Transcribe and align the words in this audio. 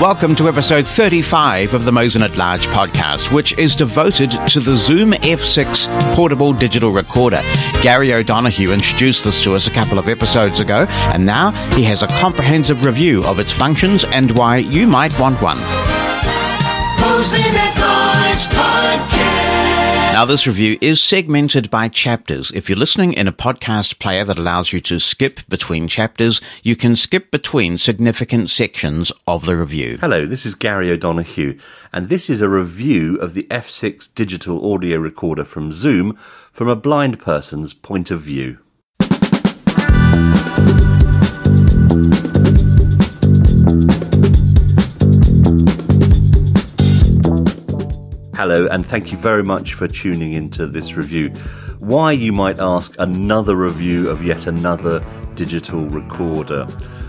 Welcome 0.00 0.34
to 0.36 0.48
episode 0.48 0.86
35 0.86 1.74
of 1.74 1.84
the 1.84 1.90
Mosen 1.92 2.22
at 2.22 2.34
Large 2.34 2.66
podcast, 2.68 3.30
which 3.30 3.52
is 3.58 3.76
devoted 3.76 4.30
to 4.48 4.58
the 4.58 4.74
Zoom 4.74 5.10
F6 5.10 6.14
portable 6.14 6.54
digital 6.54 6.90
recorder. 6.90 7.42
Gary 7.82 8.14
O'Donoghue 8.14 8.72
introduced 8.72 9.24
this 9.24 9.42
to 9.44 9.54
us 9.54 9.66
a 9.66 9.70
couple 9.70 9.98
of 9.98 10.08
episodes 10.08 10.58
ago, 10.58 10.86
and 10.88 11.26
now 11.26 11.50
he 11.74 11.82
has 11.82 12.02
a 12.02 12.06
comprehensive 12.06 12.82
review 12.82 13.22
of 13.24 13.38
its 13.38 13.52
functions 13.52 14.04
and 14.04 14.30
why 14.30 14.56
you 14.56 14.86
might 14.86 15.12
want 15.20 15.36
one. 15.42 15.58
Mosen 16.98 17.42
at 17.42 17.76
Large 17.78 18.48
podcast. 18.56 19.29
Now, 20.12 20.24
this 20.24 20.44
review 20.44 20.76
is 20.80 21.00
segmented 21.02 21.70
by 21.70 21.86
chapters. 21.86 22.50
If 22.50 22.68
you're 22.68 22.76
listening 22.76 23.12
in 23.12 23.28
a 23.28 23.32
podcast 23.32 24.00
player 24.00 24.24
that 24.24 24.38
allows 24.38 24.72
you 24.72 24.80
to 24.82 24.98
skip 24.98 25.40
between 25.48 25.86
chapters, 25.86 26.40
you 26.64 26.74
can 26.74 26.96
skip 26.96 27.30
between 27.30 27.78
significant 27.78 28.50
sections 28.50 29.12
of 29.28 29.46
the 29.46 29.56
review. 29.56 29.98
Hello, 30.00 30.26
this 30.26 30.44
is 30.44 30.56
Gary 30.56 30.90
O'Donoghue, 30.90 31.56
and 31.92 32.08
this 32.08 32.28
is 32.28 32.42
a 32.42 32.48
review 32.48 33.16
of 33.18 33.34
the 33.34 33.44
F6 33.44 34.12
digital 34.14 34.74
audio 34.74 34.98
recorder 34.98 35.44
from 35.44 35.70
Zoom 35.70 36.18
from 36.52 36.68
a 36.68 36.76
blind 36.76 37.20
person's 37.20 37.72
point 37.72 38.10
of 38.10 38.20
view. 38.20 38.58
Hello, 48.40 48.66
and 48.68 48.86
thank 48.86 49.12
you 49.12 49.18
very 49.18 49.42
much 49.42 49.74
for 49.74 49.86
tuning 49.86 50.32
into 50.32 50.66
this 50.66 50.94
review. 50.94 51.28
Why, 51.78 52.12
you 52.12 52.32
might 52.32 52.58
ask, 52.58 52.94
another 52.98 53.54
review 53.54 54.08
of 54.08 54.24
yet 54.24 54.46
another 54.46 55.02
digital 55.34 55.84
recorder? 55.90 56.66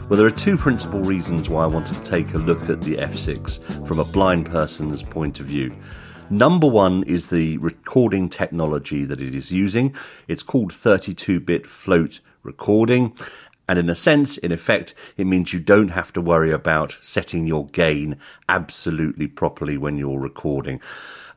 Well, 0.09 0.17
there 0.17 0.25
are 0.25 0.29
two 0.29 0.57
principal 0.57 0.99
reasons 0.99 1.47
why 1.47 1.63
I 1.63 1.67
wanted 1.67 1.93
to 1.93 2.03
take 2.03 2.33
a 2.33 2.37
look 2.37 2.69
at 2.69 2.81
the 2.81 2.97
F6 2.97 3.87
from 3.87 3.99
a 3.99 4.03
blind 4.03 4.47
person's 4.47 5.03
point 5.03 5.39
of 5.39 5.45
view. 5.45 5.73
Number 6.29 6.67
one 6.67 7.03
is 7.03 7.29
the 7.29 7.57
recording 7.59 8.27
technology 8.27 9.05
that 9.05 9.21
it 9.21 9.33
is 9.33 9.53
using. 9.53 9.95
It's 10.27 10.43
called 10.43 10.73
32 10.73 11.39
bit 11.39 11.65
float 11.65 12.19
recording. 12.43 13.15
And 13.69 13.79
in 13.79 13.89
a 13.89 13.95
sense, 13.95 14.37
in 14.37 14.51
effect, 14.51 14.93
it 15.15 15.25
means 15.25 15.53
you 15.53 15.61
don't 15.61 15.91
have 15.91 16.11
to 16.11 16.19
worry 16.19 16.51
about 16.51 16.97
setting 17.01 17.47
your 17.47 17.67
gain 17.67 18.17
absolutely 18.49 19.27
properly 19.27 19.77
when 19.77 19.95
you're 19.95 20.19
recording. 20.19 20.81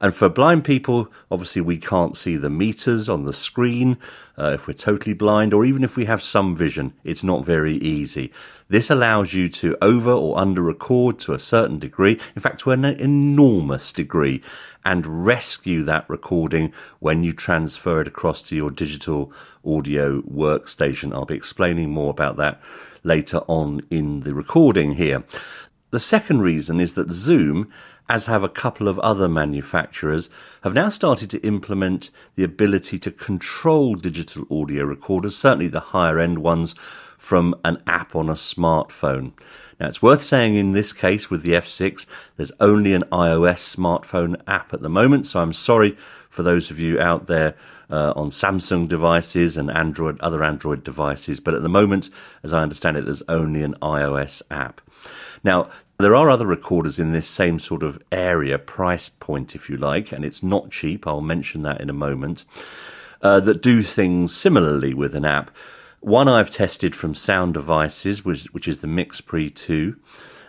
And 0.04 0.14
for 0.14 0.28
blind 0.28 0.64
people, 0.64 1.10
obviously 1.30 1.62
we 1.62 1.78
can't 1.78 2.14
see 2.14 2.36
the 2.36 2.50
meters 2.50 3.08
on 3.08 3.24
the 3.24 3.32
screen 3.32 3.96
uh, 4.36 4.50
if 4.50 4.66
we're 4.66 4.74
totally 4.74 5.14
blind, 5.14 5.54
or 5.54 5.64
even 5.64 5.82
if 5.82 5.96
we 5.96 6.04
have 6.04 6.22
some 6.22 6.54
vision, 6.54 6.92
it's 7.04 7.24
not 7.24 7.42
very 7.42 7.76
easy. 7.76 8.30
This 8.68 8.90
allows 8.90 9.32
you 9.32 9.48
to 9.48 9.78
over 9.80 10.10
or 10.10 10.38
under 10.38 10.60
record 10.60 11.18
to 11.20 11.32
a 11.32 11.38
certain 11.38 11.78
degree, 11.78 12.20
in 12.36 12.42
fact, 12.42 12.60
to 12.60 12.72
an 12.72 12.84
enormous 12.84 13.94
degree, 13.94 14.42
and 14.84 15.24
rescue 15.24 15.82
that 15.84 16.04
recording 16.10 16.74
when 16.98 17.24
you 17.24 17.32
transfer 17.32 18.02
it 18.02 18.08
across 18.08 18.42
to 18.42 18.54
your 18.54 18.70
digital 18.70 19.32
audio 19.64 20.20
workstation. 20.20 21.14
I'll 21.14 21.24
be 21.24 21.34
explaining 21.34 21.88
more 21.88 22.10
about 22.10 22.36
that 22.36 22.60
later 23.04 23.38
on 23.46 23.80
in 23.90 24.20
the 24.20 24.34
recording 24.34 24.92
here. 24.92 25.24
The 25.94 26.00
second 26.00 26.40
reason 26.40 26.80
is 26.80 26.94
that 26.94 27.12
Zoom 27.12 27.70
as 28.08 28.26
have 28.26 28.42
a 28.42 28.48
couple 28.48 28.88
of 28.88 28.98
other 28.98 29.28
manufacturers, 29.28 30.28
have 30.64 30.74
now 30.74 30.88
started 30.88 31.30
to 31.30 31.46
implement 31.46 32.10
the 32.34 32.42
ability 32.42 32.98
to 32.98 33.12
control 33.12 33.94
digital 33.94 34.44
audio 34.50 34.82
recorders, 34.82 35.36
certainly 35.36 35.68
the 35.68 35.78
higher 35.78 36.18
end 36.18 36.40
ones, 36.40 36.74
from 37.16 37.54
an 37.64 37.80
app 37.86 38.16
on 38.16 38.28
a 38.28 38.32
smartphone. 38.32 39.34
Now, 39.78 39.86
it's 39.86 40.02
worth 40.02 40.22
saying 40.22 40.56
in 40.56 40.72
this 40.72 40.92
case 40.92 41.30
with 41.30 41.42
the 41.42 41.52
F6, 41.52 42.06
there's 42.36 42.52
only 42.58 42.92
an 42.92 43.04
iOS 43.12 43.76
smartphone 43.76 44.40
app 44.48 44.74
at 44.74 44.82
the 44.82 44.90
moment, 44.90 45.26
so 45.26 45.38
I'm 45.38 45.52
sorry 45.52 45.96
for 46.28 46.42
those 46.42 46.72
of 46.72 46.80
you 46.80 46.98
out 46.98 47.28
there 47.28 47.54
uh, 47.88 48.12
on 48.16 48.30
Samsung 48.30 48.88
devices 48.88 49.56
and 49.56 49.70
Android, 49.70 50.20
other 50.20 50.42
Android 50.42 50.82
devices, 50.82 51.38
but 51.38 51.54
at 51.54 51.62
the 51.62 51.68
moment, 51.68 52.10
as 52.42 52.52
I 52.52 52.62
understand 52.62 52.96
it, 52.96 53.04
there's 53.04 53.22
only 53.28 53.62
an 53.62 53.76
iOS 53.80 54.42
app. 54.50 54.80
Now, 55.42 55.70
there 55.98 56.16
are 56.16 56.28
other 56.28 56.46
recorders 56.46 56.98
in 56.98 57.12
this 57.12 57.28
same 57.28 57.58
sort 57.58 57.82
of 57.82 58.02
area, 58.10 58.58
price 58.58 59.08
point, 59.08 59.54
if 59.54 59.70
you 59.70 59.76
like, 59.76 60.12
and 60.12 60.24
it's 60.24 60.42
not 60.42 60.70
cheap. 60.70 61.06
I'll 61.06 61.20
mention 61.20 61.62
that 61.62 61.80
in 61.80 61.88
a 61.88 61.94
moment. 61.94 62.44
Uh, 63.22 63.40
that 63.40 63.62
do 63.62 63.80
things 63.80 64.34
similarly 64.36 64.92
with 64.92 65.14
an 65.14 65.24
app. 65.24 65.50
One 66.00 66.28
I've 66.28 66.50
tested 66.50 66.94
from 66.94 67.14
Sound 67.14 67.54
Devices, 67.54 68.22
which, 68.24 68.44
which 68.52 68.68
is 68.68 68.80
the 68.80 68.86
MixPre 68.86 69.54
2, 69.54 69.96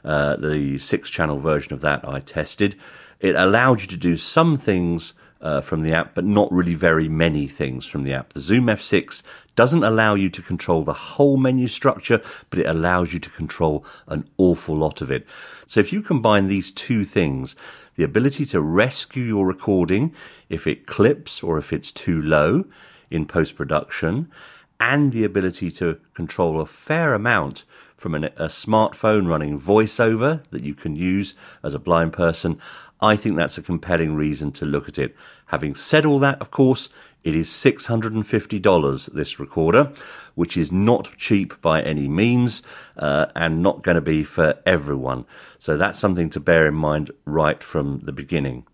uh, 0.03 0.35
the 0.35 0.78
six 0.78 1.09
channel 1.09 1.39
version 1.39 1.73
of 1.73 1.81
that 1.81 2.05
I 2.05 2.19
tested. 2.19 2.75
It 3.22 3.35
allowed 3.35 3.81
you 3.81 3.88
to 3.88 3.97
do 3.97 4.17
some 4.17 4.57
things 4.57 5.13
uh, 5.45 5.61
from 5.61 5.83
the 5.83 5.94
app, 5.94 6.16
but 6.16 6.25
not 6.25 6.51
really 6.51 6.73
very 6.73 7.07
many 7.07 7.47
things 7.47 7.85
from 7.85 8.03
the 8.03 8.11
app. 8.11 8.33
The 8.33 8.39
Zoom 8.39 8.66
F6 8.66 9.22
doesn't 9.56 9.83
allow 9.83 10.16
you 10.16 10.28
to 10.31 10.41
control 10.41 10.83
the 10.83 10.94
whole 10.94 11.38
menu 11.38 11.67
structure, 11.67 12.19
but 12.50 12.57
it 12.57 12.66
allows 12.66 13.13
you 13.13 13.19
to 13.19 13.29
control 13.29 13.85
an 14.07 14.28
awful 14.38 14.75
lot 14.75 15.01
of 15.01 15.11
it. 15.11 15.25
So 15.67 15.79
if 15.79 15.94
you 15.94 16.01
combine 16.01 16.47
these 16.47 16.72
two 16.72 17.03
things, 17.03 17.55
the 17.95 18.03
ability 18.03 18.47
to 18.47 18.59
rescue 18.59 19.23
your 19.23 19.45
recording 19.45 20.16
if 20.50 20.66
it 20.66 20.88
clips 20.88 21.44
or 21.44 21.59
if 21.59 21.72
it's 21.72 21.91
too 21.91 22.19
low 22.19 22.66
in 23.11 23.28
post 23.28 23.55
production, 23.55 24.31
and 24.79 25.11
the 25.11 25.23
ability 25.23 25.69
to 25.72 26.00
control 26.16 26.59
a 26.59 26.66
fair 26.66 27.13
amount 27.13 27.66
from 27.95 28.16
an, 28.16 28.25
a 28.25 28.47
smartphone 28.47 29.28
running 29.28 29.59
voiceover 29.59 30.44
that 30.50 30.63
you 30.63 30.73
can 30.73 30.95
use 30.95 31.35
as 31.63 31.75
a 31.75 31.79
blind 31.79 32.13
person, 32.13 32.59
I 33.01 33.16
think 33.16 33.35
that's 33.35 33.57
a 33.57 33.61
compelling 33.61 34.16
reason 34.16 34.51
to 34.53 34.66
look 34.66 34.88
at 34.88 34.97
it. 34.97 35.16
Having 35.47 35.75
said 35.75 36.06
all 36.06 36.19
that, 36.19 36.41
of 36.41 36.51
course, 36.51 36.89
it 37.23 37.35
is 37.35 37.50
$650, 37.50 39.11
this 39.13 39.39
recorder, 39.39 39.91
which 40.35 40.56
is 40.56 40.72
not 40.72 41.17
cheap 41.17 41.59
by 41.61 41.81
any 41.81 42.07
means 42.07 42.61
uh, 42.97 43.25
and 43.35 43.63
not 43.63 43.81
going 43.81 43.95
to 43.95 44.01
be 44.01 44.23
for 44.23 44.59
everyone. 44.66 45.25
So 45.57 45.75
that's 45.75 45.97
something 45.97 46.29
to 46.29 46.39
bear 46.39 46.67
in 46.67 46.75
mind 46.75 47.09
right 47.25 47.63
from 47.63 48.01
the 48.03 48.11
beginning. 48.11 48.67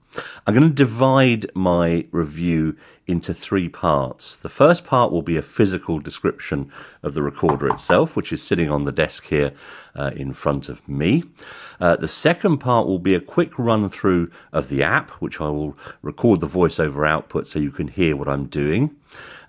I'm 0.46 0.54
going 0.54 0.68
to 0.68 0.76
divide 0.76 1.50
my 1.56 2.06
review 2.12 2.76
into 3.08 3.34
three 3.34 3.68
parts. 3.68 4.36
The 4.36 4.50
first 4.50 4.86
part 4.86 5.12
will 5.12 5.22
be 5.22 5.38
a 5.38 5.42
physical 5.42 6.00
description 6.00 6.72
of 7.04 7.14
the 7.14 7.22
recorder 7.22 7.68
itself, 7.68 8.16
which 8.16 8.32
is 8.32 8.42
sitting 8.42 8.70
on 8.70 8.86
the 8.86 8.92
desk 8.92 9.26
here 9.26 9.52
uh, 9.96 10.12
in 10.16 10.34
front 10.34 10.70
of 10.70 10.88
me. 10.88 11.24
Uh, 11.80 11.96
the 11.96 12.08
second 12.08 12.60
part 12.60 12.88
will 12.88 13.00
be 13.00 13.16
a 13.16 13.20
quick 13.20 13.58
run 13.60 13.90
through 13.90 14.32
of 14.54 14.70
the 14.70 14.84
app, 14.84 15.12
which 15.22 15.42
I 15.42 15.50
will 15.50 15.78
record 16.02 16.40
the 16.40 16.48
voiceover 16.48 17.08
output 17.08 17.48
so 17.48 17.60
you 17.60 17.72
can 17.72 17.90
hear 17.90 18.16
what 18.16 18.28
I'm 18.28 18.46
doing. 18.46 18.96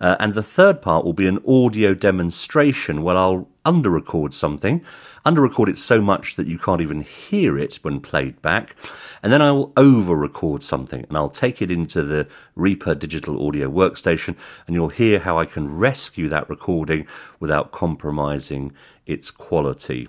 Uh, 0.00 0.16
and 0.18 0.34
the 0.34 0.42
third 0.42 0.82
part 0.82 1.04
will 1.04 1.12
be 1.12 1.28
an 1.28 1.38
audio 1.46 1.94
demonstration 1.94 3.02
where 3.02 3.16
I'll 3.16 3.48
under 3.64 3.90
record 3.90 4.34
something, 4.34 4.84
under 5.24 5.42
record 5.42 5.68
it 5.68 5.76
so 5.76 6.00
much 6.00 6.36
that 6.36 6.46
you 6.46 6.58
can't 6.58 6.80
even 6.80 7.02
hear 7.02 7.58
it 7.58 7.76
when 7.82 8.00
played 8.00 8.40
back, 8.42 8.74
and 9.22 9.32
then 9.32 9.40
I 9.40 9.52
will 9.52 9.72
over 9.76 10.16
record 10.16 10.62
something 10.62 11.04
and 11.08 11.16
I'll 11.16 11.30
take 11.30 11.62
it 11.62 11.70
into 11.70 12.02
the 12.02 12.26
Reaper 12.54 12.94
digital 12.94 13.46
audio 13.46 13.70
workstation 13.70 14.36
and 14.66 14.74
you'll 14.74 14.88
hear 14.88 15.20
how 15.20 15.38
I 15.38 15.46
can 15.46 15.76
rescue 15.76 16.28
that 16.28 16.48
recording 16.50 17.06
without 17.38 17.72
compromising 17.72 18.72
its 19.06 19.30
quality. 19.30 20.08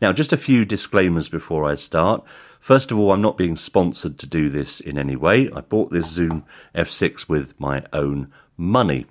Now, 0.00 0.12
just 0.12 0.32
a 0.32 0.36
few 0.36 0.64
disclaimers 0.64 1.28
before 1.28 1.68
I 1.68 1.74
start. 1.74 2.22
First 2.60 2.92
of 2.92 2.98
all, 2.98 3.12
I'm 3.12 3.22
not 3.22 3.36
being 3.36 3.56
sponsored 3.56 4.18
to 4.18 4.26
do 4.26 4.48
this 4.48 4.78
in 4.78 4.96
any 4.96 5.16
way. 5.16 5.50
I 5.50 5.62
bought 5.62 5.90
this 5.90 6.08
Zoom 6.08 6.44
F6 6.74 7.28
with 7.28 7.58
my 7.58 7.84
own 7.92 8.32
money. 8.62 9.06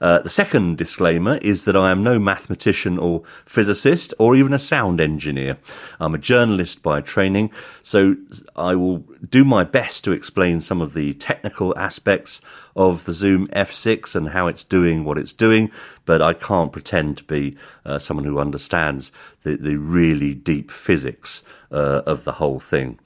Uh, 0.00 0.20
the 0.20 0.30
second 0.30 0.78
disclaimer 0.78 1.36
is 1.38 1.64
that 1.64 1.76
I 1.76 1.90
am 1.90 2.02
no 2.02 2.18
mathematician 2.18 2.98
or 2.98 3.22
physicist 3.44 4.14
or 4.18 4.34
even 4.34 4.52
a 4.52 4.58
sound 4.58 5.00
engineer. 5.00 5.58
I'm 5.98 6.14
a 6.14 6.18
journalist 6.18 6.82
by 6.82 7.00
training, 7.00 7.50
so 7.82 8.16
I 8.56 8.74
will 8.74 9.04
do 9.28 9.44
my 9.44 9.64
best 9.64 10.04
to 10.04 10.12
explain 10.12 10.60
some 10.60 10.80
of 10.80 10.94
the 10.94 11.12
technical 11.14 11.76
aspects 11.76 12.40
of 12.74 13.04
the 13.04 13.12
Zoom 13.12 13.48
F6 13.48 14.14
and 14.14 14.30
how 14.30 14.46
it's 14.46 14.64
doing 14.64 15.04
what 15.04 15.18
it's 15.18 15.34
doing, 15.34 15.70
but 16.06 16.22
I 16.22 16.32
can't 16.32 16.72
pretend 16.72 17.18
to 17.18 17.24
be 17.24 17.56
uh, 17.84 17.98
someone 17.98 18.24
who 18.24 18.38
understands 18.38 19.12
the, 19.42 19.56
the 19.56 19.76
really 19.76 20.34
deep 20.34 20.70
physics 20.70 21.42
uh, 21.70 22.02
of 22.06 22.24
the 22.24 22.32
whole 22.32 22.60
thing. 22.60 22.98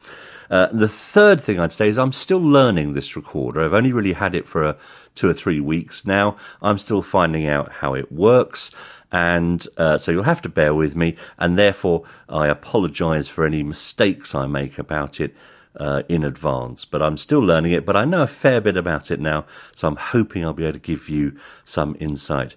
Uh, 0.51 0.69
the 0.73 0.89
third 0.89 1.41
thing 1.41 1.59
I'd 1.59 1.73
say 1.73 1.89
is 1.89 1.99
I'm 1.99 2.13
still 2.13 2.41
learning 2.41 2.93
this 2.93 3.17
recorder. 3.17 3.65
I've 3.65 3.75
only 3.75 3.93
really 3.93 4.13
had 4.13 4.35
it 4.35 4.47
for 4.47 4.63
a 4.63 4.77
two 5.15 5.29
or 5.29 5.35
three 5.35 5.61
weeks 5.61 6.07
now. 6.07 6.37
I'm 6.63 6.79
still 6.79 7.03
finding 7.03 7.47
out 7.47 7.73
how 7.73 7.95
it 7.95 8.11
works. 8.13 8.71
And 9.13 9.67
uh, 9.77 9.97
so 9.97 10.11
you'll 10.11 10.25
have 10.25 10.43
to 10.43 10.49
bear 10.49 10.75
with 10.75 10.97
me. 10.97 11.17
And 11.39 11.57
therefore, 11.57 12.05
I 12.29 12.49
apologize 12.49 13.29
for 13.29 13.47
any 13.47 13.63
mistakes 13.63 14.35
I 14.35 14.47
make 14.47 14.79
about 14.79 15.21
it 15.21 15.35
uh, 15.79 16.03
in 16.09 16.25
advance. 16.25 16.85
But 16.85 17.03
I'm 17.03 17.17
still 17.17 17.41
learning 17.41 17.73
it, 17.73 17.87
but 17.87 17.97
I 17.97 18.05
know 18.05 18.23
a 18.23 18.27
fair 18.27 18.61
bit 18.61 18.77
about 18.77 19.11
it 19.11 19.21
now. 19.21 19.47
So 19.75 19.89
I'm 19.89 19.97
hoping 19.97 20.45
I'll 20.45 20.53
be 20.53 20.65
able 20.65 20.75
to 20.75 20.79
give 20.81 21.09
you 21.09 21.39
some 21.65 21.97
insight. 22.01 22.57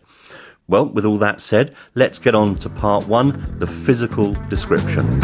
Well, 0.68 0.86
with 0.86 1.06
all 1.06 1.18
that 1.20 1.40
said, 1.40 1.76
let's 1.96 2.20
get 2.20 2.36
on 2.36 2.56
to 2.56 2.70
part 2.70 3.08
one 3.08 3.60
the 3.60 3.68
physical 3.68 4.34
description. 4.50 5.22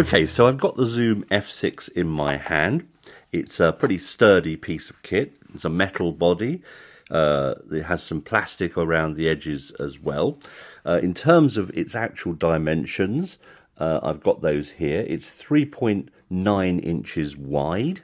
Okay, 0.00 0.24
so 0.24 0.46
I've 0.46 0.56
got 0.56 0.78
the 0.78 0.86
Zoom 0.86 1.24
F6 1.24 1.92
in 1.92 2.08
my 2.08 2.38
hand. 2.38 2.88
It's 3.32 3.60
a 3.60 3.70
pretty 3.70 3.98
sturdy 3.98 4.56
piece 4.56 4.88
of 4.88 5.02
kit. 5.02 5.34
It's 5.52 5.66
a 5.66 5.68
metal 5.68 6.12
body. 6.12 6.62
Uh, 7.10 7.56
it 7.70 7.82
has 7.82 8.02
some 8.02 8.22
plastic 8.22 8.78
around 8.78 9.14
the 9.14 9.28
edges 9.28 9.72
as 9.72 10.00
well. 10.00 10.38
Uh, 10.86 11.00
in 11.02 11.12
terms 11.12 11.58
of 11.58 11.70
its 11.74 11.94
actual 11.94 12.32
dimensions, 12.32 13.38
uh, 13.76 14.00
I've 14.02 14.22
got 14.22 14.40
those 14.40 14.70
here. 14.70 15.04
It's 15.06 15.28
3.9 15.42 16.82
inches 16.82 17.36
wide. 17.36 18.00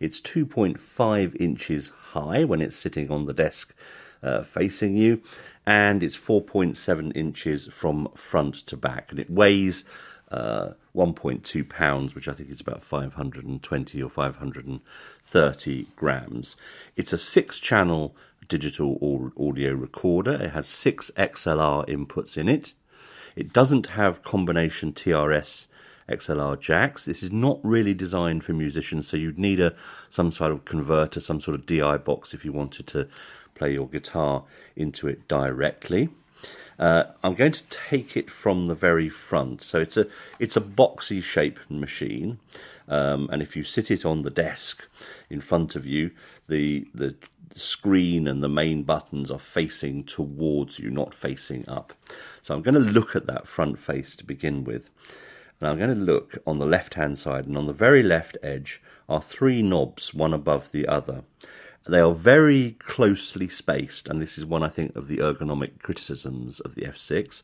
It's 0.00 0.20
2.5 0.20 1.36
inches 1.36 1.92
high 2.10 2.42
when 2.42 2.60
it's 2.60 2.74
sitting 2.74 3.12
on 3.12 3.26
the 3.26 3.32
desk 3.32 3.76
uh, 4.24 4.42
facing 4.42 4.96
you, 4.96 5.22
and 5.64 6.02
it's 6.02 6.18
4.7 6.18 7.16
inches 7.16 7.66
from 7.66 8.08
front 8.16 8.56
to 8.66 8.76
back, 8.76 9.12
and 9.12 9.20
it 9.20 9.30
weighs 9.30 9.84
uh, 10.30 10.70
1.2 10.94 11.68
pounds, 11.68 12.14
which 12.14 12.28
I 12.28 12.32
think 12.32 12.50
is 12.50 12.60
about 12.60 12.82
520 12.82 14.02
or 14.02 14.08
530 14.08 15.86
grams. 15.96 16.56
It's 16.96 17.12
a 17.12 17.18
six 17.18 17.58
channel 17.58 18.14
digital 18.48 19.32
audio 19.38 19.72
recorder. 19.72 20.32
It 20.32 20.50
has 20.50 20.66
six 20.66 21.10
XLR 21.16 21.88
inputs 21.88 22.36
in 22.36 22.48
it. 22.48 22.74
It 23.36 23.52
doesn't 23.52 23.88
have 23.88 24.22
combination 24.22 24.92
TRS 24.92 25.66
XLR 26.08 26.58
jacks. 26.58 27.04
This 27.04 27.22
is 27.22 27.30
not 27.30 27.60
really 27.62 27.94
designed 27.94 28.42
for 28.42 28.52
musicians, 28.52 29.06
so 29.06 29.16
you'd 29.16 29.38
need 29.38 29.60
a 29.60 29.74
some 30.08 30.32
sort 30.32 30.52
of 30.52 30.64
converter, 30.64 31.20
some 31.20 31.40
sort 31.40 31.54
of 31.54 31.66
DI 31.66 31.98
box 31.98 32.32
if 32.34 32.44
you 32.44 32.52
wanted 32.52 32.86
to 32.88 33.08
play 33.54 33.72
your 33.72 33.88
guitar 33.88 34.44
into 34.74 35.06
it 35.06 35.28
directly. 35.28 36.08
Uh, 36.78 37.04
I'm 37.24 37.34
going 37.34 37.52
to 37.52 37.64
take 37.64 38.16
it 38.16 38.30
from 38.30 38.68
the 38.68 38.74
very 38.74 39.08
front. 39.08 39.62
So 39.62 39.80
it's 39.80 39.96
a 39.96 40.06
it's 40.38 40.56
a 40.56 40.60
boxy 40.60 41.22
shaped 41.22 41.70
machine, 41.70 42.38
um, 42.88 43.28
and 43.32 43.42
if 43.42 43.56
you 43.56 43.64
sit 43.64 43.90
it 43.90 44.04
on 44.04 44.22
the 44.22 44.30
desk 44.30 44.86
in 45.28 45.40
front 45.40 45.74
of 45.74 45.84
you, 45.84 46.12
the 46.48 46.86
the 46.94 47.16
screen 47.54 48.28
and 48.28 48.42
the 48.42 48.48
main 48.48 48.84
buttons 48.84 49.30
are 49.30 49.38
facing 49.38 50.04
towards 50.04 50.78
you, 50.78 50.90
not 50.90 51.12
facing 51.12 51.68
up. 51.68 51.92
So 52.42 52.54
I'm 52.54 52.62
going 52.62 52.74
to 52.74 52.80
look 52.80 53.16
at 53.16 53.26
that 53.26 53.48
front 53.48 53.78
face 53.78 54.14
to 54.16 54.24
begin 54.24 54.64
with. 54.64 54.90
And 55.60 55.68
I'm 55.68 55.76
going 55.76 55.92
to 55.92 56.04
look 56.12 56.38
on 56.46 56.60
the 56.60 56.66
left 56.66 56.94
hand 56.94 57.18
side, 57.18 57.46
and 57.46 57.58
on 57.58 57.66
the 57.66 57.72
very 57.72 58.02
left 58.02 58.36
edge 58.44 58.80
are 59.08 59.20
three 59.20 59.60
knobs, 59.60 60.14
one 60.14 60.32
above 60.32 60.70
the 60.70 60.86
other. 60.86 61.24
They 61.88 62.00
are 62.00 62.12
very 62.12 62.72
closely 62.72 63.48
spaced, 63.48 64.08
and 64.08 64.20
this 64.20 64.36
is 64.36 64.44
one 64.44 64.62
I 64.62 64.68
think 64.68 64.94
of 64.94 65.08
the 65.08 65.18
ergonomic 65.18 65.80
criticisms 65.80 66.60
of 66.60 66.74
the 66.74 66.82
F6. 66.82 67.42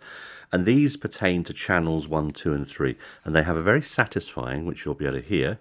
And 0.52 0.66
these 0.66 0.98
pertain 0.98 1.44
to 1.44 1.54
channels 1.54 2.06
1, 2.06 2.32
2, 2.32 2.52
and 2.52 2.68
3, 2.68 2.96
and 3.24 3.34
they 3.34 3.42
have 3.42 3.56
a 3.56 3.62
very 3.62 3.80
satisfying, 3.80 4.66
which 4.66 4.84
you'll 4.84 4.94
be 4.94 5.06
able 5.06 5.20
to 5.20 5.26
hear, 5.26 5.60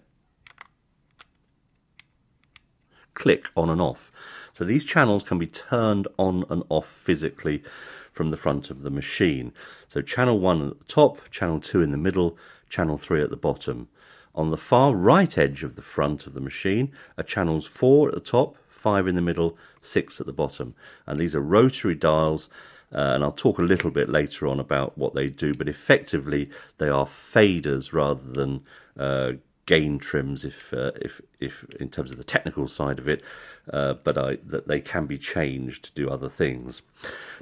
click 3.13 3.47
on 3.56 3.69
and 3.69 3.81
off. 3.81 4.12
So 4.53 4.65
these 4.65 4.83
channels 4.83 5.24
can 5.24 5.39
be 5.39 5.47
turned 5.47 6.09
on 6.18 6.44
and 6.50 6.63
off 6.68 6.88
physically 6.88 7.63
from 8.12 8.31
the 8.31 8.38
front 8.38 8.69
of 8.69 8.81
the 8.81 8.89
machine. 8.89 9.53
So 9.88 10.01
channel 10.01 10.39
1 10.39 10.68
at 10.68 10.79
the 10.79 10.86
top, 10.86 11.29
channel 11.31 11.62
2 11.62 11.81
in 11.81 11.91
the 11.91 11.97
middle, 11.97 12.38
channel 12.68 12.97
3 12.97 13.24
at 13.24 13.29
the 13.29 13.38
bottom. 13.38 13.88
On 14.36 14.51
the 14.51 14.57
far 14.57 14.94
right 14.94 15.38
edge 15.38 15.63
of 15.63 15.75
the 15.75 15.81
front 15.81 16.27
of 16.27 16.33
the 16.33 16.41
machine 16.41 16.91
are 17.18 17.24
channels 17.24 17.65
4 17.65 18.09
at 18.09 18.13
the 18.15 18.19
top, 18.19 18.57
five 18.83 19.07
in 19.07 19.15
the 19.15 19.21
middle, 19.21 19.57
six 19.80 20.19
at 20.19 20.25
the 20.25 20.33
bottom. 20.33 20.75
And 21.07 21.18
these 21.18 21.33
are 21.33 21.41
rotary 21.41 21.95
dials, 21.95 22.50
uh, 22.94 23.13
and 23.13 23.24
I'll 23.24 23.31
talk 23.31 23.57
a 23.57 23.63
little 23.63 23.91
bit 23.91 24.09
later 24.09 24.45
on 24.45 24.59
about 24.59 24.97
what 24.97 25.15
they 25.15 25.30
do, 25.30 25.53
but 25.53 25.69
effectively 25.69 26.50
they 26.77 26.89
are 26.89 27.06
faders 27.06 27.94
rather 27.94 28.21
than 28.21 28.62
uh, 29.00 29.31
gain 29.65 29.97
trims 29.97 30.44
if 30.44 30.74
uh, 30.74 30.91
if 30.97 31.21
if 31.39 31.63
in 31.80 31.89
terms 31.89 32.12
of 32.12 32.18
the 32.18 32.24
technical 32.25 32.68
side 32.68 33.00
of 33.00 33.07
it, 33.07 33.24
uh, 33.71 33.94
but 33.94 34.18
I, 34.18 34.38
that 34.45 34.68
they 34.68 34.81
can 34.81 35.06
be 35.06 35.18
changed 35.18 35.86
to 35.86 35.94
do 35.94 36.09
other 36.09 36.29
things. 36.29 36.81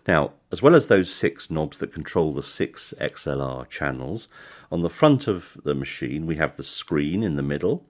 Now, 0.08 0.34
as 0.52 0.62
well 0.62 0.76
as 0.76 0.88
those 0.88 1.14
six 1.14 1.50
knobs 1.50 1.80
that 1.80 1.92
control 1.92 2.34
the 2.34 2.44
six 2.44 2.94
XLR 3.02 3.68
channels, 3.68 4.28
on 4.72 4.84
the 4.84 4.90
front 4.90 5.28
of 5.28 5.58
the 5.64 5.74
machine 5.74 6.28
we 6.28 6.36
have 6.36 6.56
the 6.56 6.64
screen 6.64 7.24
in 7.24 7.36
the 7.36 7.44
middle. 7.44 7.84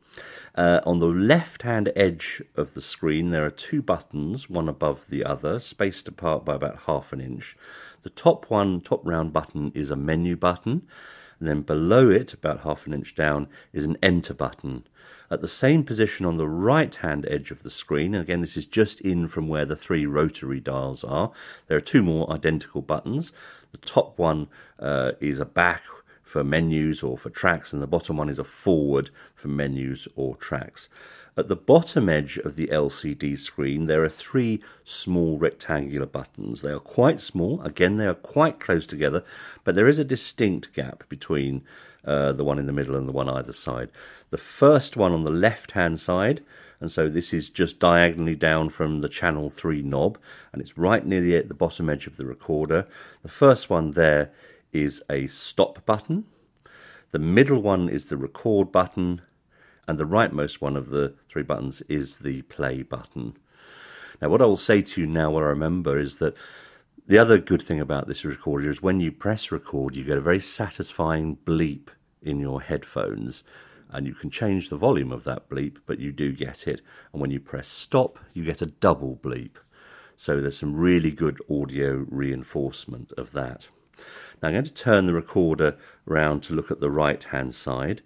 Uh, 0.53 0.81
on 0.86 1.00
the 1.00 1.07
left 1.07 1.62
hand 1.62 1.92
edge 1.95 2.42
of 2.56 2.74
the 2.74 2.81
screen, 2.81 3.30
there 3.30 3.45
are 3.45 3.51
two 3.51 3.81
buttons, 3.81 4.50
one 4.50 4.68
above 4.68 5.07
the 5.09 5.24
other, 5.24 5.59
spaced 5.59 6.07
apart 6.07 6.44
by 6.44 6.56
about 6.56 6.81
half 6.88 7.13
an 7.13 7.21
inch. 7.21 7.56
The 8.03 8.09
top 8.09 8.50
one, 8.50 8.81
top 8.81 9.06
round 9.06 9.31
button, 9.31 9.71
is 9.74 9.92
a 9.92 9.95
menu 9.95 10.36
button, 10.36 10.81
and 11.39 11.48
then 11.48 11.62
below 11.62 12.09
it, 12.09 12.33
about 12.33 12.62
half 12.62 12.86
an 12.86 12.94
inch 12.94 13.15
down, 13.15 13.48
is 13.71 13.86
an 13.86 13.98
enter 14.03 14.33
button. 14.33 14.83
At 15.30 15.39
the 15.39 15.48
same 15.48 15.86
position 15.86 16.25
on 16.25 16.36
the 16.36 16.48
right 16.48 16.94
hand 16.94 17.25
edge 17.30 17.51
of 17.51 17.63
the 17.63 17.69
screen, 17.69 18.13
again, 18.13 18.42
this 18.42 18.57
is 18.57 18.65
just 18.65 19.00
in 19.00 19.30
from 19.30 19.47
where 19.47 19.65
the 19.65 19.77
three 19.77 20.06
rotary 20.06 20.59
dials 20.59 21.06
are, 21.06 21.31
there 21.68 21.77
are 21.77 21.81
two 21.81 22.04
more 22.04 22.30
identical 22.30 22.81
buttons. 22.81 23.31
The 23.71 23.77
top 23.77 24.19
one 24.19 24.50
uh, 24.77 25.13
is 25.21 25.39
a 25.39 25.45
back 25.45 25.83
for 26.31 26.45
menus 26.45 27.04
or 27.04 27.18
for 27.18 27.30
tracks, 27.30 27.74
and 27.74 27.81
the 27.81 27.88
bottom 27.88 28.16
one 28.16 28.30
is 28.30 28.39
a 28.39 28.44
forward 28.45 29.10
for 29.36 29.50
menus 29.50 30.07
or 30.16 30.38
tracks. 30.38 30.88
At 31.38 31.50
the 31.50 31.57
bottom 31.57 32.07
edge 32.07 32.38
of 32.38 32.56
the 32.56 32.68
LCD 32.68 33.38
screen, 33.38 33.88
there 33.88 34.04
are 34.04 34.10
three 34.10 34.62
small 34.86 35.38
rectangular 35.38 36.06
buttons. 36.06 36.62
They 36.62 36.72
are 36.72 36.80
quite 36.80 37.19
small, 37.19 37.62
again, 37.62 37.98
they 37.98 38.07
are 38.07 38.13
quite 38.13 38.62
close 38.62 38.86
together, 38.86 39.24
but 39.66 39.75
there 39.75 39.89
is 39.89 40.00
a 40.00 40.06
distinct 40.06 40.74
gap 40.74 41.04
between 41.10 41.63
uh, 42.06 42.31
the 42.31 42.45
one 42.45 42.60
in 42.60 42.66
the 42.66 42.74
middle 42.74 42.95
and 42.95 43.10
the 43.10 43.13
one 43.13 43.30
either 43.30 43.54
side. 43.54 43.89
The 44.30 44.38
first 44.38 44.95
one 44.95 45.12
on 45.12 45.25
the 45.25 45.31
left 45.31 45.72
hand 45.72 46.00
side, 46.00 46.44
and 46.80 46.89
so 46.89 47.10
this 47.10 47.33
is 47.33 47.50
just 47.50 47.78
diagonally 47.78 48.36
down 48.36 48.69
from 48.69 49.01
the 49.01 49.10
channel 49.10 49.50
3 49.50 49.81
knob, 49.81 50.18
and 50.54 50.62
it's 50.62 50.78
right 50.78 51.06
near 51.06 51.22
the, 51.22 51.42
the 51.42 51.54
bottom 51.54 51.89
edge 51.89 52.07
of 52.07 52.16
the 52.16 52.25
recorder. 52.25 52.88
The 53.22 53.30
first 53.30 53.69
one 53.69 53.92
there 53.92 54.31
is 54.73 55.03
a 55.09 55.27
stop 55.27 55.85
button. 55.85 56.25
The 57.12 57.19
middle 57.19 57.62
one 57.62 57.89
is 57.89 58.06
the 58.06 58.18
record 58.18 58.71
button, 58.71 59.21
and 59.88 59.97
the 59.97 60.06
rightmost 60.06 60.62
one 60.62 60.77
of 60.77 60.89
the 60.89 61.15
three 61.29 61.44
buttons 61.44 61.81
is 61.89 62.19
the 62.19 62.44
play 62.44 62.81
button. 62.81 63.38
Now, 64.21 64.29
what 64.29 64.41
I 64.41 64.45
will 64.45 64.57
say 64.57 64.81
to 64.81 65.01
you 65.01 65.07
now, 65.07 65.31
what 65.31 65.44
I 65.44 65.47
remember, 65.47 66.00
is 66.00 66.19
that 66.19 66.35
the 67.07 67.18
other 67.18 67.40
good 67.40 67.61
thing 67.61 67.80
about 67.80 68.07
this 68.07 68.23
recorder 68.23 68.69
is 68.69 68.81
when 68.81 68.99
you 68.99 69.11
press 69.11 69.51
record, 69.51 69.95
you 69.95 70.04
get 70.04 70.18
a 70.18 70.21
very 70.21 70.40
satisfying 70.40 71.37
bleep 71.45 71.90
in 72.21 72.40
your 72.40 72.61
headphones, 72.61 73.44
and 73.90 74.07
you 74.07 74.13
can 74.13 74.30
change 74.30 74.69
the 74.69 74.78
volume 74.78 75.11
of 75.11 75.25
that 75.25 75.49
bleep, 75.49 75.78
but 75.85 75.99
you 75.99 76.11
do 76.11 76.31
get 76.31 76.68
it. 76.68 76.81
And 77.11 77.21
when 77.21 77.31
you 77.31 77.40
press 77.40 77.68
stop, 77.68 78.19
you 78.33 78.45
get 78.45 78.61
a 78.61 78.68
double 78.68 79.18
bleep. 79.21 79.57
So 80.16 80.40
there's 80.40 80.57
some 80.57 80.75
really 80.75 81.11
good 81.11 81.40
audio 81.49 82.06
reinforcement 82.07 83.11
of 83.18 83.31
that. 83.33 83.68
Now 84.42 84.50
I'm 84.50 84.56
going 84.56 84.66
to 84.66 84.74
turn 84.74 85.06
the 85.06 85.14
recorder 85.14 85.78
round 86.06 86.44
to 86.44 86.54
look 86.54 86.71
at 86.71 86.80
the 86.80 86.90
right 86.90 87.24
hand 87.24 87.54
side. 87.54 88.02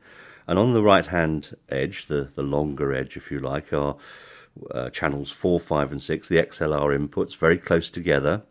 And 0.48 0.60
on 0.60 0.74
the 0.74 0.84
right 0.84 1.06
hand 1.06 1.56
edge, 1.70 2.08
the, 2.08 2.30
the 2.36 2.44
longer 2.44 2.94
edge 2.94 3.18
if 3.18 3.32
you 3.32 3.40
like, 3.40 3.74
are 3.74 3.96
uh, 4.72 4.90
channels 4.90 5.32
4, 5.32 5.60
5 5.60 5.92
and 5.92 6.02
6, 6.02 6.28
the 6.28 6.38
XLR 6.38 6.98
inputs, 6.98 7.36
very 7.36 7.58
close 7.58 7.90
together. 7.90 8.44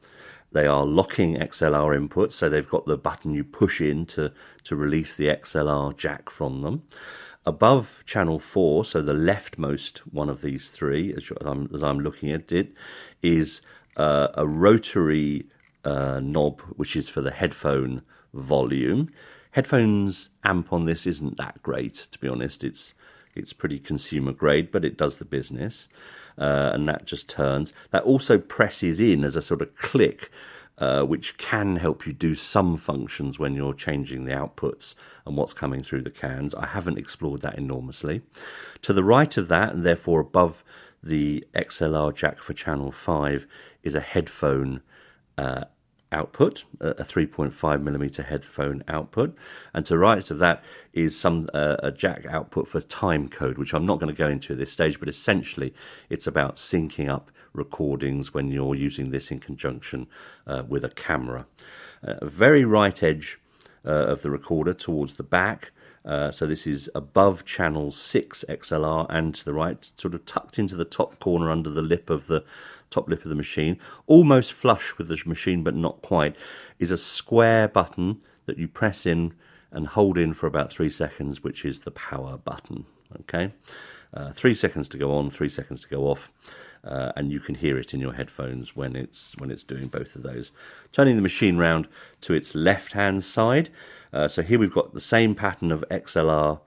They 0.53 0.67
are 0.67 0.85
locking 0.85 1.37
XLR 1.37 1.99
inputs, 1.99 2.33
so 2.33 2.49
they've 2.49 2.69
got 2.69 2.87
the 2.87 2.97
button 2.97 3.35
you 3.35 3.45
push 3.45 3.81
in 3.81 4.07
to, 4.07 4.33
to 4.65 4.77
release 4.77 5.17
the 5.17 5.27
XLR 5.27 5.97
jack 5.97 6.31
from 6.31 6.63
them. 6.63 6.85
Above 7.47 8.03
channel 8.07 8.39
4, 8.39 8.85
so 8.85 9.03
the 9.03 9.13
leftmost 9.13 9.99
one 9.99 10.29
of 10.29 10.41
these 10.41 10.71
three, 10.71 11.13
as 11.15 11.31
I'm, 11.43 11.69
as 11.75 11.83
I'm 11.83 12.01
looking 12.01 12.31
at 12.31 12.53
it, 12.53 12.73
is 13.23 13.61
uh, 13.97 14.29
a 14.35 14.47
rotary 14.47 15.47
uh, 15.85 16.21
knob, 16.21 16.61
which 16.77 16.97
is 16.97 17.09
for 17.09 17.21
the 17.21 17.31
headphone 17.31 18.03
volume. 18.33 19.11
Headphones 19.53 20.31
amp 20.43 20.73
on 20.73 20.85
this 20.85 21.07
isn't 21.07 21.37
that 21.37 21.63
great, 21.63 21.95
to 22.11 22.19
be 22.19 22.29
honest. 22.29 22.65
It's 22.65 22.95
it's 23.35 23.53
pretty 23.53 23.81
consumer 23.81 24.33
grade, 24.33 24.71
but 24.71 24.85
it 24.85 24.97
does 24.97 25.19
the 25.19 25.25
business, 25.25 25.89
uh, 26.39 26.71
and 26.73 26.89
that 26.89 27.05
just 27.05 27.29
turns. 27.29 27.73
That 27.91 28.05
also 28.05 28.39
presses 28.39 29.01
in 29.01 29.25
as 29.25 29.37
a 29.37 29.43
sort 29.43 29.61
of 29.61 29.75
click, 29.77 30.31
uh, 30.79 31.03
which 31.03 31.37
can 31.37 31.77
help 31.77 32.07
you 32.07 32.13
do 32.13 32.35
some 32.35 32.77
functions 32.77 33.39
when 33.39 33.55
you're 33.55 33.75
changing 33.75 34.25
the 34.25 34.33
outputs 34.33 34.95
and 35.27 35.37
what's 35.37 35.55
coming 35.55 35.83
through 35.83 36.03
the 36.03 36.11
cans. 36.11 36.55
I 36.55 36.67
haven't 36.67 36.99
explored 36.99 37.43
that 37.43 37.59
enormously. 37.59 38.23
To 38.83 38.93
the 38.93 39.05
right 39.05 39.37
of 39.37 39.49
that, 39.49 39.73
and 39.73 39.85
therefore 39.85 40.21
above 40.21 40.63
the 41.03 41.47
XLR 41.55 42.15
jack 42.15 42.41
for 42.41 42.55
channel 42.55 42.91
5, 42.91 43.47
is 43.83 43.95
a 43.95 44.01
headphone 44.01 44.81
uh, 45.37 45.65
output, 46.15 46.65
a 46.81 47.05
3.5 47.05 47.83
millimeter 47.83 48.23
headphone 48.23 48.83
output, 48.89 49.37
and 49.75 49.85
to 49.85 49.95
the 49.95 49.99
right 49.99 50.31
of 50.31 50.39
that 50.39 50.63
is 50.93 51.19
some 51.19 51.47
uh, 51.53 51.77
a 51.83 51.91
jack 51.91 52.25
output 52.27 52.69
for 52.69 52.81
time 52.81 53.29
code, 53.29 53.59
which 53.59 53.75
I'm 53.75 53.85
not 53.85 53.99
going 54.01 54.15
to 54.15 54.19
go 54.19 54.29
into 54.29 54.53
at 54.53 54.59
this 54.59 54.73
stage, 54.73 54.99
but 55.01 55.09
essentially 55.09 55.75
it's 56.09 56.27
about 56.27 56.57
syncing 56.57 57.09
up 57.09 57.31
recordings 57.53 58.33
when 58.33 58.51
you're 58.51 58.75
using 58.75 59.11
this 59.11 59.31
in 59.31 59.41
conjunction 59.41 60.07
uh, 60.47 60.63
with 60.67 60.85
a 60.85 60.89
camera. 60.89 61.47
Uh, 62.03 62.25
very 62.25 62.65
right 62.65 63.03
edge 63.03 63.39
uh, 63.85 63.91
of 63.91 64.23
the 64.23 64.31
recorder 64.31 64.73
towards 64.73 65.17
the 65.17 65.23
back 65.23 65.73
Uh, 66.05 66.31
so 66.31 66.47
this 66.47 66.67
is 66.67 66.91
above 66.95 67.45
channel 67.47 67.91
6 67.91 68.45
XLR 68.49 69.07
and 69.09 69.35
to 69.35 69.45
the 69.45 69.55
right, 69.55 69.91
sort 69.97 70.15
of 70.15 70.27
tucked 70.27 70.59
into 70.59 70.77
the 70.77 70.85
top 70.85 71.19
corner 71.19 71.51
under 71.51 71.71
the 71.71 71.81
lip 71.81 72.11
of 72.11 72.27
the 72.27 72.45
top 72.95 73.09
lip 73.09 73.25
of 73.25 73.29
the 73.29 73.35
machine, 73.35 73.79
almost 74.07 74.53
flush 74.53 74.97
with 74.97 75.09
the 75.09 75.21
machine 75.27 75.63
but 75.63 75.75
not 75.75 76.01
quite, 76.03 76.37
is 76.79 76.91
a 76.91 76.97
square 76.97 77.69
button 77.69 78.21
that 78.47 78.59
you 78.59 78.69
press 78.69 79.05
in 79.05 79.35
and 79.71 79.89
hold 79.89 80.17
in 80.17 80.33
for 80.33 80.47
about 80.47 80.71
three 80.71 80.89
seconds, 80.89 81.43
which 81.43 81.65
is 81.65 81.81
the 81.81 81.91
power 81.91 82.39
button. 82.39 82.87
Okay, 83.21 83.53
uh, 84.13 84.33
three 84.33 84.55
seconds 84.55 84.89
to 84.89 84.99
go 84.99 85.15
on, 85.15 85.31
three 85.31 85.49
seconds 85.49 85.83
to 85.83 85.89
go 85.89 86.05
off. 86.05 86.31
Uh, 86.85 87.13
and 87.17 87.33
you 87.33 87.41
can 87.41 87.55
hear 87.55 87.79
it 87.79 87.95
in 87.95 88.01
your 88.01 88.13
headphones 88.13 88.77
when 88.77 88.95
it's 88.95 89.35
when 89.39 89.51
it's 89.51 89.65
doing 89.65 89.87
both 89.87 90.15
of 90.15 90.23
those. 90.23 90.53
Turning 90.93 91.17
the 91.17 91.23
machine 91.23 91.57
round 91.57 91.89
to 92.21 92.35
its 92.35 92.55
left 92.55 92.93
hand 92.93 93.25
side. 93.25 93.71
Uh, 94.13 94.29
so 94.29 94.43
here 94.43 94.59
we've 94.59 94.75
got 94.75 94.93
the 94.93 95.01
same 95.01 95.35
pattern 95.35 95.73
of 95.73 95.83
XLR 95.91 96.61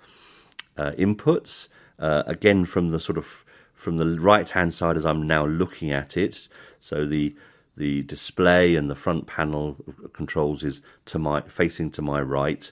uh, 0.75 0.91
inputs. 0.97 1.67
Uh, 1.99 2.23
again, 2.25 2.65
from 2.65 2.89
the 2.89 2.99
sort 2.99 3.17
of 3.17 3.45
from 3.77 3.97
the 3.97 4.19
right 4.19 4.49
hand 4.49 4.73
side 4.73 4.97
as 4.97 5.05
I'm 5.05 5.25
now 5.25 5.45
looking 5.45 5.91
at 5.91 6.17
it. 6.17 6.49
So 6.79 7.05
the 7.05 7.33
the 7.77 8.01
display 8.01 8.75
and 8.75 8.89
the 8.89 8.95
front 8.95 9.27
panel 9.27 9.77
controls 10.11 10.63
is 10.63 10.81
to 11.05 11.19
my 11.19 11.41
facing 11.41 11.91
to 11.91 12.01
my 12.01 12.19
right. 12.19 12.69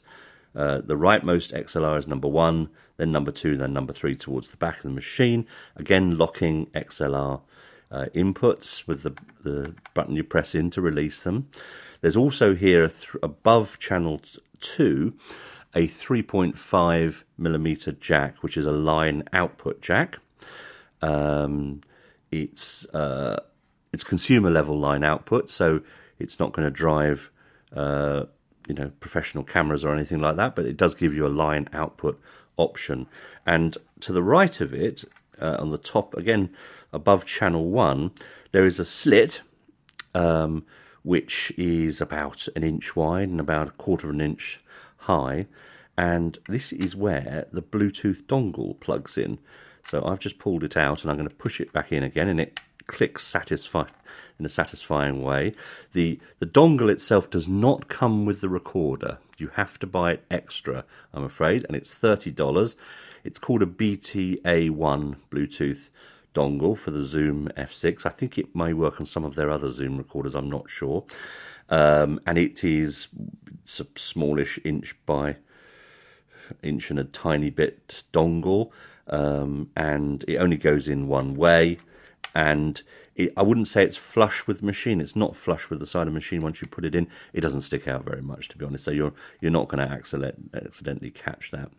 Uh, 0.56 0.82
the 0.82 0.96
rightmost 0.96 1.54
XLR 1.54 2.00
is 2.00 2.08
number 2.08 2.28
one, 2.28 2.70
then 2.98 3.12
number 3.12 3.32
two, 3.32 3.56
then 3.56 3.72
number 3.72 3.94
three 3.94 4.16
towards 4.16 4.50
the 4.50 4.58
back 4.58 4.78
of 4.78 4.84
the 4.84 4.90
machine. 4.90 5.46
Again, 5.76 6.18
locking 6.18 6.68
XLR 6.68 7.42
uh, 7.92 8.06
inputs 8.16 8.88
with 8.88 9.04
the, 9.04 9.14
the 9.44 9.76
button 9.94 10.16
you 10.16 10.24
press 10.24 10.56
in 10.56 10.72
to 10.72 10.82
release 10.82 11.22
them. 11.22 11.50
There's 12.02 12.18
also 12.18 12.56
here 12.56 12.88
th- 12.88 13.16
above 13.22 13.78
channel 13.78 14.22
two 14.60 15.14
a 15.76 15.88
3.5 15.88 17.24
millimeter 17.38 17.92
jack, 17.92 18.42
which 18.42 18.56
is 18.56 18.66
a 18.66 18.72
line 18.72 19.24
output 19.34 19.82
jack. 19.82 20.20
Um, 21.02 21.82
it's 22.32 22.86
uh, 22.88 23.42
it's 23.94 24.04
consumer 24.04 24.50
level 24.50 24.78
line 24.78 25.04
output, 25.04 25.50
so 25.50 25.82
it's 26.20 26.40
not 26.40 26.54
going 26.54 26.66
to 26.66 26.72
drive 26.72 27.32
uh, 27.76 28.26
you 28.68 28.76
know 28.76 28.92
professional 29.00 29.44
cameras 29.44 29.86
or 29.86 29.94
anything 29.94 30.20
like 30.20 30.36
that, 30.38 30.56
but 30.56 30.66
it 30.66 30.78
does 30.78 30.96
give 30.96 31.14
you 31.14 31.26
a 31.26 31.30
line 31.30 31.70
output 31.74 32.20
option. 32.58 33.08
And 33.46 33.78
to 34.02 34.14
the 34.14 34.24
right 34.24 34.60
of 34.62 34.74
it, 34.74 35.06
uh, 35.42 35.58
on 35.60 35.72
the 35.72 35.78
top 35.78 36.14
again 36.16 36.50
above 36.92 37.26
channel 37.26 37.70
one, 37.70 38.12
there 38.52 38.66
is 38.66 38.80
a 38.80 38.86
slit. 38.86 39.42
Um, 40.14 40.66
which 41.06 41.54
is 41.56 42.02
about 42.02 42.48
an 42.56 42.64
inch 42.64 42.96
wide 42.96 43.30
and 43.30 43.40
about 43.40 43.68
a 43.68 43.72
quarter 43.72 44.08
of 44.08 44.16
an 44.16 44.22
inch 44.22 44.60
high, 45.02 45.46
and 45.96 46.40
this 46.50 46.74
is 46.74 46.96
where 46.96 47.46
the 47.52 47.62
Bluetooth 47.62 48.24
dongle 48.24 48.80
plugs 48.80 49.16
in. 49.16 49.38
So 49.88 50.04
I've 50.06 50.20
just 50.20 50.40
pulled 50.40 50.64
it 50.64 50.76
out 50.76 51.02
and 51.02 51.12
I'm 51.12 51.18
going 51.18 51.30
to 51.30 51.36
push 51.36 51.62
it 51.62 51.72
back 51.72 51.92
in 51.92 52.04
again 52.04 52.28
and 52.28 52.40
it 52.40 52.60
clicks 52.88 53.24
satisfy 53.24 53.86
in 54.40 54.46
a 54.46 54.50
satisfying 54.50 55.22
way. 55.22 55.54
The 55.94 56.20
the 56.40 56.46
dongle 56.46 56.92
itself 56.92 57.30
does 57.30 57.48
not 57.48 57.88
come 57.88 58.26
with 58.26 58.42
the 58.42 58.50
recorder. 58.50 59.20
You 59.38 59.52
have 59.56 59.80
to 59.80 59.88
buy 59.88 60.14
it 60.14 60.26
extra, 60.30 60.86
I'm 61.14 61.24
afraid, 61.24 61.66
and 61.66 61.76
it's 61.76 61.94
thirty 61.94 62.32
dollars. 62.32 62.76
It's 63.24 63.40
called 63.40 63.64
a 63.64 63.66
BTA1 63.66 65.16
Bluetooth 65.32 65.90
dongle 66.36 66.78
for 66.78 66.92
the 66.92 67.02
Zoom 67.02 67.50
F6. 67.58 68.06
I 68.06 68.10
think 68.10 68.38
it 68.38 68.56
may 68.56 68.72
work 68.72 69.00
on 69.00 69.08
some 69.08 69.26
of 69.26 69.34
their 69.34 69.50
other 69.50 69.72
Zoom 69.72 69.98
recorders. 69.98 70.36
I'm 70.36 70.50
not 70.50 70.70
sure. 70.70 71.06
Um, 71.70 72.20
and 72.28 72.38
it 72.38 72.64
is 72.64 73.08
a 73.80 73.86
smallish 73.96 74.60
inch 74.64 74.96
by 75.08 75.38
inch 76.62 76.92
and 76.92 77.00
a 77.00 77.04
tiny 77.04 77.50
bit 77.50 78.04
dongle 78.14 78.70
um, 79.08 79.70
and 79.76 80.24
it 80.28 80.38
only 80.38 80.58
goes 80.58 80.88
in 80.88 81.08
one 81.08 81.36
way. 81.36 81.78
And 82.34 82.82
it, 83.16 83.34
I 83.38 83.44
wouldn't 83.44 83.68
say 83.68 83.84
it's 83.84 83.98
flush 83.98 84.46
with 84.46 84.62
machine. 84.62 85.00
It's 85.00 85.16
not 85.16 85.36
flush 85.36 85.70
with 85.70 85.80
the 85.80 85.86
side 85.86 86.02
of 86.02 86.08
the 86.08 86.12
machine. 86.12 86.42
Once 86.42 86.62
you 86.62 86.68
put 86.68 86.86
it 86.86 86.96
in, 86.96 87.08
it 87.34 87.42
doesn't 87.42 87.62
stick 87.62 87.88
out 87.88 88.04
very 88.04 88.22
much, 88.22 88.50
to 88.50 88.58
be 88.58 88.66
honest. 88.66 88.84
So 88.84 88.92
you're 88.92 89.14
you're 89.40 89.52
not 89.52 89.70
going 89.70 89.86
to 89.88 89.94
accident, 89.94 90.52
accidentally 90.54 91.12
catch 91.12 91.52
that. 91.52 91.72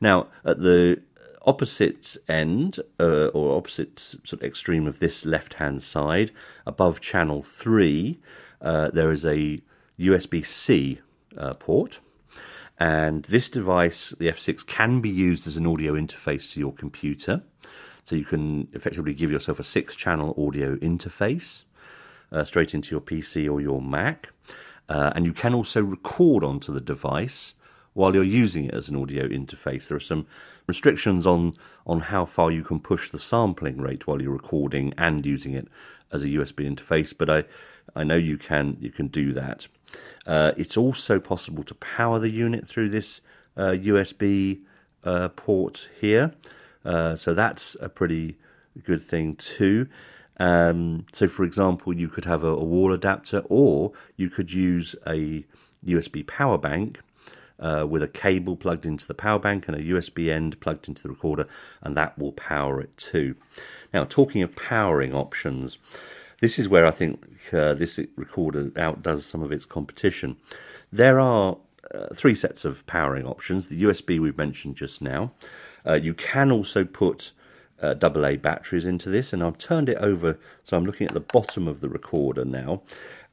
Now 0.00 0.28
at 0.44 0.60
the 0.60 1.02
opposite 1.42 2.16
end 2.28 2.78
uh, 2.98 3.28
or 3.28 3.56
opposite 3.56 3.98
sort 3.98 4.32
of 4.34 4.42
extreme 4.42 4.86
of 4.86 4.98
this 4.98 5.24
left 5.24 5.54
hand 5.54 5.82
side, 5.82 6.30
above 6.66 7.00
channel 7.00 7.42
three, 7.42 8.18
uh, 8.60 8.90
there 8.90 9.12
is 9.12 9.24
a 9.24 9.60
USB 9.98 10.44
C 10.44 11.00
uh, 11.36 11.54
port. 11.54 12.00
And 12.80 13.24
this 13.24 13.48
device, 13.48 14.14
the 14.18 14.28
F6, 14.28 14.66
can 14.66 15.00
be 15.00 15.10
used 15.10 15.46
as 15.46 15.56
an 15.56 15.66
audio 15.66 15.94
interface 15.94 16.52
to 16.52 16.60
your 16.60 16.72
computer. 16.72 17.42
So 18.04 18.16
you 18.16 18.24
can 18.24 18.68
effectively 18.72 19.14
give 19.14 19.30
yourself 19.30 19.58
a 19.58 19.64
six 19.64 19.96
channel 19.96 20.34
audio 20.38 20.76
interface 20.76 21.64
uh, 22.30 22.44
straight 22.44 22.74
into 22.74 22.90
your 22.90 23.00
PC 23.00 23.50
or 23.50 23.60
your 23.60 23.82
Mac. 23.82 24.28
Uh, 24.88 25.12
and 25.14 25.26
you 25.26 25.32
can 25.32 25.54
also 25.54 25.82
record 25.82 26.44
onto 26.44 26.72
the 26.72 26.80
device 26.80 27.54
while 27.94 28.14
you're 28.14 28.24
using 28.24 28.66
it 28.66 28.74
as 28.74 28.88
an 28.88 28.96
audio 28.96 29.26
interface. 29.26 29.88
There 29.88 29.96
are 29.96 30.00
some 30.00 30.26
restrictions 30.66 31.26
on, 31.26 31.54
on 31.86 32.00
how 32.00 32.24
far 32.24 32.50
you 32.50 32.62
can 32.62 32.78
push 32.78 33.10
the 33.10 33.18
sampling 33.18 33.78
rate 33.80 34.06
while 34.06 34.22
you're 34.22 34.32
recording 34.32 34.94
and 34.96 35.26
using 35.26 35.54
it 35.54 35.68
as 36.12 36.22
a 36.22 36.28
USB 36.28 36.72
interface, 36.72 37.14
but 37.16 37.28
I, 37.28 37.44
I 37.94 38.04
know 38.04 38.16
you 38.16 38.38
can 38.38 38.76
you 38.80 38.90
can 38.90 39.08
do 39.08 39.32
that. 39.32 39.68
Uh, 40.26 40.52
it's 40.56 40.76
also 40.76 41.18
possible 41.18 41.64
to 41.64 41.74
power 41.74 42.18
the 42.18 42.30
unit 42.30 42.66
through 42.66 42.90
this 42.90 43.20
uh, 43.56 43.70
USB 43.70 44.60
uh, 45.04 45.28
port 45.28 45.88
here, 46.00 46.32
uh, 46.84 47.14
so 47.14 47.34
that's 47.34 47.76
a 47.80 47.88
pretty 47.88 48.36
good 48.82 49.02
thing 49.02 49.36
too. 49.36 49.88
Um, 50.38 51.06
so, 51.12 51.26
for 51.26 51.44
example, 51.44 51.96
you 51.96 52.08
could 52.08 52.24
have 52.24 52.44
a, 52.44 52.48
a, 52.48 52.64
wall 52.64 52.92
adapter, 52.92 53.42
or 53.48 53.92
you 54.16 54.30
could 54.30 54.52
use 54.52 54.94
a 55.06 55.44
USB 55.84 56.26
power 56.26 56.58
bank 56.58 57.00
uh, 57.58 57.86
with 57.88 58.02
a 58.02 58.08
cable 58.08 58.56
plugged 58.56 58.86
into 58.86 59.06
the 59.06 59.14
power 59.14 59.38
bank 59.38 59.66
and 59.66 59.76
a 59.76 59.80
USB 59.80 60.30
end 60.30 60.60
plugged 60.60 60.86
into 60.88 61.02
the 61.02 61.08
recorder, 61.08 61.46
and 61.82 61.96
that 61.96 62.18
will 62.18 62.32
power 62.32 62.80
it 62.80 62.96
too. 62.96 63.34
Now, 63.92 64.04
talking 64.04 64.42
of 64.42 64.54
powering 64.54 65.12
options, 65.12 65.78
this 66.40 66.58
is 66.58 66.68
where 66.68 66.86
I 66.86 66.90
think 66.90 67.24
uh, 67.52 67.74
this 67.74 67.98
recorder 68.16 68.70
outdoes 68.76 69.26
some 69.26 69.42
of 69.42 69.52
its 69.52 69.64
competition. 69.64 70.36
There 70.92 71.18
are 71.18 71.58
uh, 71.94 72.14
three 72.14 72.34
sets 72.34 72.64
of 72.64 72.86
powering 72.86 73.26
options. 73.26 73.68
The 73.68 73.82
USB 73.82 74.20
we've 74.20 74.38
mentioned 74.38 74.76
just 74.76 75.02
now. 75.02 75.32
Uh, 75.86 75.94
you 75.94 76.14
can 76.14 76.52
also 76.52 76.84
put 76.84 77.32
AA 77.82 77.86
uh, 77.86 78.36
batteries 78.36 78.86
into 78.86 79.08
this, 79.08 79.32
and 79.32 79.42
I've 79.42 79.58
turned 79.58 79.88
it 79.88 79.98
over 79.98 80.38
so 80.64 80.76
I'm 80.76 80.84
looking 80.84 81.06
at 81.06 81.14
the 81.14 81.20
bottom 81.20 81.66
of 81.66 81.80
the 81.80 81.88
recorder 81.88 82.44
now. 82.44 82.82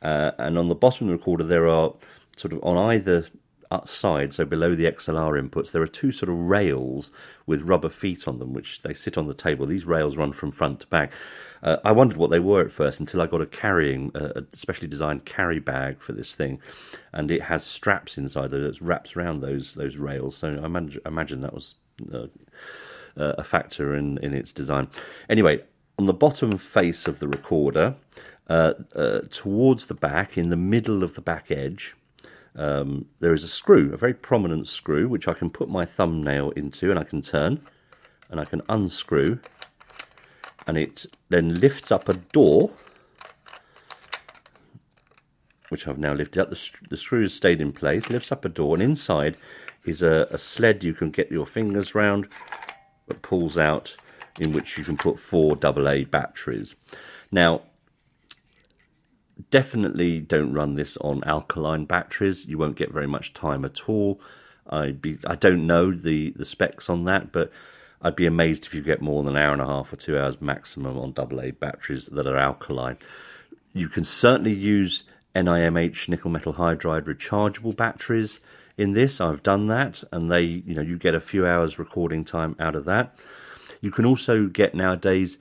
Uh, 0.02 0.32
and 0.38 0.58
on 0.58 0.68
the 0.68 0.76
bottom 0.76 1.08
of 1.08 1.12
the 1.12 1.18
recorder, 1.18 1.44
there 1.44 1.68
are 1.68 1.94
sort 2.38 2.54
of 2.54 2.64
on 2.64 2.78
either 2.78 3.26
side, 3.86 4.34
so 4.34 4.46
below 4.46 4.76
the 4.76 4.86
XLR 4.86 5.42
inputs, 5.42 5.72
there 5.72 5.82
are 5.82 5.88
two 5.88 6.12
sort 6.12 6.30
of 6.30 6.38
rails 6.38 7.12
with 7.46 7.64
rubber 7.64 7.90
feet 7.90 8.28
on 8.28 8.40
them, 8.40 8.54
which 8.54 8.82
they 8.84 8.94
sit 8.94 9.18
on 9.18 9.28
the 9.28 9.34
table. 9.34 9.66
These 9.66 9.86
rails 9.86 10.18
run 10.18 10.32
from 10.32 10.52
front 10.52 10.82
to 10.82 10.88
back. 10.88 11.12
Uh, 11.66 11.78
I 11.84 11.92
wondered 11.92 12.18
what 12.18 12.30
they 12.30 12.40
were 12.40 12.62
at 12.62 12.72
first 12.72 13.00
until 13.00 13.22
I 13.22 13.28
got 13.28 13.42
a 13.42 13.46
carrying, 13.48 14.12
a 14.14 14.44
specially 14.54 14.88
designed 14.88 15.26
carry 15.26 15.58
bag 15.58 16.00
for 16.00 16.14
this 16.14 16.36
thing, 16.36 16.60
and 17.12 17.32
it 17.32 17.42
has 17.44 17.66
straps 17.66 18.20
inside 18.20 18.52
that 18.52 18.80
wraps 18.80 19.16
around 19.16 19.42
those 19.42 19.74
those 19.74 19.98
rails. 19.98 20.38
So 20.38 20.50
I 20.50 20.66
imagine, 20.66 21.02
imagine 21.06 21.42
that 21.42 21.56
was 21.56 21.76
uh, 22.14 22.28
uh, 23.18 23.34
a 23.40 23.44
factor 23.44 23.96
in 23.96 24.20
in 24.20 24.36
its 24.36 24.54
design. 24.54 24.90
Anyway, 25.28 25.64
on 25.98 26.06
the 26.06 26.14
bottom 26.14 26.56
face 26.60 27.08
of 27.08 27.18
the 27.18 27.28
recorder, 27.28 27.96
uh, 28.48 28.74
uh, 28.96 29.22
towards 29.32 29.88
the 29.88 29.96
back, 29.96 30.38
in 30.38 30.50
the 30.50 30.56
middle 30.56 31.04
of 31.04 31.16
the 31.16 31.22
back 31.22 31.50
edge. 31.50 31.96
Um, 32.58 33.08
there 33.20 33.34
is 33.34 33.44
a 33.44 33.50
screw, 33.50 33.94
a 33.94 33.98
very 33.98 34.14
prominent 34.14 34.66
screw, 34.66 35.10
which 35.10 35.28
I 35.28 35.34
can 35.34 35.50
put 35.50 35.68
my 35.68 35.84
thumbnail 35.84 36.52
into 36.52 36.90
and 36.90 36.98
I 36.98 37.04
can 37.04 37.22
turn 37.22 37.60
and 38.30 38.40
I 38.40 38.46
can 38.46 38.62
unscrew 38.70 39.40
and 40.68 40.78
it 40.78 41.06
then 41.30 41.60
lifts 41.60 41.92
up 41.92 42.10
a 42.10 42.14
door 42.14 42.72
which 45.70 45.88
I've 45.88 45.98
now 45.98 46.14
lifted 46.14 46.42
up. 46.42 46.50
The, 46.50 46.72
the 46.90 46.98
screw 46.98 47.22
has 47.22 47.34
stayed 47.34 47.62
in 47.62 47.72
place, 47.72 48.10
lifts 48.10 48.32
up 48.32 48.46
a 48.46 48.50
door, 48.50 48.76
and 48.76 48.84
inside 48.84 49.36
is 49.84 50.02
a, 50.02 50.28
a 50.32 50.38
sled 50.38 50.84
you 50.84 50.94
can 50.94 51.12
get 51.12 51.32
your 51.32 51.46
fingers 51.46 51.96
round 51.96 52.28
that 53.08 53.22
pulls 53.22 53.58
out, 53.58 53.96
in 54.40 54.52
which 54.52 54.78
you 54.78 54.84
can 54.84 54.98
put 54.98 55.20
four 55.20 55.58
AA 55.64 56.04
batteries. 56.10 56.76
Now, 57.32 57.64
definitely 59.52 60.20
don't 60.20 60.54
run 60.54 60.76
this 60.76 60.98
on 60.98 61.24
alkaline 61.24 61.86
batteries. 61.86 62.46
You 62.46 62.58
won't 62.58 62.78
get 62.78 62.92
very 62.92 63.08
much 63.08 63.34
time 63.34 63.66
at 63.66 63.90
all. 63.90 64.20
I 64.68 64.92
be 64.92 65.18
I 65.28 65.36
don't 65.36 65.68
know 65.68 65.92
the 65.92 66.32
the 66.32 66.46
specs 66.46 66.90
on 66.90 67.06
that, 67.06 67.32
but 67.32 67.52
I'd 68.06 68.16
be 68.16 68.28
amazed 68.28 68.68
if 68.68 68.76
you 68.76 68.84
get 68.84 69.02
more 69.02 69.24
than 69.24 69.36
an 69.36 69.42
hour 69.42 69.54
and 69.54 69.62
a 69.64 69.66
half 69.66 69.92
or 69.92 69.96
two 69.96 70.16
hours 70.16 70.40
maximum 70.40 70.96
on 70.96 71.16
AA 71.18 71.50
batteries 71.60 72.06
that 72.06 72.28
are 72.28 72.38
alkaline. 72.38 72.98
You 73.74 73.90
can 73.90 74.04
certainly 74.04 74.54
use 74.54 75.06
NIMH 75.36 76.08
nickel 76.08 76.30
metal 76.30 76.54
hydride 76.54 77.06
rechargeable 77.06 77.76
batteries 77.76 78.42
in 78.78 78.94
this. 78.94 79.20
I've 79.20 79.42
done 79.42 79.66
that, 79.68 80.04
and 80.12 80.32
they, 80.32 80.44
you 80.44 80.76
know, 80.76 80.84
you 80.84 81.00
get 81.00 81.16
a 81.16 81.20
few 81.20 81.48
hours 81.48 81.80
recording 81.80 82.24
time 82.24 82.56
out 82.60 82.76
of 82.76 82.86
that. 82.86 83.16
You 83.82 83.90
can 83.90 84.06
also 84.06 84.46
get 84.46 84.76
nowadays 84.76 85.40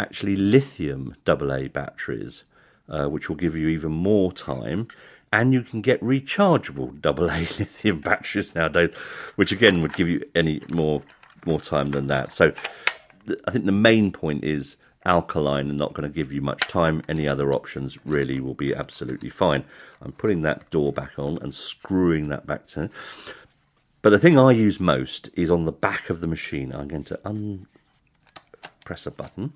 actually 0.00 0.36
lithium 0.36 1.16
AA 1.28 1.68
batteries, 1.70 2.44
uh, 2.88 3.08
which 3.08 3.28
will 3.28 3.36
give 3.36 3.54
you 3.54 3.68
even 3.68 3.92
more 3.92 4.32
time. 4.32 4.88
And 5.30 5.52
you 5.52 5.62
can 5.62 5.82
get 5.82 6.00
rechargeable 6.00 7.04
AA 7.04 7.40
lithium 7.58 8.00
batteries 8.00 8.54
nowadays, 8.54 8.96
which 9.34 9.52
again 9.52 9.82
would 9.82 9.92
give 9.92 10.08
you 10.08 10.24
any 10.34 10.62
more 10.70 11.02
more 11.46 11.60
time 11.60 11.90
than 11.90 12.06
that. 12.08 12.32
So 12.32 12.52
I 13.46 13.50
think 13.50 13.66
the 13.66 13.72
main 13.72 14.12
point 14.12 14.44
is 14.44 14.76
alkaline 15.04 15.68
and 15.68 15.78
not 15.78 15.94
going 15.94 16.08
to 16.08 16.14
give 16.14 16.32
you 16.32 16.40
much 16.40 16.60
time. 16.62 17.02
Any 17.08 17.28
other 17.28 17.52
options 17.52 17.98
really 18.04 18.40
will 18.40 18.54
be 18.54 18.74
absolutely 18.74 19.30
fine. 19.30 19.64
I'm 20.02 20.12
putting 20.12 20.42
that 20.42 20.68
door 20.70 20.92
back 20.92 21.18
on 21.18 21.38
and 21.40 21.54
screwing 21.54 22.28
that 22.28 22.46
back 22.46 22.66
to. 22.68 22.90
But 24.02 24.10
the 24.10 24.18
thing 24.18 24.38
I 24.38 24.52
use 24.52 24.78
most 24.78 25.30
is 25.34 25.50
on 25.50 25.64
the 25.64 25.72
back 25.72 26.10
of 26.10 26.20
the 26.20 26.26
machine. 26.26 26.72
I'm 26.72 26.88
going 26.88 27.04
to 27.04 27.20
un 27.24 27.66
press 28.84 29.06
a 29.06 29.10
button. 29.10 29.52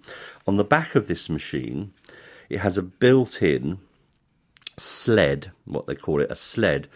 On 0.46 0.56
the 0.56 0.64
back 0.64 0.94
of 0.94 1.06
this 1.06 1.28
machine, 1.28 1.92
it 2.48 2.58
has 2.58 2.76
a 2.76 2.82
built 2.82 3.42
in 3.42 3.78
sled, 4.76 5.52
what 5.66 5.86
they 5.86 5.94
call 5.94 6.20
it, 6.20 6.30
a 6.30 6.34
sled 6.34 6.88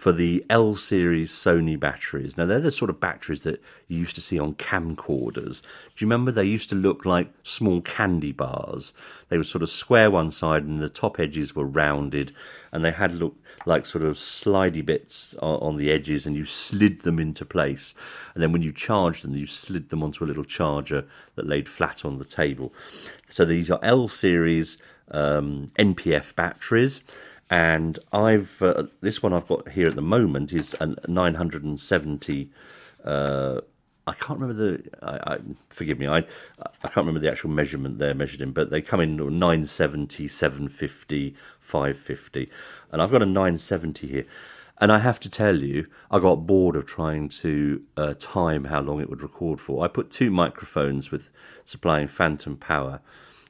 for 0.00 0.12
the 0.12 0.42
L 0.48 0.74
series 0.74 1.30
Sony 1.30 1.78
batteries. 1.78 2.34
Now, 2.34 2.46
they're 2.46 2.58
the 2.58 2.70
sort 2.70 2.88
of 2.88 3.00
batteries 3.00 3.42
that 3.42 3.62
you 3.86 3.98
used 3.98 4.14
to 4.14 4.22
see 4.22 4.38
on 4.38 4.54
camcorders. 4.54 5.60
Do 5.60 5.98
you 5.98 6.06
remember 6.06 6.32
they 6.32 6.44
used 6.44 6.70
to 6.70 6.74
look 6.74 7.04
like 7.04 7.30
small 7.42 7.82
candy 7.82 8.32
bars? 8.32 8.94
They 9.28 9.36
were 9.36 9.44
sort 9.44 9.62
of 9.62 9.68
square 9.68 10.10
one 10.10 10.30
side 10.30 10.62
and 10.62 10.80
the 10.80 10.88
top 10.88 11.20
edges 11.20 11.54
were 11.54 11.66
rounded 11.66 12.32
and 12.72 12.82
they 12.82 12.92
had 12.92 13.16
looked 13.16 13.44
like 13.66 13.84
sort 13.84 14.02
of 14.02 14.16
slidey 14.16 14.82
bits 14.86 15.34
on 15.38 15.76
the 15.76 15.92
edges 15.92 16.26
and 16.26 16.34
you 16.34 16.46
slid 16.46 17.02
them 17.02 17.18
into 17.18 17.44
place. 17.44 17.92
And 18.32 18.42
then 18.42 18.52
when 18.52 18.62
you 18.62 18.72
charged 18.72 19.22
them, 19.22 19.36
you 19.36 19.44
slid 19.44 19.90
them 19.90 20.02
onto 20.02 20.24
a 20.24 20.26
little 20.26 20.44
charger 20.44 21.04
that 21.34 21.46
laid 21.46 21.68
flat 21.68 22.06
on 22.06 22.16
the 22.16 22.24
table. 22.24 22.72
So 23.28 23.44
these 23.44 23.70
are 23.70 23.78
L 23.82 24.08
series 24.08 24.78
um, 25.10 25.66
NPF 25.78 26.34
batteries 26.34 27.02
and 27.50 27.98
I've 28.12 28.62
uh, 28.62 28.84
this 29.00 29.22
one 29.22 29.32
I've 29.32 29.48
got 29.48 29.70
here 29.70 29.88
at 29.88 29.96
the 29.96 30.02
moment 30.02 30.52
is 30.52 30.74
a 30.80 30.94
970. 31.08 32.50
Uh, 33.04 33.60
I 34.06 34.12
can't 34.12 34.38
remember 34.38 34.54
the. 34.54 34.90
I, 35.02 35.34
I, 35.34 35.38
forgive 35.68 35.98
me. 35.98 36.06
I 36.06 36.18
I 36.18 36.88
can't 36.88 36.98
remember 36.98 37.20
the 37.20 37.30
actual 37.30 37.50
measurement 37.50 37.98
they're 37.98 38.14
measured 38.14 38.40
in, 38.40 38.52
but 38.52 38.70
they 38.70 38.80
come 38.80 39.00
in 39.00 39.16
970, 39.16 40.28
750, 40.28 41.36
550, 41.58 42.50
and 42.92 43.02
I've 43.02 43.10
got 43.10 43.22
a 43.22 43.26
970 43.26 44.06
here. 44.06 44.26
And 44.82 44.90
I 44.90 45.00
have 45.00 45.20
to 45.20 45.28
tell 45.28 45.56
you, 45.56 45.88
I 46.10 46.20
got 46.20 46.46
bored 46.46 46.74
of 46.74 46.86
trying 46.86 47.28
to 47.40 47.82
uh, 47.98 48.14
time 48.18 48.64
how 48.64 48.80
long 48.80 48.98
it 48.98 49.10
would 49.10 49.22
record 49.22 49.60
for. 49.60 49.84
I 49.84 49.88
put 49.88 50.10
two 50.10 50.30
microphones 50.30 51.10
with 51.10 51.30
supplying 51.66 52.08
phantom 52.08 52.56
power 52.56 53.00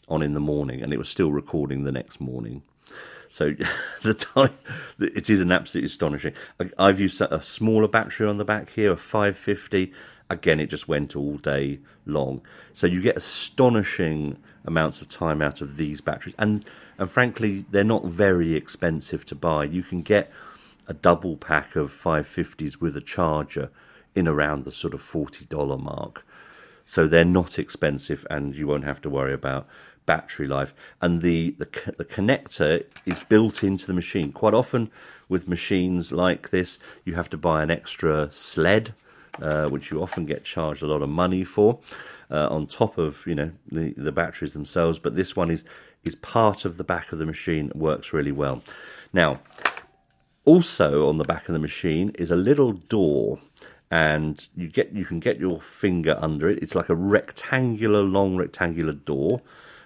on 0.09 0.23
in 0.23 0.35
the 0.35 0.41
morning, 0.41 0.83
and 0.83 0.93
it 0.93 0.99
was 0.99 1.09
still 1.09 1.31
recording 1.31 1.85
the 1.85 1.93
next 1.93 2.21
morning. 2.21 2.63
So 3.31 3.55
the 4.03 4.13
time 4.13 4.53
it 4.99 5.31
is 5.31 5.41
an 5.41 5.51
absolutely 5.51 5.87
astonishing. 5.87 6.35
I've 6.77 7.01
used 7.01 7.23
a 7.23 7.41
smaller 7.41 7.89
battery 7.89 8.27
on 8.29 8.37
the 8.37 8.45
back 8.45 8.71
here, 8.71 8.93
a 8.93 8.97
550. 8.99 9.93
Again, 10.29 10.61
it 10.61 10.67
just 10.67 10.87
went 10.87 11.17
all 11.17 11.39
day 11.39 11.81
long. 12.05 12.43
So 12.75 12.87
you 12.87 13.01
get 13.01 13.17
astonishing 13.17 14.37
amounts 14.67 15.01
of 15.01 15.09
time 15.09 15.41
out 15.41 15.63
of 15.63 15.77
these 15.77 16.03
batteries, 16.03 16.35
and 16.39 16.65
and 16.99 17.11
frankly, 17.11 17.65
they're 17.71 17.83
not 17.83 18.05
very 18.05 18.55
expensive 18.55 19.25
to 19.27 19.35
buy. 19.35 19.65
You 19.65 19.83
can 19.83 20.03
get 20.03 20.31
a 20.87 20.93
double 20.93 21.37
pack 21.37 21.75
of 21.75 21.91
550s 21.93 22.77
with 22.77 22.95
a 22.95 23.01
charger 23.01 23.71
in 24.15 24.29
around 24.29 24.65
the 24.65 24.73
sort 24.73 24.93
of 24.93 25.01
$40 25.01 25.81
mark. 25.81 26.27
So 26.85 27.07
they're 27.07 27.25
not 27.25 27.59
expensive, 27.59 28.27
and 28.29 28.55
you 28.55 28.67
won't 28.67 28.85
have 28.85 29.01
to 29.03 29.09
worry 29.09 29.33
about 29.33 29.67
battery 30.11 30.49
life, 30.49 30.75
and 31.01 31.23
the, 31.23 31.55
the, 31.59 31.69
the 31.97 32.05
connector 32.05 32.85
is 33.07 33.23
built 33.29 33.63
into 33.63 33.87
the 33.87 33.93
machine. 33.93 34.33
Quite 34.33 34.55
often, 34.55 34.91
with 35.29 35.47
machines 35.47 36.11
like 36.11 36.51
this, 36.51 36.81
you 37.05 37.15
have 37.15 37.31
to 37.31 37.37
buy 37.37 37.63
an 37.63 37.71
extra 37.71 38.29
sled, 38.33 38.93
uh, 39.41 39.69
which 39.69 39.93
you 39.93 40.03
often 40.03 40.27
get 40.27 40.43
charged 40.43 40.83
a 40.83 40.89
lot 40.89 41.01
of 41.01 41.09
money 41.09 41.45
for, 41.45 41.79
uh, 42.29 42.49
on 42.49 42.67
top 42.67 42.99
of 42.99 43.25
you 43.25 43.37
know 43.37 43.53
the, 43.71 43.95
the 43.97 44.11
batteries 44.11 44.53
themselves. 44.53 44.99
But 44.99 45.15
this 45.15 45.37
one 45.37 45.49
is 45.49 45.63
is 46.03 46.17
part 46.17 46.65
of 46.65 46.77
the 46.77 46.89
back 46.93 47.13
of 47.13 47.19
the 47.21 47.27
machine. 47.35 47.71
Works 47.73 48.13
really 48.13 48.33
well. 48.33 48.65
Now, 49.13 49.39
also 50.45 51.09
on 51.09 51.19
the 51.19 51.31
back 51.33 51.49
of 51.49 51.53
the 51.53 51.61
machine 51.61 52.11
is 52.19 52.33
a 52.33 52.37
little 52.49 52.73
door 52.73 53.39
and 53.93 54.49
you 54.57 54.67
get 54.69 54.93
you 54.93 55.05
can 55.05 55.21
get 55.21 55.39
your 55.39 55.61
finger 55.61 56.19
under 56.21 56.51
it. 56.51 56.59
It's 56.63 56.75
like 56.75 56.89
a 56.89 56.97
rectangular, 56.97 58.03
long 58.03 58.37
rectangular 58.37 58.93
door 58.93 59.43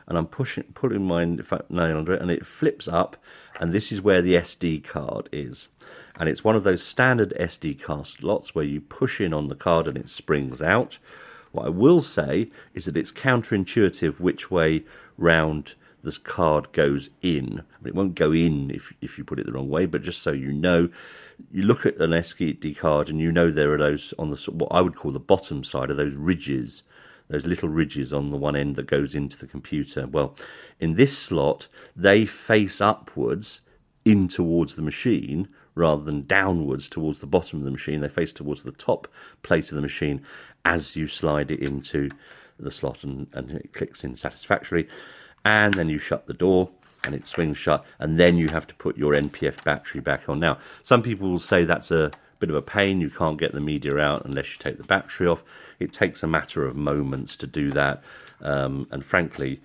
and 0.07 0.19
I'm 0.19 0.27
pushing, 0.27 0.65
putting 0.75 1.07
my 1.07 1.25
nail 1.25 1.99
under 1.99 2.15
it, 2.15 2.21
and 2.23 2.31
it 2.31 2.47
flips 2.47 2.89
up, 2.89 3.17
and 3.61 3.73
this 3.73 3.91
is 3.91 4.03
where 4.03 4.23
the 4.23 4.35
SD 4.35 4.85
card 4.85 5.29
is. 5.33 5.69
And 6.17 6.29
it's 6.29 6.45
one 6.45 6.57
of 6.57 6.65
those 6.65 6.83
standard 6.83 7.33
SD 7.39 7.81
card 7.83 8.07
slots 8.07 8.55
where 8.55 8.65
you 8.65 8.81
push 8.81 9.21
in 9.21 9.35
on 9.35 9.49
the 9.49 9.57
card 9.57 9.89
and 9.89 9.97
it 9.97 10.09
springs 10.09 10.63
out. 10.63 10.99
What 11.53 11.67
I 11.67 11.71
will 11.71 12.01
say 12.01 12.51
is 12.73 12.85
that 12.85 12.97
it's 12.97 13.13
counterintuitive 13.13 14.21
which 14.21 14.51
way 14.51 14.85
round 15.17 15.75
this 16.05 16.19
card 16.19 16.73
goes 16.73 17.11
in. 17.23 17.63
I 17.79 17.83
mean, 17.83 17.89
it 17.89 17.95
won't 17.95 18.15
go 18.15 18.33
in 18.33 18.71
if 18.71 18.93
if 19.01 19.19
you 19.19 19.25
put 19.25 19.39
it 19.39 19.47
the 19.47 19.53
wrong 19.53 19.71
way, 19.71 19.87
but 19.87 20.03
just 20.03 20.23
so 20.23 20.33
you 20.33 20.53
know, 20.53 20.89
you 21.51 21.63
look 21.63 21.87
at 21.87 21.97
an 21.97 22.11
SD 22.11 22.77
card 22.77 23.09
and 23.09 23.21
you 23.21 23.33
know 23.33 23.51
there 23.51 23.73
are 23.73 23.79
those 23.79 24.13
on 24.19 24.31
the 24.31 24.37
what 24.51 24.71
I 24.71 24.81
would 24.81 24.95
call 24.95 25.13
the 25.13 25.19
bottom 25.19 25.65
side 25.65 25.91
of 25.91 25.97
those 25.97 26.15
ridges 26.15 26.83
those 27.35 27.47
little 27.47 27.69
ridges 27.69 28.13
on 28.13 28.31
the 28.31 28.37
one 28.37 28.55
end 28.55 28.77
that 28.77 28.87
goes 28.87 29.17
into 29.17 29.37
the 29.37 29.47
computer. 29.49 30.07
Well, 30.07 30.37
in 30.79 30.95
this 30.95 31.19
slot, 31.19 31.67
they 31.97 32.25
face 32.25 32.81
upwards 32.81 33.61
in 34.05 34.29
towards 34.29 34.77
the 34.77 34.83
machine 34.83 35.49
rather 35.75 36.05
than 36.05 36.27
downwards 36.27 36.89
towards 36.89 37.19
the 37.21 37.27
bottom 37.27 37.59
of 37.59 37.65
the 37.65 37.73
machine. 37.73 38.01
They 38.01 38.09
face 38.09 38.33
towards 38.33 38.63
the 38.63 38.71
top 38.71 39.09
plate 39.43 39.71
of 39.71 39.75
the 39.75 39.83
machine 39.83 40.25
as 40.65 40.95
you 40.95 41.09
slide 41.09 41.51
it 41.51 41.59
into 41.59 42.09
the 42.57 42.71
slot 42.71 43.03
and, 43.03 43.27
and 43.33 43.51
it 43.51 43.73
clicks 43.73 44.05
in 44.05 44.15
satisfactorily. 44.15 44.89
And 45.45 45.75
then 45.75 45.89
you 45.89 45.99
shut 45.99 46.29
the 46.29 46.35
door 46.35 46.71
and 47.05 47.17
it 47.17 47.27
swings 47.27 47.59
shut, 47.59 47.85
and 47.99 48.19
then 48.19 48.39
you 48.39 48.49
have 48.49 48.67
to 48.67 48.75
put 48.77 48.97
your 48.97 49.13
NPF 49.13 49.63
battery 49.63 50.01
back 50.01 50.27
on. 50.27 50.41
Now, 50.41 50.57
some 50.83 51.03
people 51.03 51.29
will 51.29 51.39
say 51.39 51.65
that's 51.65 51.91
a 51.91 52.11
bit 52.39 52.49
of 52.49 52.57
a 52.57 52.63
pain. 52.63 53.03
You 53.03 53.11
can't 53.11 53.39
get 53.39 53.53
the 53.53 53.61
media 53.61 53.99
out 53.99 54.25
unless 54.25 54.53
you 54.53 54.59
take 54.59 54.79
the 54.79 54.85
battery 54.85 55.27
off. 55.27 55.45
It 55.79 55.93
takes 55.93 56.23
a 56.23 56.27
matter 56.27 56.67
of 56.67 56.77
moments 56.77 57.37
to 57.37 57.47
do 57.47 57.71
that, 57.73 58.05
um, 58.41 58.87
and 58.91 59.05
frankly, 59.05 59.61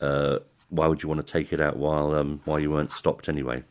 uh, 0.00 0.38
why 0.68 0.86
would 0.86 1.02
you 1.02 1.08
want 1.08 1.24
to 1.24 1.32
take 1.32 1.52
it 1.52 1.60
out 1.60 1.76
while 1.76 2.14
um, 2.14 2.40
while 2.44 2.58
you 2.58 2.70
weren't 2.70 2.92
stopped 2.92 3.28
anyway? 3.28 3.64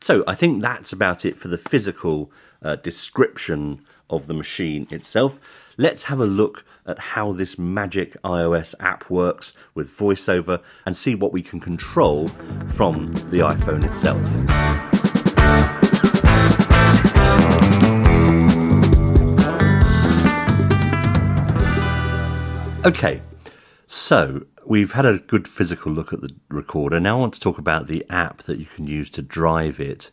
So 0.00 0.24
I 0.26 0.34
think 0.34 0.62
that's 0.62 0.92
about 0.92 1.24
it 1.24 1.36
for 1.36 1.48
the 1.48 1.58
physical 1.58 2.30
uh, 2.62 2.76
description 2.76 3.84
of 4.10 4.26
the 4.26 4.34
machine 4.34 4.86
itself. 4.90 5.38
Let's 5.76 6.04
have 6.04 6.20
a 6.20 6.26
look 6.26 6.64
at 6.86 6.98
how 6.98 7.32
this 7.32 7.58
magic 7.58 8.20
iOS 8.22 8.74
app 8.80 9.10
works 9.10 9.52
with 9.74 9.90
VoiceOver 9.90 10.62
and 10.86 10.96
see 10.96 11.14
what 11.14 11.32
we 11.32 11.42
can 11.42 11.60
control 11.60 12.28
from 12.68 13.06
the 13.06 13.40
iPhone 13.40 13.84
itself. 13.84 14.97
Okay, 22.88 23.20
so 23.86 24.46
we've 24.64 24.92
had 24.92 25.04
a 25.04 25.18
good 25.18 25.46
physical 25.46 25.92
look 25.92 26.14
at 26.14 26.22
the 26.22 26.34
recorder. 26.48 26.98
Now 26.98 27.18
I 27.18 27.20
want 27.20 27.34
to 27.34 27.40
talk 27.40 27.58
about 27.58 27.86
the 27.86 28.02
app 28.08 28.44
that 28.44 28.58
you 28.58 28.64
can 28.64 28.86
use 28.86 29.10
to 29.10 29.20
drive 29.20 29.78
it. 29.78 30.10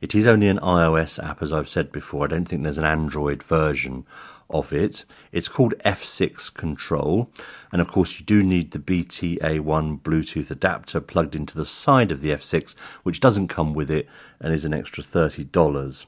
It 0.00 0.12
is 0.12 0.26
only 0.26 0.48
an 0.48 0.58
iOS 0.58 1.22
app, 1.24 1.40
as 1.40 1.52
I've 1.52 1.68
said 1.68 1.92
before. 1.92 2.24
I 2.24 2.26
don't 2.26 2.44
think 2.44 2.64
there's 2.64 2.78
an 2.78 2.84
Android 2.84 3.44
version 3.44 4.06
of 4.50 4.72
it. 4.72 5.04
It's 5.30 5.46
called 5.46 5.74
F6 5.84 6.52
Control, 6.52 7.30
and 7.70 7.80
of 7.80 7.86
course, 7.86 8.18
you 8.18 8.26
do 8.26 8.42
need 8.42 8.72
the 8.72 8.80
BTA1 8.80 10.00
Bluetooth 10.00 10.50
adapter 10.50 11.00
plugged 11.00 11.36
into 11.36 11.56
the 11.56 11.64
side 11.64 12.10
of 12.10 12.22
the 12.22 12.30
F6, 12.30 12.74
which 13.04 13.20
doesn't 13.20 13.46
come 13.46 13.72
with 13.72 13.88
it 13.88 14.08
and 14.40 14.52
is 14.52 14.64
an 14.64 14.74
extra 14.74 15.04
$30. 15.04 16.06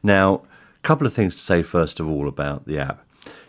Now, 0.00 0.42
a 0.76 0.80
couple 0.82 1.08
of 1.08 1.12
things 1.12 1.34
to 1.34 1.42
say 1.42 1.64
first 1.64 1.98
of 1.98 2.08
all 2.08 2.28
about 2.28 2.66
the 2.66 2.78
app. 2.78 3.02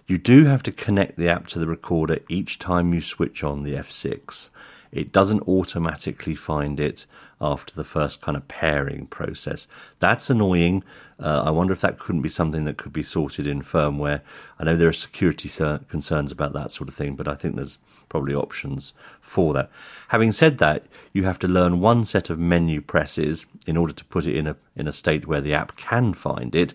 You 0.07 0.17
do 0.17 0.45
have 0.45 0.63
to 0.63 0.71
connect 0.71 1.17
the 1.17 1.27
app 1.27 1.47
to 1.47 1.59
the 1.59 1.67
recorder 1.67 2.19
each 2.29 2.59
time 2.59 2.93
you 2.93 3.01
switch 3.01 3.43
on 3.43 3.63
the 3.63 3.73
F6. 3.73 4.49
It 4.89 5.11
doesn't 5.11 5.41
automatically 5.49 6.33
find 6.33 6.79
it 6.79 7.05
after 7.41 7.73
the 7.75 7.83
first 7.83 8.21
kind 8.21 8.37
of 8.37 8.47
pairing 8.47 9.07
process. 9.07 9.67
That's 9.99 10.29
annoying. 10.29 10.85
Uh, 11.19 11.43
I 11.45 11.49
wonder 11.49 11.73
if 11.73 11.81
that 11.81 11.99
couldn't 11.99 12.21
be 12.21 12.29
something 12.29 12.63
that 12.63 12.77
could 12.77 12.93
be 12.93 13.03
sorted 13.03 13.45
in 13.45 13.61
firmware. 13.61 14.21
I 14.57 14.63
know 14.63 14.77
there 14.77 14.87
are 14.87 14.93
security 14.93 15.49
concerns 15.89 16.31
about 16.31 16.53
that 16.53 16.71
sort 16.71 16.87
of 16.87 16.95
thing, 16.95 17.17
but 17.17 17.27
I 17.27 17.35
think 17.35 17.55
there's 17.55 17.77
probably 18.07 18.33
options 18.33 18.93
for 19.19 19.53
that. 19.55 19.69
Having 20.07 20.31
said 20.31 20.57
that, 20.59 20.85
you 21.11 21.25
have 21.25 21.39
to 21.39 21.49
learn 21.49 21.81
one 21.81 22.05
set 22.05 22.29
of 22.29 22.39
menu 22.39 22.79
presses 22.79 23.45
in 23.67 23.75
order 23.75 23.91
to 23.91 24.05
put 24.05 24.25
it 24.25 24.37
in 24.37 24.47
a 24.47 24.55
in 24.73 24.87
a 24.87 24.93
state 24.93 25.27
where 25.27 25.41
the 25.41 25.53
app 25.53 25.75
can 25.75 26.13
find 26.13 26.55
it. 26.55 26.73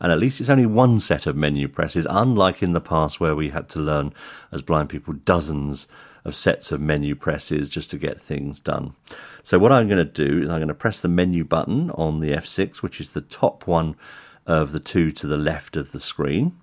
And 0.00 0.12
at 0.12 0.18
least 0.18 0.40
it's 0.40 0.50
only 0.50 0.66
one 0.66 1.00
set 1.00 1.26
of 1.26 1.36
menu 1.36 1.68
presses, 1.68 2.06
unlike 2.08 2.62
in 2.62 2.72
the 2.72 2.80
past 2.80 3.20
where 3.20 3.34
we 3.34 3.50
had 3.50 3.68
to 3.70 3.80
learn 3.80 4.12
as 4.52 4.62
blind 4.62 4.88
people 4.88 5.14
dozens 5.14 5.88
of 6.24 6.36
sets 6.36 6.70
of 6.70 6.80
menu 6.80 7.14
presses 7.14 7.68
just 7.68 7.90
to 7.90 7.98
get 7.98 8.20
things 8.20 8.60
done. 8.60 8.94
So 9.42 9.58
what 9.58 9.72
I'm 9.72 9.88
going 9.88 9.98
to 9.98 10.04
do 10.04 10.42
is 10.42 10.50
I'm 10.50 10.58
going 10.58 10.68
to 10.68 10.74
press 10.74 11.00
the 11.00 11.08
menu 11.08 11.44
button 11.44 11.90
on 11.92 12.20
the 12.20 12.30
F6, 12.30 12.76
which 12.76 13.00
is 13.00 13.12
the 13.12 13.20
top 13.20 13.66
one 13.66 13.96
of 14.46 14.72
the 14.72 14.80
two 14.80 15.10
to 15.12 15.26
the 15.26 15.36
left 15.36 15.76
of 15.76 15.92
the 15.92 16.00
screen. 16.00 16.58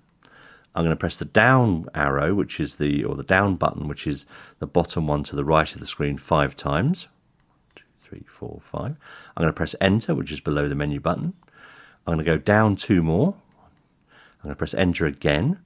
I'm 0.74 0.84
going 0.84 0.94
to 0.94 1.00
press 1.00 1.16
the 1.16 1.24
down 1.24 1.88
arrow, 1.94 2.34
which 2.34 2.60
is 2.60 2.76
the, 2.76 3.02
or 3.02 3.16
the 3.16 3.22
down 3.22 3.56
button, 3.56 3.88
which 3.88 4.06
is 4.06 4.26
the 4.58 4.66
bottom 4.66 5.06
one 5.06 5.24
to 5.24 5.34
the 5.34 5.44
right 5.44 5.72
of 5.72 5.80
the 5.80 5.86
screen 5.86 6.18
five 6.18 6.54
times. 6.54 7.08
Two, 7.74 7.84
three, 8.02 8.24
four, 8.28 8.60
five. 8.60 8.96
I'm 9.36 9.42
going 9.42 9.48
to 9.48 9.56
press 9.56 9.74
enter, 9.80 10.14
which 10.14 10.30
is 10.30 10.40
below 10.40 10.68
the 10.68 10.74
menu 10.74 11.00
button. 11.00 11.32
I'm 12.06 12.14
going 12.14 12.24
to 12.24 12.24
go 12.24 12.38
down 12.38 12.76
two 12.76 13.02
more. 13.02 13.34
I'm 14.38 14.42
going 14.44 14.54
to 14.54 14.58
press 14.58 14.74
enter 14.74 15.06
again. 15.06 15.58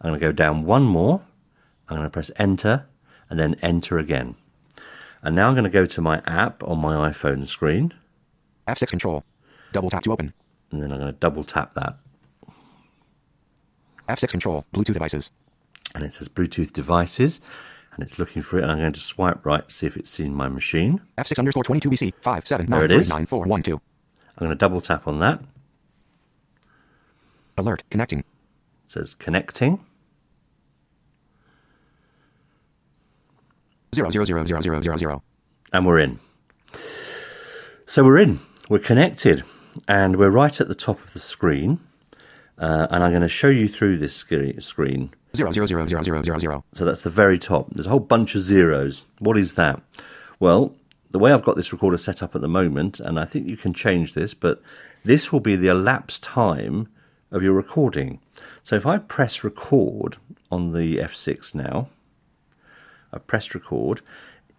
I'm 0.00 0.10
going 0.10 0.20
to 0.20 0.26
go 0.26 0.32
down 0.32 0.64
one 0.64 0.84
more. 0.84 1.22
I'm 1.88 1.96
going 1.96 2.06
to 2.06 2.12
press 2.12 2.30
enter 2.36 2.86
and 3.28 3.38
then 3.38 3.56
enter 3.62 3.98
again. 3.98 4.36
And 5.22 5.34
now 5.34 5.48
I'm 5.48 5.54
going 5.54 5.64
to 5.64 5.70
go 5.70 5.86
to 5.86 6.00
my 6.00 6.22
app 6.26 6.62
on 6.62 6.78
my 6.78 7.10
iPhone 7.10 7.46
screen. 7.46 7.94
F6 8.68 8.88
control. 8.88 9.24
Double 9.72 9.90
tap 9.90 10.02
to 10.04 10.12
open. 10.12 10.32
And 10.70 10.82
then 10.82 10.92
I'm 10.92 10.98
going 10.98 11.12
to 11.12 11.18
double 11.18 11.42
tap 11.42 11.74
that. 11.74 11.96
F6 14.08 14.28
control. 14.28 14.64
Bluetooth 14.72 14.94
devices. 14.94 15.32
And 15.94 16.04
it 16.04 16.12
says 16.12 16.28
Bluetooth 16.28 16.72
devices. 16.72 17.40
And 17.94 18.04
it's 18.04 18.18
looking 18.18 18.42
for 18.42 18.58
it. 18.58 18.62
And 18.62 18.70
I'm 18.70 18.78
going 18.78 18.92
to 18.92 19.00
swipe 19.00 19.44
right 19.44 19.66
to 19.66 19.74
see 19.74 19.86
if 19.86 19.96
it's 19.96 20.10
seen 20.10 20.32
my 20.32 20.48
machine. 20.48 21.00
F6 21.18 21.38
underscore 21.38 21.64
22 21.64 21.90
BC. 21.90 22.12
5, 22.20 22.46
7, 22.46 22.66
there 22.66 22.80
9, 22.80 22.84
it 22.84 22.90
is. 22.92 23.08
9, 23.08 23.26
4, 23.26 23.44
1, 23.46 23.62
2. 23.62 23.72
I'm 23.72 23.80
going 24.38 24.50
to 24.50 24.54
double 24.54 24.80
tap 24.80 25.08
on 25.08 25.18
that. 25.18 25.40
Alert. 27.56 27.84
Connecting. 27.90 28.20
It 28.20 28.24
says 28.86 29.14
connecting. 29.14 29.84
Zero, 33.94 34.10
zero, 34.10 34.24
zero, 34.24 34.44
zero, 34.44 34.60
zero, 34.60 34.80
zero, 34.82 34.96
zero. 34.98 35.22
And 35.72 35.86
we're 35.86 35.98
in. 35.98 36.18
So 37.86 38.04
we're 38.04 38.18
in. 38.18 38.40
We're 38.68 38.78
connected. 38.78 39.42
And 39.88 40.16
we're 40.16 40.30
right 40.30 40.60
at 40.60 40.68
the 40.68 40.74
top 40.74 41.02
of 41.02 41.12
the 41.12 41.18
screen. 41.18 41.80
Uh, 42.58 42.86
and 42.90 43.02
I'm 43.02 43.10
going 43.10 43.22
to 43.22 43.28
show 43.28 43.48
you 43.48 43.68
through 43.68 43.98
this 43.98 44.14
screen. 44.14 45.10
Zero, 45.34 45.52
zero, 45.52 45.66
zero, 45.66 45.86
zero, 45.86 46.02
zero, 46.02 46.22
zero, 46.22 46.38
zero. 46.38 46.64
So 46.74 46.84
that's 46.84 47.02
the 47.02 47.10
very 47.10 47.38
top. 47.38 47.68
There's 47.70 47.86
a 47.86 47.90
whole 47.90 48.00
bunch 48.00 48.34
of 48.34 48.42
zeros. 48.42 49.02
What 49.18 49.36
is 49.36 49.54
that? 49.54 49.80
Well, 50.40 50.74
the 51.10 51.18
way 51.18 51.32
I've 51.32 51.42
got 51.42 51.56
this 51.56 51.72
recorder 51.72 51.96
set 51.96 52.22
up 52.22 52.34
at 52.34 52.40
the 52.40 52.48
moment, 52.48 53.00
and 53.00 53.18
I 53.18 53.24
think 53.24 53.48
you 53.48 53.56
can 53.56 53.72
change 53.72 54.14
this, 54.14 54.34
but 54.34 54.62
this 55.04 55.32
will 55.32 55.40
be 55.40 55.56
the 55.56 55.68
elapsed 55.68 56.22
time 56.22 56.88
of 57.30 57.42
your 57.42 57.52
recording. 57.52 58.20
So 58.62 58.76
if 58.76 58.86
I 58.86 58.98
press 58.98 59.42
record 59.44 60.16
on 60.50 60.72
the 60.72 60.98
F6 60.98 61.54
now, 61.54 61.88
I 63.12 63.18
press 63.18 63.54
record. 63.54 64.00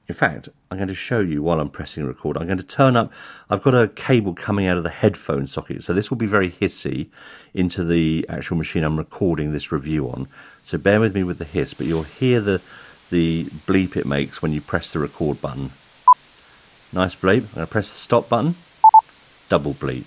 In 0.08 0.15
fact, 0.15 0.47
I'm 0.71 0.77
going 0.77 0.88
to 0.88 0.95
show 0.95 1.19
you 1.19 1.43
while 1.43 1.60
I'm 1.60 1.69
pressing 1.69 2.06
record. 2.06 2.38
I'm 2.38 2.45
going 2.45 2.58
to 2.58 2.65
turn 2.65 2.95
up, 2.95 3.12
I've 3.49 3.62
got 3.62 3.75
a 3.75 3.89
cable 3.89 4.34
coming 4.34 4.65
out 4.65 4.77
of 4.77 4.84
the 4.84 4.89
headphone 4.89 5.47
socket, 5.47 5.84
so 5.84 5.93
this 5.93 6.10
will 6.10 6.17
be 6.17 6.25
very 6.25 6.51
hissy 6.51 7.10
into 7.53 7.84
the 7.84 8.25
actual 8.30 8.58
machine 8.58 8.84
I'm 8.84 8.97
recording 8.97 9.51
this 9.51 9.71
review 9.71 10.10
on. 10.10 10.27
So 10.63 10.77
bear 10.77 10.99
with 10.99 11.13
me 11.13 11.23
with 11.23 11.39
the 11.39 11.45
hiss, 11.45 11.73
but 11.73 11.88
you'll 11.88 12.03
hear 12.03 12.39
the, 12.39 12.62
the 13.10 13.45
bleep 13.65 13.97
it 13.97 14.06
makes 14.06 14.41
when 14.41 14.53
you 14.53 14.62
press 14.62 14.93
the 14.93 14.99
record 14.99 15.41
button. 15.41 15.71
Nice 16.93 17.15
bleep. 17.15 17.49
I'm 17.49 17.56
going 17.56 17.67
to 17.67 17.71
press 17.71 17.91
the 17.91 17.99
stop 17.99 18.30
button, 18.30 18.56
double 19.49 19.73
bleep. 19.73 20.06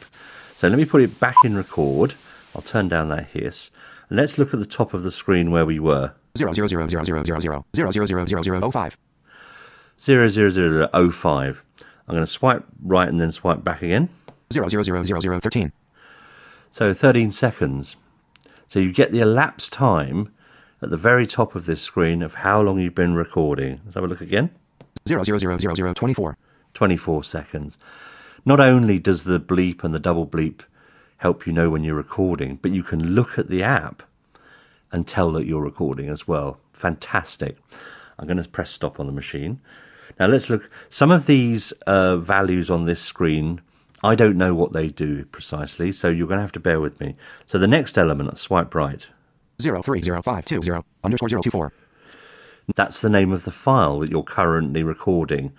So 0.56 0.68
let 0.68 0.78
me 0.78 0.86
put 0.86 1.02
it 1.02 1.20
back 1.20 1.36
in 1.44 1.56
record. 1.56 2.14
I'll 2.54 2.62
turn 2.62 2.88
down 2.88 3.08
that 3.08 3.28
hiss. 3.30 3.70
And 4.08 4.18
let's 4.18 4.38
look 4.38 4.52
at 4.52 4.60
the 4.60 4.66
top 4.66 4.92
of 4.94 5.02
the 5.02 5.12
screen 5.12 5.50
where 5.50 5.66
we 5.66 5.78
were. 5.78 6.12
Zero, 6.36 6.52
zero, 6.52 6.68
zero, 6.68 6.88
zero, 6.88 7.04
zero, 7.04 7.22
zero, 7.24 7.40
zero. 7.40 7.66
Zero, 7.74 7.90
zero, 7.90 8.06
zero, 8.06 8.24
zero, 8.26 8.42
zero, 8.42 8.60
oh, 8.62 8.70
five. 8.70 8.96
00005. 9.98 11.64
I'm 12.08 12.14
going 12.14 12.22
to 12.24 12.26
swipe 12.26 12.64
right 12.82 13.08
and 13.08 13.20
then 13.20 13.30
swipe 13.30 13.62
back 13.62 13.82
again. 13.82 14.08
Zero, 14.52 14.68
zero, 14.68 14.82
zero, 14.82 15.02
zero, 15.04 15.20
zero, 15.20 15.40
thirteen. 15.40 15.72
So 16.70 16.94
13 16.94 17.30
seconds. 17.30 17.96
So 18.68 18.78
you 18.78 18.92
get 18.92 19.12
the 19.12 19.20
elapsed 19.20 19.72
time 19.72 20.32
at 20.80 20.90
the 20.90 20.96
very 20.96 21.26
top 21.26 21.54
of 21.54 21.66
this 21.66 21.82
screen 21.82 22.22
of 22.22 22.36
how 22.36 22.60
long 22.62 22.78
you've 22.80 22.94
been 22.94 23.14
recording. 23.14 23.80
Let's 23.84 23.96
have 23.96 24.04
a 24.04 24.06
look 24.06 24.20
again. 24.20 24.50
Zero, 25.08 25.24
zero, 25.24 25.38
zero, 25.38 25.58
zero, 25.58 25.74
zero, 25.74 25.92
twenty-four. 25.92 26.36
24 26.74 27.24
seconds. 27.24 27.78
Not 28.44 28.60
only 28.60 28.98
does 28.98 29.24
the 29.24 29.40
bleep 29.40 29.82
and 29.84 29.92
the 29.92 29.98
double 29.98 30.26
bleep 30.26 30.62
help 31.20 31.46
you 31.46 31.52
know 31.52 31.68
when 31.68 31.84
you're 31.84 31.94
recording, 31.94 32.58
but 32.62 32.70
you 32.70 32.82
can 32.82 33.14
look 33.14 33.38
at 33.38 33.50
the 33.50 33.62
app 33.62 34.02
and 34.90 35.06
tell 35.06 35.30
that 35.32 35.46
you're 35.46 35.62
recording 35.62 36.08
as 36.08 36.26
well. 36.26 36.58
Fantastic. 36.72 37.58
I'm 38.18 38.26
going 38.26 38.42
to 38.42 38.48
press 38.48 38.70
stop 38.70 38.98
on 38.98 39.06
the 39.06 39.12
machine. 39.12 39.60
Now 40.18 40.26
let's 40.26 40.48
look. 40.48 40.70
Some 40.88 41.10
of 41.10 41.26
these 41.26 41.72
uh, 41.86 42.16
values 42.16 42.70
on 42.70 42.86
this 42.86 43.02
screen, 43.02 43.60
I 44.02 44.14
don't 44.14 44.38
know 44.38 44.54
what 44.54 44.72
they 44.72 44.88
do 44.88 45.26
precisely, 45.26 45.92
so 45.92 46.08
you're 46.08 46.26
going 46.26 46.38
to 46.38 46.42
have 46.42 46.52
to 46.52 46.60
bear 46.60 46.80
with 46.80 46.98
me. 47.00 47.16
So 47.46 47.58
the 47.58 47.68
next 47.68 47.98
element, 47.98 48.38
swipe 48.38 48.74
right. 48.74 49.06
Zero, 49.60 49.82
three, 49.82 50.00
zero, 50.00 50.22
five, 50.22 50.46
two, 50.46 50.62
zero. 50.62 50.86
Underscore 51.04 51.28
zero, 51.28 51.42
two, 51.42 51.50
four. 51.50 51.72
That's 52.74 53.02
the 53.02 53.10
name 53.10 53.30
of 53.30 53.44
the 53.44 53.50
file 53.50 54.00
that 54.00 54.10
you're 54.10 54.22
currently 54.22 54.82
recording. 54.82 55.52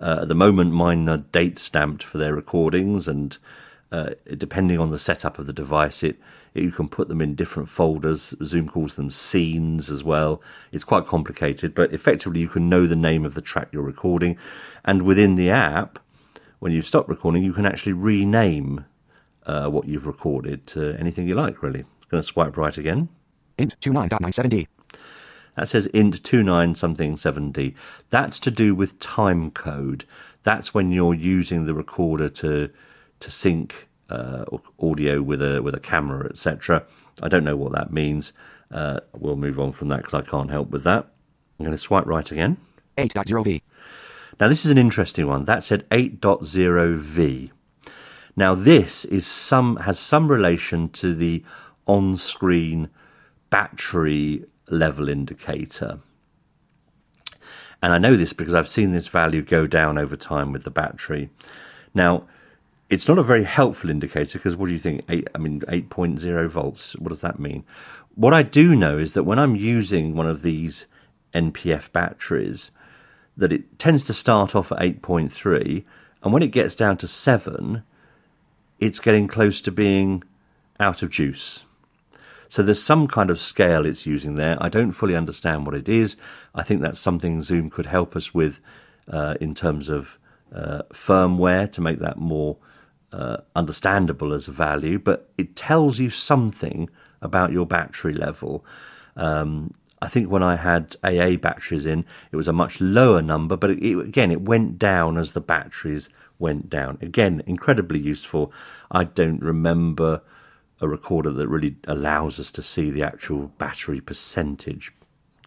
Uh, 0.00 0.20
at 0.22 0.28
the 0.28 0.36
moment, 0.36 0.72
mine 0.72 1.08
are 1.08 1.18
date 1.18 1.58
stamped 1.58 2.04
for 2.04 2.18
their 2.18 2.34
recordings, 2.34 3.08
and 3.08 3.36
uh, 3.92 4.10
depending 4.36 4.78
on 4.78 4.90
the 4.90 4.98
setup 4.98 5.38
of 5.38 5.46
the 5.46 5.52
device, 5.52 6.02
it, 6.02 6.16
it 6.54 6.62
you 6.62 6.70
can 6.70 6.88
put 6.88 7.08
them 7.08 7.20
in 7.20 7.34
different 7.34 7.68
folders. 7.68 8.34
Zoom 8.44 8.68
calls 8.68 8.94
them 8.94 9.10
scenes 9.10 9.90
as 9.90 10.04
well. 10.04 10.40
It's 10.72 10.84
quite 10.84 11.06
complicated, 11.06 11.74
but 11.74 11.92
effectively, 11.92 12.40
you 12.40 12.48
can 12.48 12.68
know 12.68 12.86
the 12.86 12.96
name 12.96 13.24
of 13.24 13.34
the 13.34 13.40
track 13.40 13.68
you're 13.72 13.82
recording, 13.82 14.38
and 14.84 15.02
within 15.02 15.34
the 15.34 15.50
app, 15.50 15.98
when 16.60 16.72
you 16.72 16.82
stop 16.82 17.08
recording, 17.08 17.42
you 17.42 17.52
can 17.52 17.66
actually 17.66 17.94
rename 17.94 18.84
uh, 19.46 19.68
what 19.68 19.88
you've 19.88 20.06
recorded 20.06 20.66
to 20.68 20.96
anything 20.98 21.26
you 21.26 21.34
like. 21.34 21.62
Really, 21.62 21.80
I'm 21.80 22.08
going 22.10 22.22
to 22.22 22.26
swipe 22.26 22.56
right 22.56 22.76
again. 22.76 23.08
Int 23.58 23.78
29.97D. 23.80 24.66
That 25.56 25.68
says 25.68 25.86
int 25.88 26.22
29 26.22 26.74
something 26.74 27.16
7D. 27.16 27.74
That's 28.08 28.38
to 28.40 28.50
do 28.50 28.74
with 28.74 28.98
time 28.98 29.50
code. 29.50 30.04
That's 30.42 30.72
when 30.72 30.90
you're 30.90 31.14
using 31.14 31.66
the 31.66 31.74
recorder 31.74 32.28
to 32.28 32.70
to 33.20 33.30
sync 33.30 33.88
uh, 34.08 34.44
audio 34.80 35.22
with 35.22 35.40
a 35.40 35.62
with 35.62 35.74
a 35.74 35.80
camera, 35.80 36.28
etc. 36.28 36.84
I 37.22 37.28
don't 37.28 37.44
know 37.44 37.56
what 37.56 37.72
that 37.72 37.92
means. 37.92 38.32
Uh, 38.70 39.00
we'll 39.16 39.36
move 39.36 39.58
on 39.58 39.72
from 39.72 39.88
that 39.88 39.98
because 39.98 40.14
I 40.14 40.22
can't 40.22 40.50
help 40.50 40.70
with 40.70 40.84
that. 40.84 41.06
I'm 41.58 41.64
going 41.64 41.76
to 41.76 41.78
swipe 41.78 42.06
right 42.06 42.30
again. 42.30 42.56
8.0V. 42.96 43.62
Now 44.38 44.48
this 44.48 44.64
is 44.64 44.70
an 44.70 44.78
interesting 44.78 45.26
one. 45.26 45.44
That 45.44 45.62
said 45.62 45.88
8.0V. 45.90 47.50
Now 48.36 48.54
this 48.54 49.04
is 49.04 49.26
some 49.26 49.76
has 49.76 49.98
some 49.98 50.28
relation 50.28 50.88
to 50.90 51.14
the 51.14 51.44
on-screen 51.86 52.88
battery 53.50 54.44
level 54.68 55.08
indicator. 55.08 55.98
And 57.82 57.92
I 57.92 57.98
know 57.98 58.16
this 58.16 58.32
because 58.32 58.54
I've 58.54 58.68
seen 58.68 58.92
this 58.92 59.08
value 59.08 59.42
go 59.42 59.66
down 59.66 59.98
over 59.98 60.16
time 60.16 60.52
with 60.52 60.64
the 60.64 60.70
battery. 60.70 61.30
Now, 61.94 62.26
it's 62.90 63.06
not 63.06 63.18
a 63.18 63.22
very 63.22 63.44
helpful 63.44 63.88
indicator 63.88 64.38
because 64.38 64.56
what 64.56 64.66
do 64.66 64.72
you 64.72 64.78
think? 64.78 65.04
Eight, 65.08 65.28
I 65.34 65.38
mean, 65.38 65.60
8.0 65.60 66.48
volts. 66.48 66.96
What 66.96 67.10
does 67.10 67.20
that 67.20 67.38
mean? 67.38 67.64
What 68.16 68.34
I 68.34 68.42
do 68.42 68.74
know 68.74 68.98
is 68.98 69.14
that 69.14 69.22
when 69.22 69.38
I'm 69.38 69.54
using 69.54 70.16
one 70.16 70.26
of 70.26 70.42
these 70.42 70.86
NPF 71.32 71.92
batteries, 71.92 72.72
that 73.36 73.52
it 73.52 73.78
tends 73.78 74.02
to 74.04 74.12
start 74.12 74.56
off 74.56 74.72
at 74.72 74.78
8.3, 74.78 75.84
and 76.22 76.32
when 76.32 76.42
it 76.42 76.48
gets 76.48 76.74
down 76.74 76.96
to 76.98 77.06
7, 77.06 77.84
it's 78.80 78.98
getting 78.98 79.28
close 79.28 79.60
to 79.62 79.70
being 79.70 80.24
out 80.80 81.02
of 81.02 81.10
juice. 81.10 81.64
So 82.48 82.64
there's 82.64 82.82
some 82.82 83.06
kind 83.06 83.30
of 83.30 83.38
scale 83.38 83.86
it's 83.86 84.06
using 84.06 84.34
there. 84.34 84.58
I 84.60 84.68
don't 84.68 84.90
fully 84.90 85.14
understand 85.14 85.64
what 85.64 85.76
it 85.76 85.88
is. 85.88 86.16
I 86.52 86.64
think 86.64 86.82
that's 86.82 86.98
something 86.98 87.40
Zoom 87.40 87.70
could 87.70 87.86
help 87.86 88.16
us 88.16 88.34
with 88.34 88.60
uh, 89.08 89.36
in 89.40 89.54
terms 89.54 89.88
of 89.88 90.18
uh, 90.52 90.82
firmware 90.92 91.70
to 91.70 91.80
make 91.80 92.00
that 92.00 92.18
more 92.18 92.56
uh, 93.12 93.38
understandable 93.56 94.32
as 94.32 94.48
a 94.48 94.52
value, 94.52 94.98
but 94.98 95.30
it 95.36 95.56
tells 95.56 95.98
you 95.98 96.10
something 96.10 96.88
about 97.22 97.52
your 97.52 97.66
battery 97.66 98.14
level. 98.14 98.64
Um, 99.16 99.70
I 100.02 100.08
think 100.08 100.30
when 100.30 100.42
I 100.42 100.56
had 100.56 100.96
AA 101.04 101.36
batteries 101.36 101.84
in, 101.84 102.04
it 102.32 102.36
was 102.36 102.48
a 102.48 102.52
much 102.52 102.80
lower 102.80 103.20
number, 103.20 103.56
but 103.56 103.70
it, 103.70 103.98
again, 103.98 104.30
it 104.30 104.42
went 104.42 104.78
down 104.78 105.18
as 105.18 105.32
the 105.32 105.40
batteries 105.40 106.08
went 106.38 106.70
down. 106.70 106.96
Again, 107.02 107.42
incredibly 107.46 107.98
useful. 107.98 108.52
I 108.90 109.04
don't 109.04 109.42
remember 109.42 110.22
a 110.80 110.88
recorder 110.88 111.30
that 111.30 111.48
really 111.48 111.76
allows 111.86 112.40
us 112.40 112.50
to 112.52 112.62
see 112.62 112.90
the 112.90 113.02
actual 113.02 113.48
battery 113.58 114.00
percentage. 114.00 114.92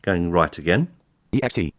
Going 0.04 0.32
right 0.32 0.56
again. 0.58 0.90
EXT. 1.32 1.74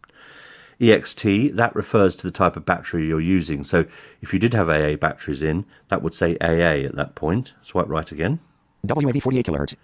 EXT, 0.79 1.55
that 1.55 1.75
refers 1.75 2.15
to 2.17 2.27
the 2.27 2.31
type 2.31 2.55
of 2.55 2.65
battery 2.65 3.07
you're 3.07 3.21
using. 3.21 3.63
So 3.63 3.85
if 4.21 4.33
you 4.33 4.39
did 4.39 4.53
have 4.53 4.69
AA 4.69 4.95
batteries 4.95 5.41
in, 5.41 5.65
that 5.89 6.01
would 6.01 6.13
say 6.13 6.37
AA 6.41 6.85
at 6.85 6.95
that 6.95 7.15
point. 7.15 7.53
Swipe 7.61 7.87
right 7.87 8.11
again. 8.11 8.39
WAV 8.85 9.21
48 9.21 9.45
kilohertz. 9.45 9.75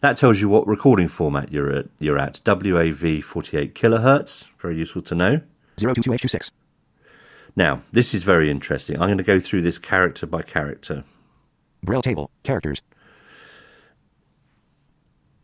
That 0.00 0.16
tells 0.16 0.40
you 0.40 0.48
what 0.48 0.66
recording 0.66 1.08
format 1.08 1.52
you're 1.52 1.74
at. 1.74 1.86
You're 1.98 2.18
at 2.18 2.40
WAV 2.44 3.22
48 3.22 3.74
kilohertz. 3.74 4.46
Very 4.58 4.76
useful 4.76 5.02
to 5.02 5.14
know. 5.14 5.40
022H26. 5.76 6.50
Now, 7.56 7.82
this 7.92 8.14
is 8.14 8.22
very 8.22 8.50
interesting. 8.50 8.96
I'm 8.96 9.08
going 9.08 9.18
to 9.18 9.24
go 9.24 9.40
through 9.40 9.62
this 9.62 9.78
character 9.78 10.26
by 10.26 10.42
character. 10.42 11.04
Braille 11.82 12.02
table. 12.02 12.30
Characters. 12.44 12.80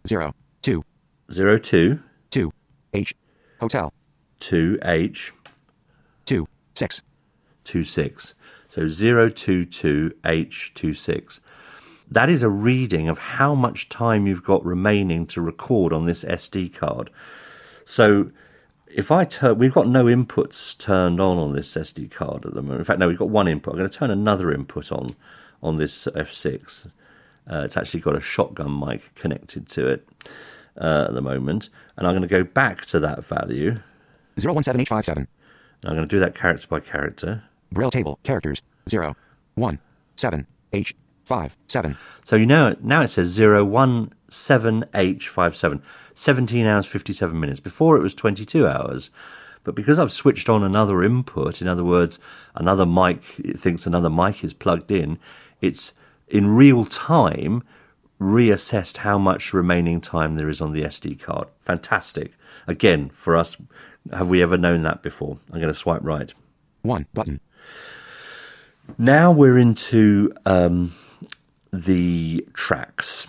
0, 0.06 0.32
2, 0.62 0.84
02 1.60 1.98
2, 2.30 2.52
H. 2.94 3.14
Hotel. 3.60 3.92
2H 4.40 5.30
2, 6.24 6.48
6. 6.74 7.02
26. 7.64 8.34
So 8.68 8.82
022H26. 8.82 11.40
That 12.10 12.30
is 12.30 12.42
a 12.42 12.48
reading 12.48 13.08
of 13.08 13.18
how 13.18 13.54
much 13.54 13.88
time 13.88 14.26
you've 14.26 14.44
got 14.44 14.64
remaining 14.64 15.26
to 15.28 15.40
record 15.40 15.92
on 15.92 16.04
this 16.04 16.24
SD 16.24 16.74
card. 16.74 17.10
So 17.84 18.30
if 18.86 19.10
I 19.10 19.24
turn, 19.24 19.58
we've 19.58 19.74
got 19.74 19.88
no 19.88 20.04
inputs 20.04 20.76
turned 20.78 21.20
on 21.20 21.38
on 21.38 21.52
this 21.52 21.74
SD 21.74 22.10
card 22.10 22.46
at 22.46 22.54
the 22.54 22.62
moment. 22.62 22.80
In 22.80 22.84
fact, 22.84 23.00
no, 23.00 23.08
we've 23.08 23.18
got 23.18 23.28
one 23.28 23.48
input. 23.48 23.74
I'm 23.74 23.78
going 23.78 23.90
to 23.90 23.98
turn 23.98 24.10
another 24.10 24.52
input 24.52 24.92
on 24.92 25.16
on 25.62 25.78
this 25.78 26.06
F6. 26.14 26.86
Uh, 27.50 27.62
it's 27.64 27.76
actually 27.76 28.00
got 28.00 28.16
a 28.16 28.20
shotgun 28.20 28.78
mic 28.78 29.14
connected 29.14 29.68
to 29.68 29.88
it 29.88 30.08
uh, 30.80 31.06
at 31.08 31.14
the 31.14 31.20
moment, 31.20 31.68
and 31.96 32.06
I'm 32.06 32.12
going 32.12 32.22
to 32.22 32.28
go 32.28 32.44
back 32.44 32.86
to 32.86 33.00
that 33.00 33.24
value. 33.24 33.78
017H57. 34.38 35.16
And 35.16 35.28
I'm 35.84 35.94
going 35.94 36.08
to 36.08 36.16
do 36.16 36.20
that 36.20 36.34
character 36.34 36.66
by 36.68 36.80
character. 36.80 37.44
Braille 37.72 37.90
table. 37.90 38.18
Characters. 38.22 38.62
0, 38.88 39.16
1, 39.54 39.78
7, 40.16 40.46
H. 40.72 40.94
5, 41.24 41.58
7. 41.66 41.98
So 42.24 42.36
you 42.36 42.46
know 42.46 42.76
now 42.80 43.02
it 43.02 43.08
says 43.08 43.36
017H57, 43.36 45.82
17 46.14 46.66
hours 46.66 46.86
57 46.86 47.40
minutes. 47.40 47.58
Before 47.58 47.96
it 47.96 48.02
was 48.02 48.14
22 48.14 48.68
hours. 48.68 49.10
But 49.64 49.74
because 49.74 49.98
I've 49.98 50.12
switched 50.12 50.48
on 50.48 50.62
another 50.62 51.02
input, 51.02 51.60
in 51.60 51.66
other 51.66 51.82
words, 51.82 52.20
another 52.54 52.86
mic, 52.86 53.22
it 53.40 53.58
thinks 53.58 53.84
another 53.84 54.08
mic 54.08 54.44
is 54.44 54.52
plugged 54.52 54.92
in, 54.92 55.18
it's 55.60 55.92
in 56.28 56.54
real 56.54 56.84
time 56.84 57.64
reassessed 58.20 58.98
how 58.98 59.18
much 59.18 59.52
remaining 59.52 60.00
time 60.00 60.36
there 60.36 60.48
is 60.48 60.60
on 60.60 60.72
the 60.72 60.82
SD 60.82 61.20
card. 61.20 61.48
Fantastic. 61.60 62.34
Again, 62.68 63.10
for 63.10 63.36
us, 63.36 63.56
have 64.12 64.28
we 64.28 64.42
ever 64.42 64.56
known 64.56 64.82
that 64.82 65.02
before? 65.02 65.38
I'm 65.52 65.60
going 65.60 65.72
to 65.72 65.74
swipe 65.74 66.02
right. 66.02 66.32
1, 66.82 67.06
button. 67.12 67.40
Now 68.98 69.32
we're 69.32 69.58
into 69.58 70.32
um, 70.44 70.94
the 71.72 72.46
tracks. 72.54 73.26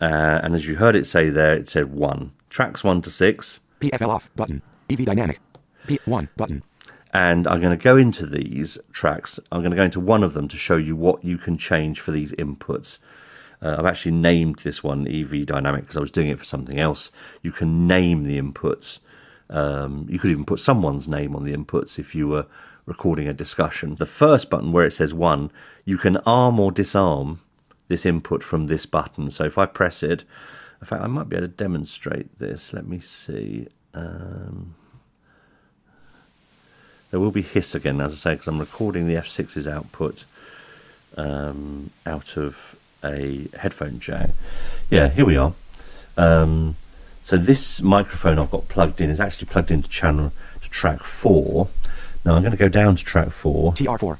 Uh, 0.00 0.40
and 0.42 0.54
as 0.54 0.66
you 0.66 0.76
heard 0.76 0.96
it 0.96 1.06
say 1.06 1.30
there, 1.30 1.54
it 1.54 1.68
said 1.68 1.92
1. 1.92 2.32
Tracks 2.50 2.84
1 2.84 3.02
to 3.02 3.10
6. 3.10 3.60
PFL 3.80 4.08
off, 4.08 4.30
button. 4.34 4.62
EV 4.90 5.04
dynamic. 5.04 5.40
P1, 5.86 6.28
button. 6.36 6.62
And 7.12 7.46
I'm 7.46 7.60
going 7.60 7.76
to 7.76 7.82
go 7.82 7.96
into 7.96 8.26
these 8.26 8.78
tracks. 8.92 9.40
I'm 9.50 9.60
going 9.60 9.70
to 9.70 9.76
go 9.76 9.84
into 9.84 10.00
one 10.00 10.22
of 10.22 10.34
them 10.34 10.48
to 10.48 10.56
show 10.56 10.76
you 10.76 10.94
what 10.94 11.24
you 11.24 11.38
can 11.38 11.56
change 11.56 12.00
for 12.00 12.10
these 12.10 12.32
inputs. 12.32 12.98
Uh, 13.62 13.76
I've 13.78 13.86
actually 13.86 14.12
named 14.12 14.60
this 14.60 14.84
one 14.84 15.08
EV 15.08 15.46
Dynamic 15.46 15.82
because 15.82 15.96
I 15.96 16.00
was 16.00 16.10
doing 16.10 16.28
it 16.28 16.38
for 16.38 16.44
something 16.44 16.78
else. 16.78 17.10
You 17.42 17.50
can 17.50 17.86
name 17.86 18.24
the 18.24 18.40
inputs. 18.40 19.00
Um, 19.50 20.06
you 20.08 20.18
could 20.18 20.30
even 20.30 20.44
put 20.44 20.60
someone's 20.60 21.08
name 21.08 21.34
on 21.34 21.44
the 21.44 21.54
inputs 21.54 21.98
if 21.98 22.14
you 22.14 22.28
were 22.28 22.46
recording 22.86 23.28
a 23.28 23.34
discussion. 23.34 23.94
The 23.94 24.06
first 24.06 24.50
button 24.50 24.72
where 24.72 24.86
it 24.86 24.92
says 24.92 25.14
one, 25.14 25.50
you 25.84 25.98
can 25.98 26.16
arm 26.18 26.58
or 26.60 26.70
disarm 26.70 27.40
this 27.88 28.04
input 28.04 28.42
from 28.42 28.66
this 28.66 28.86
button. 28.86 29.30
So 29.30 29.44
if 29.44 29.58
I 29.58 29.66
press 29.66 30.02
it, 30.02 30.24
in 30.80 30.86
fact, 30.86 31.02
I 31.02 31.06
might 31.06 31.28
be 31.28 31.36
able 31.36 31.48
to 31.48 31.52
demonstrate 31.52 32.38
this. 32.38 32.72
Let 32.72 32.86
me 32.86 33.00
see. 33.00 33.68
Um, 33.94 34.74
there 37.10 37.20
will 37.20 37.30
be 37.30 37.42
hiss 37.42 37.74
again, 37.74 38.00
as 38.00 38.12
I 38.12 38.16
say, 38.16 38.32
because 38.34 38.48
I'm 38.48 38.58
recording 38.58 39.06
the 39.06 39.14
F6's 39.14 39.66
output 39.66 40.24
um, 41.16 41.90
out 42.06 42.36
of 42.36 42.76
a 43.04 43.48
headphone 43.58 43.98
jack. 43.98 44.30
Yeah, 44.90 45.08
here 45.08 45.24
we 45.24 45.36
are. 45.36 45.54
Um, 46.16 46.76
so 47.28 47.36
this 47.36 47.82
microphone 47.82 48.38
I've 48.38 48.50
got 48.50 48.68
plugged 48.68 49.02
in 49.02 49.10
is 49.10 49.20
actually 49.20 49.48
plugged 49.48 49.70
into 49.70 49.86
channel 49.86 50.32
to 50.62 50.70
track 50.70 51.02
four. 51.02 51.68
Now 52.24 52.34
I'm 52.34 52.40
going 52.40 52.52
to 52.52 52.56
go 52.56 52.70
down 52.70 52.96
to 52.96 53.04
track 53.04 53.28
four. 53.32 53.74
TR4. 53.74 54.16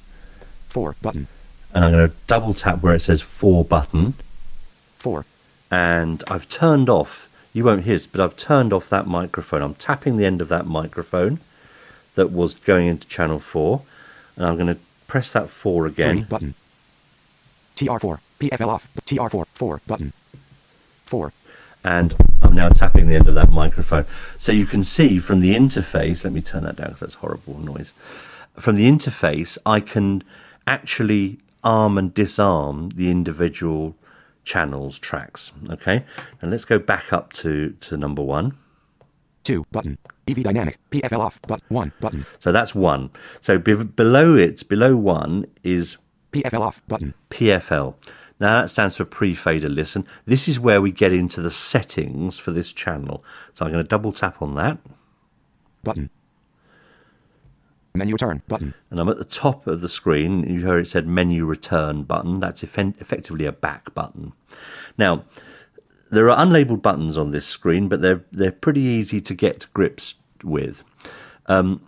4, 0.69 0.97
button. 1.01 1.27
And 1.73 1.87
I'm 1.87 1.91
going 1.91 2.07
to 2.07 2.15
double 2.27 2.53
tap 2.53 2.83
where 2.83 2.93
it 2.93 3.01
says 3.01 3.23
four 3.23 3.65
button. 3.65 4.13
4. 4.99 5.25
And 5.71 6.23
I've 6.29 6.51
turned 6.51 6.91
off, 6.91 7.31
you 7.55 7.65
won't 7.65 7.85
hear 7.85 7.95
this, 7.95 8.07
but 8.07 8.21
I've 8.21 8.37
turned 8.37 8.75
off 8.75 8.91
that 8.91 9.07
microphone. 9.07 9.63
I'm 9.63 9.75
tapping 9.77 10.19
the 10.19 10.27
end 10.27 10.43
of 10.43 10.51
that 10.51 10.67
microphone 10.67 11.41
that 12.15 12.31
was 12.31 12.57
going 12.57 12.89
into 12.89 13.09
channel 13.09 13.39
four. 13.39 13.85
And 14.37 14.45
I'm 14.45 14.57
going 14.57 14.67
to 14.67 14.79
press 15.07 15.33
that 15.33 15.49
four 15.49 15.87
again. 15.87 16.17
3, 16.17 16.25
button. 16.25 16.55
TR4. 17.75 18.19
PFL 18.39 18.69
off. 18.69 18.87
TR4. 19.07 19.47
4, 19.47 19.81
button. 19.87 20.13
4. 21.07 21.33
And 21.85 22.15
I'm 22.43 22.55
now 22.55 22.69
tapping 22.69 23.09
the 23.09 23.15
end 23.15 23.29
of 23.29 23.35
that 23.35 23.51
microphone. 23.51 24.07
So 24.39 24.53
you 24.53 24.67
can 24.67 24.85
see 24.85 25.19
from 25.19 25.41
the 25.41 25.55
interface, 25.55 26.25
let 26.25 26.33
me 26.33 26.41
turn 26.41 26.65
that 26.65 26.77
down 26.77 26.89
because 26.89 27.01
that's 27.01 27.15
horrible 27.15 27.59
noise. 27.59 27.93
From 28.59 28.77
the 28.77 28.91
interface, 28.91 29.59
I 29.65 29.81
can 29.81 30.23
actually 30.67 31.39
arm 31.63 31.99
and 31.99 32.13
disarm 32.15 32.91
the 32.91 33.11
individual 33.11 33.97
channels 34.45 34.99
tracks. 34.99 35.53
Okay, 35.71 36.05
and 36.41 36.51
let's 36.51 36.65
go 36.65 36.79
back 36.79 37.13
up 37.13 37.33
to, 37.35 37.77
to 37.81 37.97
number 37.97 38.23
one. 38.23 38.57
2, 39.45 39.65
button. 39.71 39.97
EV 40.27 40.43
dynamic. 40.43 40.77
PFL 40.91 41.21
off, 41.21 41.41
but 41.47 41.63
1, 41.69 41.93
button. 42.01 42.27
So 42.39 42.53
that's 42.53 42.75
one. 42.75 43.09
So 43.41 43.57
be- 43.59 43.83
below 43.83 44.35
it, 44.35 44.69
below 44.69 44.95
one 44.95 45.47
is 45.63 45.97
PFL 46.33 46.61
off, 46.61 46.83
button. 46.87 47.15
PFL. 47.31 47.95
Now 48.41 48.63
that 48.63 48.69
stands 48.71 48.97
for 48.97 49.05
pre-fader 49.05 49.69
listen. 49.69 50.07
This 50.25 50.49
is 50.49 50.61
where 50.61 50.81
we 50.81 50.93
get 50.93 51.13
into 51.13 51.41
the 51.41 51.51
settings 51.51 52.39
for 52.39 52.53
this 52.53 52.73
channel. 52.73 53.25
So 53.53 53.65
I'm 53.65 53.73
going 53.73 53.83
to 53.85 53.89
double 53.89 54.13
tap 54.13 54.41
on 54.41 54.55
that. 54.55 54.79
Button. 55.83 56.11
Menu 57.95 58.17
turn, 58.17 58.43
button. 58.47 58.75
and 58.91 59.01
I'm 59.01 59.09
at 59.09 59.17
the 59.17 59.25
top 59.25 59.67
of 59.67 59.81
the 59.81 59.89
screen. 59.89 60.45
You 60.49 60.61
heard 60.61 60.83
it 60.83 60.89
said 60.89 61.09
menu 61.09 61.45
return 61.45 62.05
button. 62.05 62.39
That's 62.39 62.63
effen- 62.63 62.95
effectively 63.01 63.45
a 63.45 63.51
back 63.51 63.93
button. 63.93 64.35
Now, 64.97 65.25
there 66.11 66.31
are 66.31 66.37
unlabeled 66.37 66.83
buttons 66.83 67.19
on 67.19 67.33
this 67.33 67.47
screen, 67.47 67.89
but 67.89 68.01
they're 68.01 68.25
they're 68.31 68.53
pretty 68.53 68.83
easy 68.83 69.21
to 69.21 69.35
get 69.35 69.61
to 69.61 69.69
grips 69.75 70.15
with. 70.45 70.85
Um, 71.47 71.83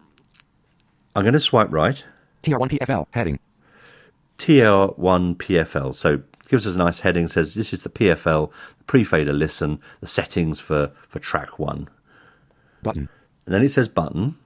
I'm 1.15 1.23
going 1.23 1.35
to 1.35 1.41
swipe 1.41 1.71
right. 1.71 2.05
TR1 2.43 2.79
PFL, 2.79 3.07
heading. 3.13 3.39
TR1 4.39 5.37
PFL. 5.37 5.95
So 5.95 6.23
gives 6.51 6.67
us 6.67 6.75
a 6.75 6.79
nice 6.79 7.01
heading. 7.01 7.27
Says 7.27 7.55
this 7.55 7.73
is 7.73 7.83
the 7.83 7.89
PFL, 7.89 8.51
the 8.79 8.85
pre-fader 8.85 9.33
listen, 9.33 9.81
the 10.01 10.07
settings 10.07 10.61
for 10.61 10.91
for 11.09 11.19
track 11.19 11.59
one. 11.59 11.89
Button. 12.83 13.09
And 13.47 13.55
then 13.55 13.63
it 13.63 13.71
says 13.71 13.89
button. 13.89 14.37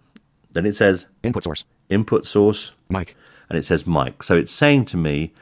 Then 0.53 0.67
it 0.67 0.77
says 0.77 1.07
Input 1.23 1.43
source. 1.43 1.65
input 1.89 2.25
source. 2.25 2.73
Mic. 2.89 3.17
and 3.49 3.59
it 3.59 3.65
says 3.65 3.87
mic. 3.87 4.23
So 4.23 4.37
it's 4.37 4.53
saying 4.53 4.85
to 4.87 4.97
me 4.97 5.33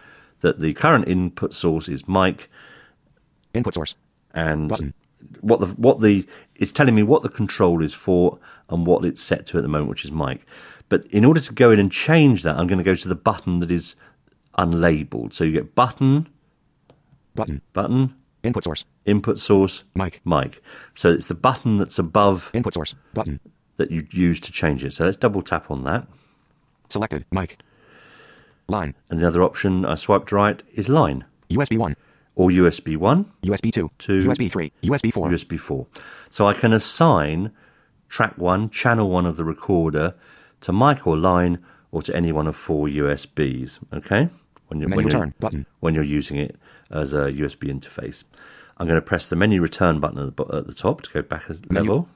that 0.40 0.60
the 0.60 0.72
current 0.74 1.06
input 1.06 1.52
source 1.54 1.88
is 1.88 2.08
mic, 2.08 2.48
Input 3.54 3.74
source. 3.74 3.94
and 4.34 4.68
Button. 4.68 4.94
what 5.40 5.60
the 5.60 5.66
what 5.66 6.00
the 6.00 6.26
it's 6.54 6.72
telling 6.72 6.94
me 6.94 7.02
what 7.02 7.22
the 7.22 7.28
control 7.28 7.82
is 7.82 7.92
for 7.94 8.38
and 8.68 8.86
what 8.86 9.04
it's 9.04 9.20
set 9.22 9.46
to 9.46 9.58
at 9.58 9.62
the 9.62 9.68
moment, 9.68 9.90
which 9.90 10.04
is 10.04 10.10
mic. 10.12 10.46
But 10.88 11.06
in 11.06 11.24
order 11.24 11.40
to 11.40 11.52
go 11.52 11.70
in 11.70 11.78
and 11.80 11.90
change 11.92 12.42
that, 12.42 12.56
I'm 12.56 12.66
going 12.66 12.78
to 12.78 12.84
go 12.84 12.94
to 12.94 13.08
the 13.08 13.14
button 13.14 13.60
that 13.60 13.70
is 13.70 13.96
unlabeled. 14.58 15.32
So 15.32 15.44
you 15.44 15.52
get 15.52 15.74
button, 15.74 16.28
Button. 17.34 17.60
button, 17.72 18.14
Input 18.42 18.64
source. 18.64 18.84
input 19.06 19.38
source, 19.38 19.84
Mic. 19.94 20.20
mic. 20.24 20.60
So 20.94 21.10
it's 21.10 21.28
the 21.28 21.34
button 21.34 21.78
that's 21.78 21.98
above 21.98 22.50
Input 22.54 22.74
source. 22.74 22.94
Button. 23.14 23.40
that 23.76 23.90
you 23.90 24.06
use 24.10 24.40
to 24.40 24.52
change 24.52 24.84
it. 24.84 24.92
So 24.92 25.04
let's 25.04 25.16
double 25.16 25.42
tap 25.42 25.70
on 25.70 25.84
that. 25.84 26.06
Selected. 26.88 27.24
Mic. 27.30 27.58
Line. 28.68 28.94
And 29.08 29.20
the 29.20 29.26
other 29.26 29.42
option 29.42 29.84
I 29.84 29.94
swiped 29.94 30.32
right 30.32 30.62
is 30.74 30.88
line 30.88 31.24
USB 31.50 31.78
1. 31.78 31.96
or 32.34 32.50
USB 32.50 32.96
1. 32.96 33.26
USB 33.44 33.72
2. 33.72 33.90
Two. 33.98 34.20
USB 34.20 34.50
3. 34.50 34.72
USB 34.82 35.12
4. 35.12 35.28
USB 35.28 35.58
4. 35.60 35.86
So 36.30 36.46
I 36.48 36.54
can 36.54 36.72
assign 36.72 37.50
track 38.08 38.36
1, 38.36 38.70
channel 38.70 39.08
1 39.08 39.24
of 39.26 39.36
the 39.36 39.44
recorder 39.44 40.14
to 40.62 40.72
mic 40.72 41.06
or 41.06 41.16
line 41.16 41.58
or 41.92 42.02
to 42.02 42.14
any 42.16 42.32
one 42.32 42.46
of 42.46 42.56
four 42.56 42.86
USBs, 42.88 43.78
okay? 43.92 44.28
When 44.68 44.80
you're, 44.80 44.88
Menu 44.88 45.04
when 45.04 45.10
you're, 45.12 45.26
button. 45.38 45.66
when 45.80 45.94
you're 45.94 46.02
using 46.04 46.38
it 46.38 46.56
as 46.92 47.14
a 47.14 47.32
USB 47.32 47.70
interface. 47.70 48.24
I'm 48.78 48.86
going 48.86 49.00
to 49.00 49.02
press 49.06 49.28
the 49.28 49.36
menu 49.36 49.60
return 49.60 50.00
button 50.00 50.18
at 50.18 50.36
the, 50.36 50.44
at 50.56 50.66
the 50.66 50.74
top 50.74 51.02
to 51.02 51.10
go 51.10 51.22
back 51.22 51.48
a 51.48 51.56
level. 51.70 52.08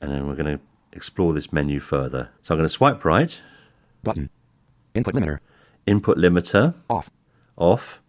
And 0.00 0.10
then 0.10 0.26
we're 0.26 0.34
going 0.34 0.58
to 0.58 0.62
explore 0.92 1.32
this 1.32 1.52
menu 1.52 1.80
further. 1.80 2.30
So 2.42 2.54
I'm 2.54 2.58
going 2.58 2.68
to 2.68 2.72
swipe 2.72 3.04
right, 3.04 3.40
Button. 4.02 4.30
Input 4.94 5.14
limiter. 5.14 5.38
input 5.86 6.18
limiter 6.18 6.74
Off. 6.90 7.10
off. 7.56 8.00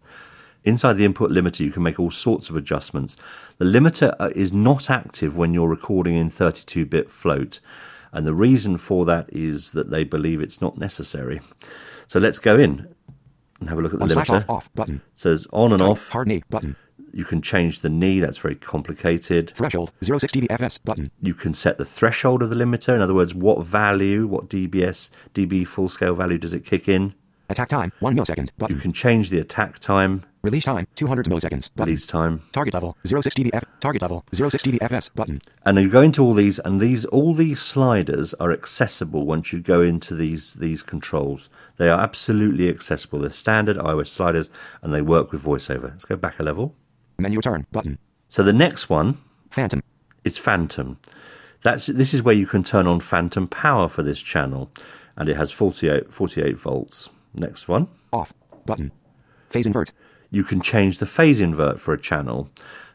Inside 0.64 0.94
the 0.94 1.04
input 1.04 1.30
limiter, 1.30 1.60
you 1.60 1.70
can 1.70 1.82
make 1.82 2.00
all 2.00 2.10
sorts 2.10 2.50
of 2.50 2.56
adjustments. 2.56 3.16
The 3.58 3.64
limiter 3.64 4.14
uh, 4.18 4.30
is 4.34 4.52
not 4.52 4.90
active 4.90 5.36
when 5.36 5.52
you're 5.54 5.68
recording 5.68 6.16
in 6.16 6.30
32 6.30 6.86
bit 6.86 7.10
float, 7.10 7.60
and 8.12 8.26
the 8.26 8.34
reason 8.34 8.76
for 8.78 9.04
that 9.04 9.28
is 9.32 9.72
that 9.72 9.90
they 9.90 10.04
believe 10.04 10.40
it's 10.40 10.60
not 10.60 10.78
necessary. 10.78 11.40
So 12.06 12.18
let's 12.18 12.38
go 12.38 12.58
in 12.58 12.93
and 13.60 13.68
have 13.68 13.78
a 13.78 13.82
look 13.82 13.94
at 13.94 14.00
the 14.00 14.06
limiter. 14.06 14.36
off 14.36 14.50
off 14.50 14.74
button. 14.74 14.96
Mm. 14.96 15.00
says 15.14 15.46
on 15.52 15.72
and 15.72 15.82
off. 15.82 16.08
Hard 16.10 16.28
knee 16.28 16.42
button. 16.50 16.70
Mm. 16.70 16.76
You 17.12 17.24
can 17.24 17.42
change 17.42 17.80
the 17.80 17.88
knee, 17.88 18.18
that's 18.18 18.38
very 18.38 18.56
complicated. 18.56 19.52
Threshold 19.54 19.92
06 20.02 20.32
dB 20.32 20.46
FS 20.50 20.78
button. 20.78 21.06
Mm. 21.06 21.10
You 21.22 21.34
can 21.34 21.54
set 21.54 21.78
the 21.78 21.84
threshold 21.84 22.42
of 22.42 22.50
the 22.50 22.56
limiter. 22.56 22.94
In 22.94 23.00
other 23.00 23.14
words, 23.14 23.34
what 23.34 23.64
value, 23.64 24.26
what 24.26 24.48
dBs, 24.48 25.10
dB 25.32 25.66
full 25.66 25.88
scale 25.88 26.14
value 26.14 26.38
does 26.38 26.54
it 26.54 26.64
kick 26.64 26.88
in? 26.88 27.14
Attack 27.48 27.68
time 27.68 27.92
1 28.00 28.16
millisecond 28.16 28.50
but 28.58 28.70
You 28.70 28.76
can 28.76 28.92
change 28.92 29.30
the 29.30 29.38
attack 29.38 29.78
time, 29.78 30.24
Release 30.42 30.64
time 30.64 30.86
200 30.94 31.26
milliseconds 31.26 31.70
button. 31.74 31.86
release 31.86 32.06
time. 32.06 32.42
Target 32.52 32.74
level 32.74 32.96
06 33.04 33.34
dB 33.34 33.48
F. 33.54 33.64
Target 33.80 34.02
level 34.02 34.24
06 34.32 34.62
dB 34.62 34.76
FS 34.82 35.08
button. 35.08 35.40
And 35.64 35.78
you 35.78 35.88
go 35.88 36.02
into 36.02 36.22
all 36.22 36.34
these, 36.34 36.58
and 36.58 36.80
these 36.80 37.06
all 37.06 37.32
these 37.32 37.62
sliders 37.62 38.34
are 38.34 38.52
accessible 38.52 39.24
once 39.24 39.54
you 39.54 39.60
go 39.60 39.80
into 39.80 40.14
these 40.14 40.54
these 40.54 40.82
controls. 40.82 41.48
They 41.78 41.88
are 41.88 41.98
absolutely 41.98 42.68
accessible. 42.68 43.20
They're 43.20 43.30
standard 43.30 43.78
iOS 43.78 44.08
sliders, 44.08 44.50
and 44.82 44.92
they 44.92 45.00
work 45.00 45.32
with 45.32 45.42
VoiceOver. 45.42 45.92
Let's 45.92 46.04
go 46.04 46.16
back 46.16 46.38
a 46.38 46.42
level. 46.42 46.74
Menu 47.18 47.40
turn 47.40 47.66
button. 47.72 47.98
So 48.28 48.42
the 48.42 48.52
next 48.52 48.90
one 48.90 49.18
Phantom. 49.50 49.82
is 50.24 50.36
Phantom. 50.36 50.98
That's 51.62 51.86
this 51.86 52.12
is 52.12 52.22
where 52.22 52.34
you 52.34 52.46
can 52.46 52.62
turn 52.62 52.86
on 52.86 53.00
Phantom 53.00 53.48
power 53.48 53.88
for 53.88 54.02
this 54.02 54.20
channel, 54.20 54.70
and 55.16 55.30
it 55.30 55.38
has 55.38 55.50
48, 55.52 56.12
48 56.12 56.58
volts. 56.58 57.08
Next 57.34 57.68
one, 57.68 57.88
Off 58.12 58.32
button. 58.64 58.92
Phase 59.50 59.66
invert. 59.66 59.92
you 60.30 60.44
can 60.44 60.60
change 60.60 60.98
the 60.98 61.06
phase 61.06 61.40
invert 61.40 61.80
for 61.80 61.92
a 61.92 62.00
channel, 62.00 62.48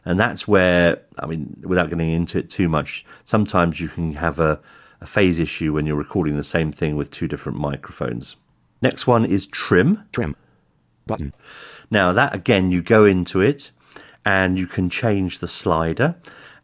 and 0.04 0.18
that's 0.18 0.48
where 0.48 1.02
I 1.18 1.26
mean, 1.26 1.62
without 1.64 1.90
getting 1.90 2.10
into 2.12 2.38
it 2.38 2.50
too 2.50 2.68
much, 2.68 3.04
sometimes 3.24 3.80
you 3.80 3.88
can 3.88 4.14
have 4.14 4.38
a, 4.40 4.60
a 5.00 5.06
phase 5.06 5.40
issue 5.40 5.72
when 5.72 5.86
you're 5.86 5.96
recording 5.96 6.36
the 6.36 6.42
same 6.42 6.72
thing 6.72 6.96
with 6.96 7.10
two 7.10 7.28
different 7.28 7.58
microphones. 7.58 8.36
Next 8.82 9.06
one 9.06 9.24
is 9.24 9.46
Trim. 9.46 10.04
Trim. 10.12 10.36
Button. 11.06 11.34
Now, 11.90 12.12
that 12.12 12.34
again, 12.34 12.70
you 12.70 12.82
go 12.82 13.04
into 13.04 13.40
it 13.40 13.70
and 14.24 14.58
you 14.58 14.66
can 14.66 14.88
change 14.88 15.38
the 15.38 15.48
slider. 15.48 16.16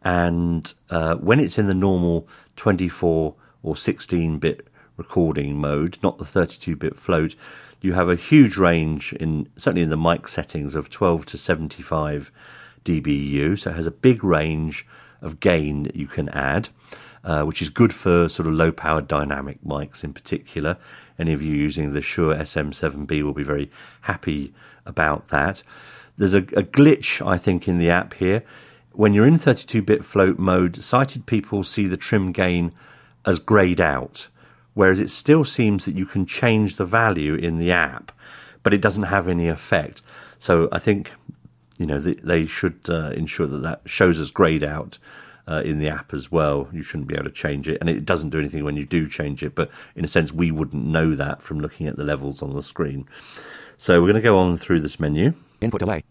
And 0.03 0.73
uh, 0.89 1.15
when 1.15 1.39
it's 1.39 1.57
in 1.57 1.67
the 1.67 1.73
normal 1.73 2.27
24 2.55 3.35
or 3.63 3.75
16 3.75 4.39
bit 4.39 4.67
recording 4.95 5.57
mode, 5.57 5.97
not 6.01 6.17
the 6.17 6.25
32 6.25 6.75
bit 6.75 6.95
float, 6.95 7.35
you 7.81 7.93
have 7.93 8.09
a 8.09 8.15
huge 8.15 8.57
range 8.57 9.13
in 9.13 9.49
certainly 9.55 9.83
in 9.83 9.89
the 9.89 9.97
mic 9.97 10.27
settings 10.27 10.75
of 10.75 10.89
12 10.89 11.25
to 11.27 11.37
75 11.37 12.31
dBu. 12.83 13.59
So 13.59 13.71
it 13.71 13.75
has 13.75 13.87
a 13.87 13.91
big 13.91 14.23
range 14.23 14.85
of 15.21 15.39
gain 15.39 15.83
that 15.83 15.95
you 15.95 16.07
can 16.07 16.29
add, 16.29 16.69
uh, 17.23 17.43
which 17.43 17.61
is 17.61 17.69
good 17.69 17.93
for 17.93 18.29
sort 18.29 18.47
of 18.47 18.53
low 18.53 18.71
power 18.71 19.01
dynamic 19.01 19.63
mics 19.63 20.03
in 20.03 20.13
particular. 20.13 20.77
Any 21.19 21.33
of 21.33 21.41
you 21.41 21.53
using 21.53 21.93
the 21.93 22.01
Shure 22.01 22.35
SM7B 22.35 23.23
will 23.23 23.33
be 23.33 23.43
very 23.43 23.71
happy 24.01 24.53
about 24.85 25.27
that. 25.29 25.63
There's 26.17 26.33
a, 26.33 26.39
a 26.39 26.63
glitch, 26.63 27.25
I 27.25 27.37
think, 27.37 27.67
in 27.67 27.77
the 27.77 27.89
app 27.89 28.15
here. 28.15 28.43
When 28.91 29.13
you're 29.13 29.27
in 29.27 29.37
32 29.37 29.81
bit 29.81 30.05
float 30.05 30.39
mode, 30.39 30.77
sighted 30.77 31.25
people 31.25 31.63
see 31.63 31.87
the 31.87 31.97
trim 31.97 32.31
gain 32.31 32.71
as 33.25 33.39
grayed 33.39 33.81
out, 33.81 34.29
whereas 34.77 34.99
it 34.99 35.09
still 35.09 35.43
seems 35.43 35.85
that 35.85 35.95
you 35.95 36.05
can 36.05 36.23
change 36.23 36.75
the 36.75 36.85
value 36.85 37.33
in 37.33 37.57
the 37.57 37.71
app, 37.71 38.11
but 38.61 38.75
it 38.75 38.81
doesn't 38.81 39.09
have 39.15 39.27
any 39.27 39.47
effect. 39.47 40.03
So 40.37 40.69
I 40.71 40.77
think 40.77 41.11
you 41.79 41.87
know 41.87 41.99
they, 41.99 42.13
they 42.13 42.45
should 42.45 42.81
uh, 42.87 43.09
ensure 43.09 43.47
that 43.47 43.63
that 43.63 43.81
shows 43.85 44.19
as 44.19 44.29
grayed 44.29 44.63
out 44.63 44.99
uh, 45.47 45.63
in 45.65 45.79
the 45.79 45.89
app 45.89 46.13
as 46.13 46.31
well. 46.31 46.69
You 46.71 46.83
shouldn't 46.83 47.07
be 47.07 47.15
able 47.15 47.25
to 47.25 47.31
change 47.31 47.67
it, 47.67 47.79
and 47.81 47.89
it 47.89 48.05
doesn't 48.05 48.29
do 48.29 48.37
anything 48.37 48.63
when 48.63 48.77
you 48.77 48.85
do 48.85 49.09
change 49.09 49.41
it. 49.41 49.55
But 49.55 49.71
in 49.95 50.05
a 50.05 50.07
sense, 50.07 50.31
we 50.31 50.51
wouldn't 50.51 50.85
know 50.85 51.15
that 51.15 51.41
from 51.41 51.59
looking 51.59 51.87
at 51.87 51.97
the 51.97 52.03
levels 52.03 52.43
on 52.43 52.53
the 52.53 52.61
screen. 52.61 53.07
So 53.77 53.99
we're 53.99 54.07
going 54.07 54.15
to 54.15 54.21
go 54.21 54.37
on 54.37 54.57
through 54.57 54.81
this 54.81 54.99
menu. 54.99 55.33
Input 55.59 55.79
delay. 55.79 56.03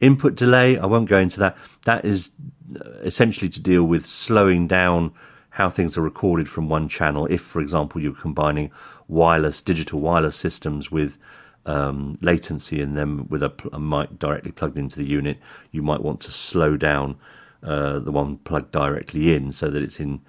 Input 0.00 0.34
delay, 0.34 0.78
I 0.78 0.86
won't 0.86 1.08
go 1.08 1.18
into 1.18 1.38
that. 1.38 1.56
That 1.84 2.04
is 2.04 2.32
uh, 2.74 2.88
essentially 3.04 3.48
to 3.50 3.60
deal 3.60 3.84
with 3.84 4.04
slowing 4.04 4.66
down 4.66 5.12
how 5.54 5.70
things 5.70 5.96
are 5.96 6.02
recorded 6.02 6.48
from 6.48 6.68
one 6.68 6.88
channel. 6.88 7.26
If, 7.26 7.40
for 7.40 7.60
example, 7.60 8.00
you're 8.00 8.12
combining 8.12 8.72
wireless, 9.06 9.62
digital 9.62 10.00
wireless 10.00 10.34
systems 10.34 10.90
with 10.90 11.16
um, 11.64 12.18
latency 12.20 12.80
in 12.80 12.94
them 12.94 13.28
with 13.28 13.40
a, 13.40 13.50
pl- 13.50 13.70
a 13.72 13.78
mic 13.78 14.18
directly 14.18 14.50
plugged 14.50 14.76
into 14.76 14.96
the 14.96 15.04
unit, 15.04 15.38
you 15.70 15.80
might 15.80 16.02
want 16.02 16.20
to 16.22 16.32
slow 16.32 16.76
down 16.76 17.16
uh, 17.62 18.00
the 18.00 18.10
one 18.10 18.38
plugged 18.38 18.72
directly 18.72 19.32
in 19.32 19.52
so 19.52 19.70
that 19.70 19.80
it's 19.80 20.00
in, 20.00 20.22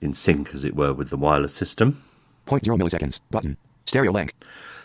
in 0.00 0.14
sync, 0.14 0.54
as 0.54 0.64
it 0.64 0.74
were, 0.74 0.94
with 0.94 1.10
the 1.10 1.18
wireless 1.18 1.54
system. 1.54 2.02
0.0 2.46 2.78
milliseconds 2.78 3.20
button. 3.30 3.58
Stereo 3.84 4.10
link. 4.10 4.32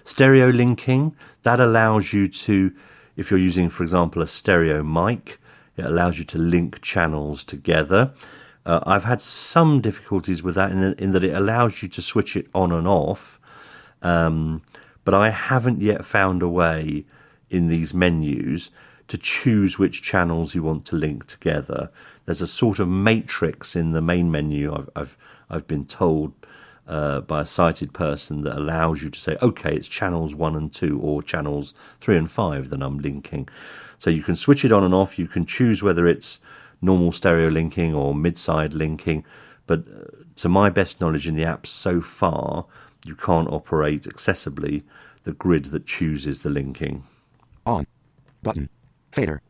Stereo 0.04 0.50
linking, 0.50 1.16
that 1.44 1.62
allows 1.62 2.12
you 2.12 2.28
to, 2.28 2.74
if 3.16 3.32
you're 3.32 3.40
using, 3.40 3.70
for 3.70 3.84
example, 3.84 4.22
a 4.22 4.28
stereo 4.28 4.84
mic, 4.84 5.40
it 5.78 5.86
allows 5.86 6.20
you 6.20 6.26
to 6.26 6.38
link 6.38 6.82
channels 6.82 7.46
together. 7.46 8.12
Uh, 8.68 8.82
I've 8.86 9.06
had 9.06 9.22
some 9.22 9.80
difficulties 9.80 10.44
with 10.44 10.56
that 10.56 10.72
in, 10.72 10.82
the, 10.82 11.02
in 11.02 11.12
that 11.14 11.24
it 11.24 11.34
allows 11.34 11.82
you 11.82 11.88
to 11.88 12.02
switch 12.02 12.36
it 12.36 12.48
on 12.54 12.74
and 12.74 12.86
off, 12.86 13.40
um, 14.02 14.62
but 15.06 15.14
I 15.14 15.30
haven't 15.30 15.82
yet 15.82 16.06
found 16.06 16.44
a 16.44 16.50
way 16.50 17.06
in 17.50 17.70
these 17.70 17.94
menus 17.94 18.70
to 19.08 19.18
choose 19.18 19.80
which 19.80 20.02
channels 20.02 20.54
you 20.54 20.64
want 20.64 20.84
to 20.88 20.98
link 20.98 21.28
together. 21.28 21.90
There's 22.26 22.42
a 22.42 22.48
sort 22.48 22.80
of 22.80 22.90
matrix 22.90 23.74
in 23.74 23.92
the 23.92 24.02
main 24.02 24.30
menu. 24.30 24.76
I've 24.76 24.90
I've, 24.98 25.18
I've 25.50 25.68
been 25.68 25.86
told 25.86 26.34
uh, 26.90 27.22
by 27.22 27.42
a 27.42 27.46
sighted 27.46 27.94
person 27.94 28.42
that 28.42 28.58
allows 28.58 29.02
you 29.02 29.10
to 29.10 29.20
say, 29.20 29.38
okay, 29.42 29.78
it's 29.78 29.88
channels 29.88 30.36
one 30.36 30.58
and 30.58 30.74
two 30.74 31.00
or 31.00 31.24
channels 31.24 31.74
three 32.02 32.18
and 32.18 32.30
five 32.30 32.70
that 32.70 32.84
I'm 32.84 33.00
linking. 33.00 33.48
So 33.98 34.10
you 34.10 34.24
can 34.24 34.36
switch 34.36 34.66
it 34.66 34.74
on 34.74 34.84
and 34.84 34.94
off. 34.94 35.18
You 35.18 35.28
can 35.28 35.46
choose 35.46 35.82
whether 35.82 36.06
it's 36.06 36.42
normal 36.82 37.12
stereo 37.12 37.50
linking 37.50 37.94
or 37.94 38.14
mid-side 38.14 38.74
linking. 38.74 39.26
But 39.66 39.80
uh, 39.88 40.24
to 40.36 40.50
my 40.50 40.70
best 40.70 41.02
knowledge 41.02 41.28
in 41.28 41.36
the 41.36 41.46
app 41.46 41.68
so 41.68 42.02
far, 42.02 42.66
you 43.06 43.16
can't 43.16 43.50
operate 43.50 44.04
accessibly 44.04 44.84
the 45.24 45.34
grid 45.34 45.66
that 45.66 45.86
chooses 45.86 46.44
the 46.44 46.50
linking. 46.50 47.04
On. 47.66 47.86
Button. 48.44 48.70
Fader. 49.12 49.42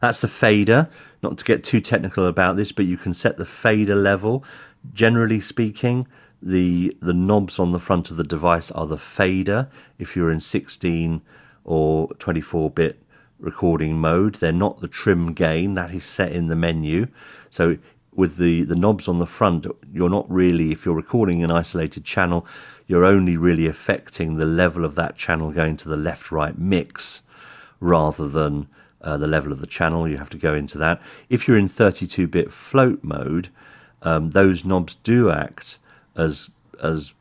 That's 0.00 0.20
the 0.20 0.28
fader. 0.28 0.88
Not 1.22 1.38
to 1.38 1.44
get 1.44 1.64
too 1.64 1.80
technical 1.80 2.26
about 2.26 2.56
this, 2.56 2.72
but 2.72 2.84
you 2.84 2.96
can 2.96 3.14
set 3.14 3.36
the 3.36 3.46
fader 3.46 3.94
level. 3.94 4.44
Generally 4.92 5.40
speaking, 5.40 6.06
the 6.42 6.96
the 7.00 7.14
knobs 7.14 7.58
on 7.58 7.72
the 7.72 7.78
front 7.78 8.10
of 8.10 8.16
the 8.16 8.24
device 8.24 8.70
are 8.72 8.86
the 8.86 8.98
fader. 8.98 9.68
If 9.98 10.14
you're 10.14 10.30
in 10.30 10.40
16 10.40 11.22
or 11.64 12.08
24 12.18 12.70
bit 12.70 13.02
recording 13.44 13.98
mode, 13.98 14.36
they're 14.36 14.52
not 14.52 14.80
the 14.80 14.88
trim 14.88 15.32
gain. 15.32 15.74
That 15.74 15.92
is 15.92 16.04
set 16.04 16.32
in 16.32 16.48
the 16.48 16.56
menu. 16.56 17.08
So 17.50 17.78
with 18.14 18.36
the, 18.36 18.64
the 18.64 18.76
knobs 18.76 19.08
on 19.08 19.18
the 19.18 19.26
front, 19.26 19.66
you're 19.92 20.10
not 20.10 20.30
really, 20.30 20.72
if 20.72 20.84
you're 20.84 20.94
recording 20.94 21.42
an 21.42 21.50
isolated 21.50 22.04
channel, 22.04 22.46
you're 22.86 23.04
only 23.04 23.36
really 23.36 23.66
affecting 23.66 24.36
the 24.36 24.44
level 24.44 24.84
of 24.84 24.94
that 24.94 25.16
channel 25.16 25.50
going 25.50 25.76
to 25.78 25.88
the 25.88 25.96
left 25.96 26.30
right 26.30 26.58
mix 26.58 27.22
rather 27.80 28.28
than 28.28 28.68
uh, 29.00 29.16
the 29.16 29.26
level 29.26 29.52
of 29.52 29.60
the 29.60 29.66
channel. 29.66 30.08
You 30.08 30.18
have 30.18 30.30
to 30.30 30.38
go 30.38 30.54
into 30.54 30.78
that. 30.78 31.00
If 31.28 31.46
you're 31.46 31.58
in 31.58 31.68
32 31.68 32.26
bit 32.28 32.52
float 32.52 33.02
mode, 33.02 33.48
um, 34.02 34.30
those 34.30 34.64
knobs 34.64 34.96
do 34.96 35.30
act 35.30 35.78
as 36.16 36.50
as 36.82 37.14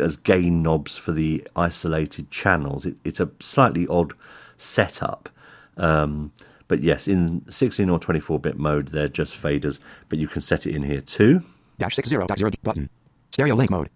as 0.00 0.16
gain 0.16 0.62
knobs 0.62 0.96
for 0.96 1.12
the 1.12 1.46
isolated 1.54 2.30
channels. 2.30 2.86
It, 2.86 2.96
it's 3.04 3.20
a 3.20 3.30
slightly 3.40 3.86
odd 3.86 4.14
setup. 4.56 5.28
Um, 5.76 6.32
but 6.68 6.82
yes, 6.82 7.06
in 7.06 7.44
16 7.50 7.88
or 7.88 7.98
24 7.98 8.38
bit 8.40 8.58
mode, 8.58 8.88
they're 8.88 9.08
just 9.08 9.40
faders, 9.40 9.78
but 10.08 10.18
you 10.18 10.26
can 10.28 10.42
set 10.42 10.66
it 10.66 10.74
in 10.74 10.82
here 10.82 11.00
too. 11.00 11.42
Dash 11.78 11.94
60.0 11.96 12.54
button. 12.62 12.88
Stereo 13.30 13.54
link 13.54 13.70
mode. 13.70 13.90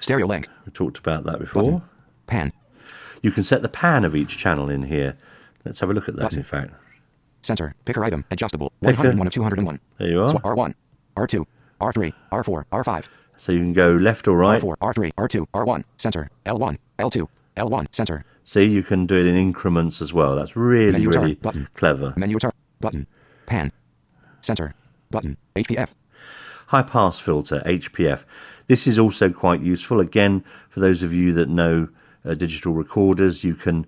Stereo 0.00 0.26
link. 0.26 0.48
We 0.66 0.72
talked 0.72 0.98
about 0.98 1.24
that 1.24 1.38
before. 1.38 1.62
Button. 1.62 1.82
Pan. 2.26 2.52
You 3.22 3.30
can 3.30 3.42
set 3.42 3.62
the 3.62 3.68
pan 3.68 4.04
of 4.04 4.14
each 4.14 4.36
channel 4.36 4.68
in 4.68 4.82
here. 4.84 5.16
Let's 5.64 5.80
have 5.80 5.88
a 5.90 5.94
look 5.94 6.08
at 6.08 6.16
that, 6.16 6.22
Button. 6.22 6.38
in 6.40 6.44
fact. 6.44 6.74
Sensor. 7.42 7.74
Picker 7.84 8.04
item. 8.04 8.24
Adjustable. 8.30 8.70
Picker. 8.82 8.96
101 8.98 9.26
of 9.26 9.32
201. 9.32 9.80
There 9.98 10.08
you 10.08 10.22
are. 10.22 10.28
Sw- 10.28 10.34
R1. 10.34 10.74
R2. 11.16 11.46
R3. 11.80 12.12
R4. 12.32 12.64
R5. 12.70 13.08
So 13.36 13.52
you 13.52 13.58
can 13.58 13.72
go 13.72 13.92
left 13.92 14.28
or 14.28 14.36
right. 14.36 14.60
R4. 14.62 14.76
R3. 14.76 15.12
R2. 15.14 15.46
R1. 15.52 15.84
Center. 15.96 16.30
L1. 16.46 16.78
L2. 16.98 17.26
L1. 17.56 17.86
Center. 17.92 18.24
See, 18.44 18.64
you 18.64 18.82
can 18.82 19.06
do 19.06 19.16
it 19.18 19.26
in 19.26 19.36
increments 19.36 20.00
as 20.02 20.12
well. 20.12 20.36
That's 20.36 20.54
really, 20.56 20.92
Menu 20.92 21.10
really 21.10 21.34
Button. 21.34 21.68
clever. 21.74 22.12
Menu 22.16 22.38
turn. 22.38 22.52
Button. 22.80 23.06
Pan. 23.46 23.72
Center. 24.42 24.74
Button. 25.10 25.36
HPF. 25.56 25.94
High 26.68 26.82
pass 26.82 27.18
filter, 27.18 27.62
HPF. 27.64 28.24
This 28.66 28.86
is 28.86 28.98
also 28.98 29.30
quite 29.30 29.60
useful. 29.62 30.00
Again, 30.00 30.44
for 30.68 30.80
those 30.80 31.02
of 31.02 31.12
you 31.12 31.32
that 31.34 31.48
know 31.48 31.88
uh, 32.24 32.34
digital 32.34 32.72
recorders, 32.72 33.44
you 33.44 33.54
can 33.54 33.86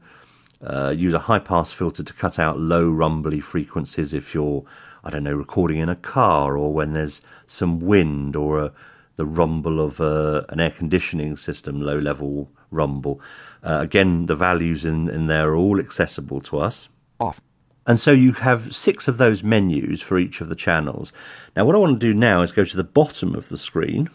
Uh, 0.64 0.88
use 0.88 1.12
a 1.14 1.26
high 1.28 1.38
pass 1.38 1.70
filter 1.70 2.02
to 2.02 2.14
cut 2.14 2.38
out 2.38 2.58
low 2.58 2.88
rumbly 2.88 3.40
frequencies 3.40 4.14
if 4.14 4.32
you're, 4.34 4.64
I 5.04 5.10
don't 5.10 5.22
know, 5.24 5.34
recording 5.36 5.80
in 5.80 5.90
a 5.90 5.94
car 5.96 6.56
or 6.56 6.72
when 6.72 6.94
there's 6.94 7.20
some 7.46 7.78
wind 7.78 8.34
or 8.34 8.58
a, 8.64 8.72
the 9.16 9.26
rumble 9.26 9.78
of 9.80 10.00
uh, 10.00 10.44
an 10.48 10.58
air 10.58 10.70
conditioning 10.70 11.36
system, 11.36 11.82
low 11.82 11.98
level 11.98 12.48
rumble. 12.70 13.20
Uh, 13.66 13.80
again, 13.80 14.26
the 14.26 14.36
values 14.36 14.84
in, 14.84 15.08
in 15.08 15.26
there 15.26 15.50
are 15.50 15.56
all 15.56 15.80
accessible 15.80 16.40
to 16.40 16.58
us. 16.58 16.88
Off. 17.18 17.40
And 17.84 17.98
so 17.98 18.12
you 18.12 18.32
have 18.32 18.74
six 18.74 19.08
of 19.08 19.18
those 19.18 19.42
menus 19.42 20.00
for 20.00 20.18
each 20.18 20.40
of 20.40 20.48
the 20.48 20.54
channels. 20.54 21.12
Now, 21.56 21.64
what 21.64 21.74
I 21.74 21.78
want 21.78 22.00
to 22.00 22.06
do 22.06 22.14
now 22.14 22.42
is 22.42 22.52
go 22.52 22.64
to 22.64 22.76
the 22.76 22.84
bottom 22.84 23.34
of 23.34 23.48
the 23.48 23.58
screen. 23.58 24.08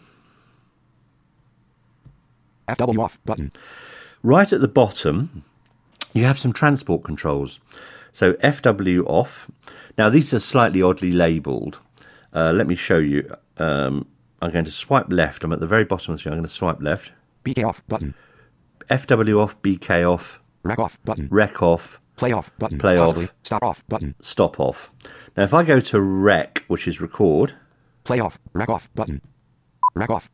FW 2.69 2.99
off 2.99 3.19
button. 3.25 3.51
Right 4.23 4.51
at 4.53 4.61
the 4.61 4.69
bottom, 4.69 5.43
you 6.13 6.23
have 6.23 6.39
some 6.39 6.53
transport 6.53 7.03
controls. 7.03 7.59
So 8.13 8.33
FW 8.35 9.05
off. 9.05 9.51
Now, 9.97 10.09
these 10.09 10.33
are 10.33 10.39
slightly 10.39 10.81
oddly 10.81 11.11
labelled. 11.11 11.79
Uh, 12.33 12.53
let 12.53 12.67
me 12.67 12.75
show 12.75 12.99
you. 12.99 13.35
Um, 13.57 14.07
I'm 14.41 14.51
going 14.51 14.65
to 14.65 14.71
swipe 14.71 15.11
left. 15.11 15.43
I'm 15.43 15.51
at 15.51 15.59
the 15.59 15.67
very 15.67 15.83
bottom 15.83 16.13
of 16.13 16.17
the 16.17 16.21
screen. 16.21 16.33
I'm 16.33 16.39
going 16.39 16.47
to 16.47 16.53
swipe 16.53 16.81
left. 16.81 17.11
BK 17.43 17.67
off 17.67 17.85
button. 17.87 18.13
FW 18.91 19.39
off, 19.39 19.61
BK 19.61 20.09
off, 20.11 20.39
Rec 20.63 20.77
off 20.79 20.97
button. 21.03 21.27
rec 21.31 21.61
off, 21.63 21.99
Play 22.17 22.33
off 22.33 22.51
button. 22.59 22.77
Play 22.77 22.97
off. 22.97 23.33
Stop 23.41 23.63
off 23.63 23.83
button. 23.87 24.13
stop 24.21 24.59
off. 24.59 24.91
Now, 25.35 25.43
if 25.43 25.53
I 25.53 25.63
go 25.63 25.79
to 25.79 25.99
rec, 25.99 26.63
which 26.67 26.87
is 26.87 27.01
record, 27.01 27.55
Play 28.03 28.19
off. 28.19 28.37
Rec 28.53 28.69
off 28.69 28.89
button. 28.93 29.21
Rec 29.95 30.09
off. 30.09 30.29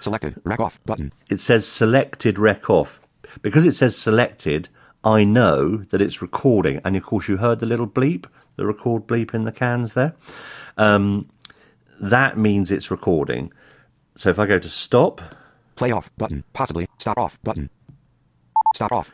Selected. 0.00 0.40
Rec 0.44 0.60
off 0.60 0.80
button. 0.84 1.12
it 1.28 1.40
says 1.40 1.66
selected 1.66 2.38
rec 2.38 2.70
off. 2.70 3.00
Because 3.42 3.64
it 3.66 3.74
says 3.74 3.96
selected, 3.96 4.68
I 5.04 5.24
know 5.24 5.76
that 5.76 6.00
it's 6.00 6.22
recording. 6.22 6.80
And 6.84 6.96
of 6.96 7.04
course, 7.04 7.28
you 7.28 7.36
heard 7.36 7.60
the 7.60 7.66
little 7.66 7.86
bleep, 7.86 8.26
the 8.56 8.66
record 8.66 9.06
bleep 9.06 9.34
in 9.34 9.44
the 9.44 9.52
cans 9.52 9.94
there. 9.94 10.14
Um, 10.76 11.28
that 12.00 12.38
means 12.38 12.70
it's 12.72 12.90
recording. 12.90 13.52
So 14.16 14.30
if 14.30 14.38
I 14.38 14.46
go 14.46 14.58
to 14.58 14.68
stop 14.68 15.20
Play 15.78 15.92
off 15.92 16.10
button. 16.18 16.44
Possibly. 16.52 16.88
Stop 16.98 17.18
off 17.18 17.38
button. 17.42 17.70
Stop 18.74 18.92
off. 18.92 19.10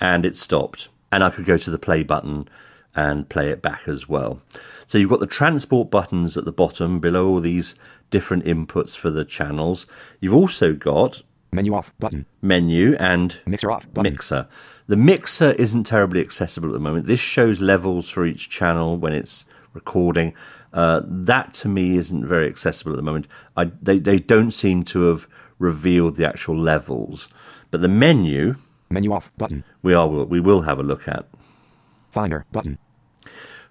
and 0.00 0.26
it 0.26 0.34
stopped, 0.34 0.88
and 1.12 1.22
I 1.22 1.30
could 1.30 1.44
go 1.44 1.56
to 1.56 1.70
the 1.70 1.78
play 1.78 2.02
button 2.02 2.48
and 2.96 3.28
play 3.28 3.50
it 3.50 3.62
back 3.62 3.82
as 3.86 4.08
well. 4.08 4.40
So 4.86 4.98
you've 4.98 5.10
got 5.10 5.20
the 5.20 5.26
transport 5.26 5.90
buttons 5.90 6.36
at 6.36 6.44
the 6.44 6.52
bottom 6.52 7.00
below 7.00 7.26
all 7.28 7.40
these 7.40 7.74
different 8.10 8.44
inputs 8.44 8.96
for 8.96 9.10
the 9.10 9.24
channels. 9.24 9.86
You've 10.20 10.34
also 10.34 10.72
got 10.72 11.22
Menu 11.52 11.74
off 11.74 11.92
button. 11.98 12.26
menu 12.42 12.96
and 12.98 13.40
Mixer 13.46 13.70
off 13.70 13.92
button. 13.92 14.12
mixer. 14.12 14.48
The 14.86 14.96
mixer 14.96 15.52
isn't 15.52 15.84
terribly 15.84 16.20
accessible 16.20 16.68
at 16.68 16.72
the 16.74 16.80
moment. 16.80 17.06
This 17.06 17.20
shows 17.20 17.60
levels 17.60 18.08
for 18.10 18.26
each 18.26 18.48
channel 18.50 18.96
when 18.96 19.12
it's 19.12 19.46
recording. 19.72 20.34
Uh, 20.72 21.00
that 21.04 21.52
to 21.54 21.68
me 21.68 21.96
isn't 21.96 22.26
very 22.26 22.48
accessible 22.48 22.92
at 22.92 22.96
the 22.96 23.02
moment. 23.02 23.28
I, 23.56 23.66
they 23.80 23.98
they 24.00 24.18
don't 24.18 24.50
seem 24.50 24.82
to 24.86 25.02
have 25.10 25.28
revealed 25.64 26.16
the 26.16 26.28
actual 26.28 26.56
levels, 26.56 27.28
but 27.70 27.80
the 27.80 27.88
menu 27.88 28.56
Menu 28.90 29.12
off 29.12 29.32
button. 29.36 29.64
we 29.82 29.94
are 29.94 30.06
we 30.06 30.40
will 30.40 30.62
have 30.62 30.78
a 30.78 30.82
look 30.82 31.08
at. 31.08 31.26
Finder 32.10 32.44
button. 32.52 32.78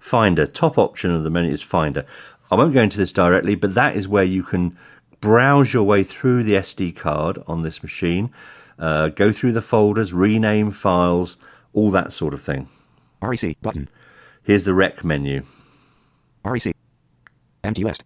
Finder, 0.00 0.46
top 0.46 0.76
option 0.76 1.10
of 1.10 1.22
the 1.22 1.30
menu 1.30 1.50
is 1.52 1.62
Finder. 1.62 2.04
I 2.50 2.56
won't 2.56 2.74
go 2.74 2.82
into 2.82 2.98
this 2.98 3.12
directly, 3.12 3.54
but 3.54 3.74
that 3.74 3.96
is 3.96 4.06
where 4.06 4.24
you 4.24 4.42
can 4.42 4.76
browse 5.20 5.72
your 5.72 5.84
way 5.84 6.02
through 6.02 6.42
the 6.42 6.52
SD 6.52 6.94
card 6.94 7.38
on 7.46 7.62
this 7.62 7.82
machine, 7.82 8.30
uh, 8.78 9.08
go 9.08 9.32
through 9.32 9.52
the 9.52 9.62
folders, 9.62 10.12
rename 10.12 10.70
files, 10.70 11.38
all 11.72 11.90
that 11.90 12.12
sort 12.12 12.34
of 12.34 12.42
thing. 12.42 12.68
REC 13.22 13.56
button. 13.62 13.88
Here's 14.42 14.66
the 14.66 14.74
rec 14.74 15.02
menu. 15.02 15.44
REC. 16.44 16.74
Empty 17.62 17.84
list. 17.84 18.04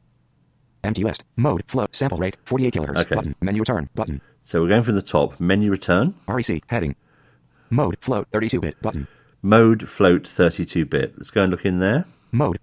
Empty 0.84 1.04
list. 1.04 1.24
Mode. 1.36 1.62
Flow. 1.66 1.86
Sample 1.92 2.18
rate. 2.18 2.36
48 2.44 2.74
kilohertz. 2.74 2.96
Okay. 2.98 3.14
Button. 3.14 3.34
Menu 3.40 3.60
return. 3.62 3.88
Button. 3.94 4.20
So 4.44 4.62
we're 4.62 4.68
going 4.68 4.82
from 4.82 4.94
the 4.94 5.02
top. 5.02 5.38
Menu 5.40 5.70
return, 5.70 6.14
REC. 6.26 6.62
Heading. 6.68 6.94
Mode. 7.70 7.96
Float. 8.00 8.28
32 8.32 8.60
bit. 8.60 8.80
Button. 8.80 9.06
mode 9.42 9.88
float 9.88 10.26
32 10.26 10.84
bit. 10.86 11.14
Let's 11.16 11.30
go 11.30 11.42
and 11.42 11.50
look 11.50 11.64
in 11.66 11.78
there. 11.80 12.06
Mode. 12.32 12.58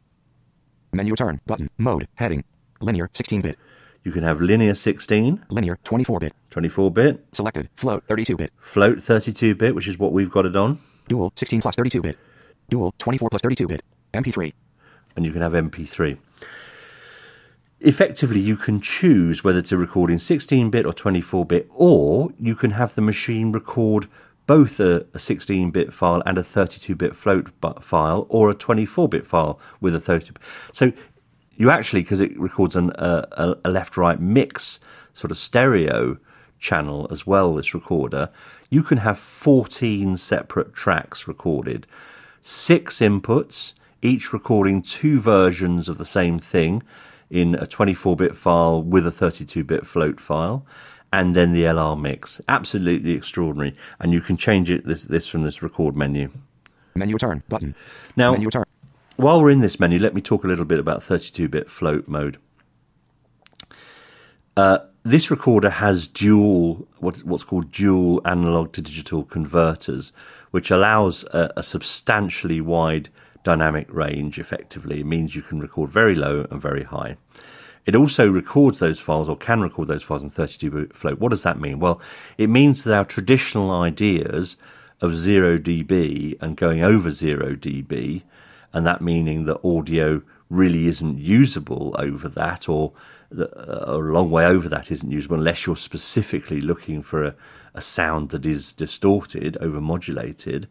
Menu 0.94 1.12
return. 1.14 1.42
Button. 1.46 1.70
Mode. 1.78 2.08
Heading. 2.16 2.44
Linear. 2.82 3.10
16 3.14 3.42
bit. 3.42 3.58
You 4.04 4.12
can 4.12 4.22
have 4.24 4.40
linear 4.40 4.76
16, 4.76 5.46
Linear. 5.50 5.80
24 5.84 6.20
bit. 6.20 6.34
24 6.52 6.92
bit, 6.92 7.26
Selected. 7.34 7.70
Float. 7.76 8.04
32 8.08 8.38
bit. 8.38 8.52
float 8.60 9.02
32 9.02 9.56
bit, 9.56 9.74
which 9.74 9.88
is 9.88 9.98
what 9.98 10.12
we've 10.14 10.30
got 10.30 10.46
it 10.46 10.56
on, 10.56 10.78
Dual. 11.08 11.34
16 11.36 11.62
plus 11.62 11.76
32 11.76 12.02
bit. 12.04 12.18
Dual. 12.70 12.94
24 13.00 13.30
plus 13.30 13.42
32 13.42 13.68
bit. 13.68 13.82
MP3. 14.14 14.54
and 15.16 15.26
you 15.26 15.32
can 15.32 15.42
have 15.42 15.54
MP3. 15.54 16.18
Effectively, 17.86 18.40
you 18.40 18.58
can 18.58 18.82
choose 18.82 19.44
whether 19.44 19.62
to 19.62 19.78
record 19.78 20.10
in 20.10 20.18
16 20.18 20.72
bit 20.72 20.88
or 20.88 20.92
24 20.92 21.46
bit, 21.46 21.70
or 21.70 22.32
you 22.40 22.56
can 22.56 22.72
have 22.72 22.96
the 22.96 23.02
machine 23.02 23.52
record 23.52 24.08
both 24.48 24.80
a, 24.80 25.06
16 25.16 25.70
bit 25.70 25.94
file 25.94 26.24
and 26.26 26.40
a 26.40 26.44
32 26.44 26.96
bit 26.96 27.16
float 27.16 27.52
file, 27.84 28.26
or 28.28 28.50
a 28.50 28.56
24 28.56 29.08
bit 29.08 29.28
file 29.28 29.60
with 29.80 29.94
a 29.94 30.00
30. 30.00 30.32
So 30.74 30.94
you 31.58 31.70
actually, 31.70 32.02
because 32.02 32.22
it 32.22 32.36
records 32.40 32.76
an, 32.76 32.90
a, 32.96 33.56
a 33.64 33.70
left 33.70 33.98
right 33.98 34.20
mix 34.20 34.80
sort 35.14 35.30
of 35.30 35.38
stereo 35.38 36.18
channel 36.58 37.08
as 37.12 37.28
well, 37.28 37.54
this 37.54 37.76
recorder, 37.76 38.32
you 38.72 38.82
can 38.82 38.98
have 38.98 39.20
14 39.20 40.18
separate 40.18 40.74
tracks 40.74 41.28
recorded, 41.28 41.86
six 42.42 42.98
inputs, 42.98 43.76
each 44.02 44.34
recording 44.34 44.82
two 44.82 45.20
versions 45.20 45.88
of 45.88 46.00
the 46.00 46.06
same 46.06 46.40
thing 46.40 46.82
in 47.30 47.56
a 47.56 47.68
24 47.68 48.16
bit 48.16 48.36
file 48.36 48.82
with 48.82 49.06
a 49.08 49.12
32 49.12 49.64
bit 49.64 49.86
float 49.86 50.20
file. 50.20 50.66
And 51.14 51.36
then 51.36 51.54
the 51.54 51.64
LR 51.64 52.00
mix. 52.00 52.42
Absolutely 52.48 53.14
extraordinary. 53.14 53.76
And 54.00 54.12
you 54.12 54.20
can 54.20 54.36
change 54.36 54.70
it 54.70 54.86
this, 54.86 55.04
this 55.04 55.28
from 55.28 55.44
this 55.44 55.62
record 55.62 55.96
menu. 55.96 56.32
Menu 56.96 57.16
return. 57.16 57.44
Button. 57.48 57.76
Now, 58.16 58.34
Menu 58.34 58.48
return. 58.48 58.66
while 59.16 59.42
we're 59.42 59.52
in 59.52 59.62
this 59.62 59.80
menu, 59.80 60.00
let 60.00 60.14
me 60.14 60.22
talk 60.22 60.44
a 60.44 60.48
little 60.48 60.66
bit 60.66 60.80
about 60.80 61.04
32 61.04 61.48
bit 61.48 61.70
float 61.70 62.08
mode. 62.08 62.38
Uh, 64.58 64.80
this 65.04 65.30
recorder 65.30 65.70
has 65.70 66.08
dual, 66.08 66.88
what's, 66.98 67.24
what's 67.24 67.44
called 67.44 67.72
dual 67.72 68.22
analog 68.26 68.74
to 68.74 68.82
digital 68.82 69.24
converters, 69.24 70.12
which 70.52 70.72
allows 70.72 71.24
a, 71.26 71.52
a 71.58 71.64
substantially 71.64 72.60
wide 72.60 73.10
dynamic 73.46 73.88
range 73.94 74.38
effectively. 74.40 75.00
It 75.00 75.06
means 75.06 75.36
you 75.36 75.42
can 75.42 75.62
record 75.62 75.90
very 75.90 76.16
low 76.16 76.46
and 76.52 76.62
very 76.62 76.84
high. 76.84 77.16
It 77.86 77.96
also 77.96 78.28
records 78.28 78.80
those 78.80 79.00
files 79.00 79.30
or 79.30 79.38
can 79.38 79.62
record 79.62 79.88
those 79.88 80.04
files 80.04 80.24
in 80.24 80.30
32 80.32 80.72
bit 80.72 80.94
float. 80.96 81.20
What 81.20 81.30
does 81.30 81.44
that 81.44 81.62
mean? 81.62 81.80
Well, 81.80 82.02
it 82.38 82.50
means 82.50 82.84
that 82.84 82.94
our 82.94 83.06
traditional 83.06 83.72
ideas 83.72 84.58
of 85.00 85.16
0 85.16 85.60
dB 85.60 86.42
and 86.42 86.58
going 86.58 86.82
over 86.82 87.12
0 87.12 87.56
dB, 87.56 88.24
and 88.74 88.86
that 88.86 89.02
meaning 89.02 89.46
that 89.46 89.64
audio 89.64 90.24
really 90.50 90.88
isn't 90.88 91.20
usable 91.20 91.96
over 92.00 92.28
that 92.28 92.68
or 92.68 92.94
the, 93.30 93.50
a 93.92 93.98
long 93.98 94.32
way 94.32 94.46
over 94.46 94.68
that 94.70 94.92
isn't 94.92 95.12
usable 95.12 95.38
unless 95.38 95.66
you're 95.66 95.76
specifically 95.76 96.62
looking 96.62 97.04
for 97.04 97.24
a, 97.24 97.36
a 97.76 97.82
sound 97.82 98.30
that 98.30 98.46
is 98.46 98.74
distorted, 98.74 99.58
over 99.62 99.80
modulated. 99.80 100.68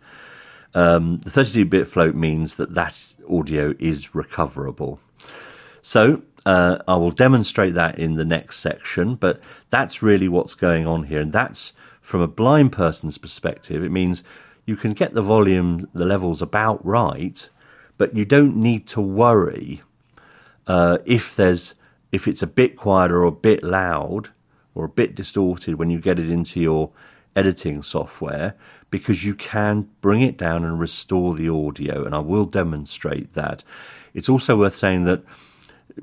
Um, 0.74 1.18
the 1.18 1.30
32 1.30 1.64
bit 1.66 1.88
float 1.88 2.14
means 2.14 2.56
that 2.56 2.74
that 2.74 3.14
audio 3.30 3.74
is 3.78 4.14
recoverable. 4.14 5.00
So 5.82 6.22
uh, 6.44 6.78
I 6.86 6.96
will 6.96 7.10
demonstrate 7.10 7.74
that 7.74 7.98
in 7.98 8.14
the 8.14 8.24
next 8.24 8.58
section, 8.58 9.14
but 9.14 9.40
that's 9.70 10.02
really 10.02 10.28
what's 10.28 10.54
going 10.54 10.86
on 10.86 11.04
here. 11.04 11.20
And 11.20 11.32
that's 11.32 11.72
from 12.00 12.20
a 12.20 12.28
blind 12.28 12.72
person's 12.72 13.18
perspective. 13.18 13.82
It 13.82 13.90
means 13.90 14.24
you 14.66 14.76
can 14.76 14.92
get 14.92 15.14
the 15.14 15.22
volume, 15.22 15.88
the 15.94 16.04
levels 16.04 16.42
about 16.42 16.84
right, 16.84 17.48
but 17.96 18.16
you 18.16 18.24
don't 18.24 18.56
need 18.56 18.86
to 18.88 19.00
worry 19.00 19.82
uh, 20.66 20.98
if 21.04 21.36
there's 21.36 21.74
if 22.12 22.28
it's 22.28 22.42
a 22.42 22.46
bit 22.46 22.76
quieter 22.76 23.22
or 23.22 23.24
a 23.24 23.32
bit 23.32 23.62
loud 23.62 24.30
or 24.74 24.84
a 24.84 24.88
bit 24.88 25.16
distorted 25.16 25.74
when 25.74 25.90
you 25.90 26.00
get 26.00 26.18
it 26.18 26.30
into 26.30 26.60
your 26.60 26.90
editing 27.34 27.82
software 27.82 28.54
because 28.94 29.24
you 29.24 29.34
can 29.34 29.88
bring 30.00 30.20
it 30.20 30.38
down 30.38 30.62
and 30.62 30.78
restore 30.78 31.34
the 31.34 31.48
audio 31.48 32.04
and 32.04 32.14
I 32.14 32.20
will 32.20 32.44
demonstrate 32.44 33.34
that. 33.34 33.64
It's 34.14 34.28
also 34.28 34.56
worth 34.56 34.76
saying 34.76 35.02
that 35.02 35.24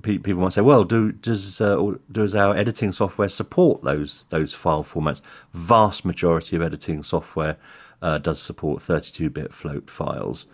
pe- 0.02 0.18
people 0.18 0.42
might 0.42 0.52
say, 0.52 0.60
"Well, 0.60 0.84
do 0.84 1.14
does 1.14 1.62
uh, 1.62 1.94
does 2.12 2.36
our 2.36 2.54
editing 2.54 2.92
software 2.92 3.30
support 3.30 3.82
those 3.82 4.26
those 4.28 4.54
file 4.54 4.84
formats?" 4.84 5.22
Vast 5.54 6.04
majority 6.04 6.58
of 6.58 6.62
editing 6.62 7.02
software 7.02 7.56
uh, 8.02 8.18
does 8.18 8.42
support 8.42 8.82
32-bit 8.82 9.54
float 9.54 9.90
files, 9.90 10.46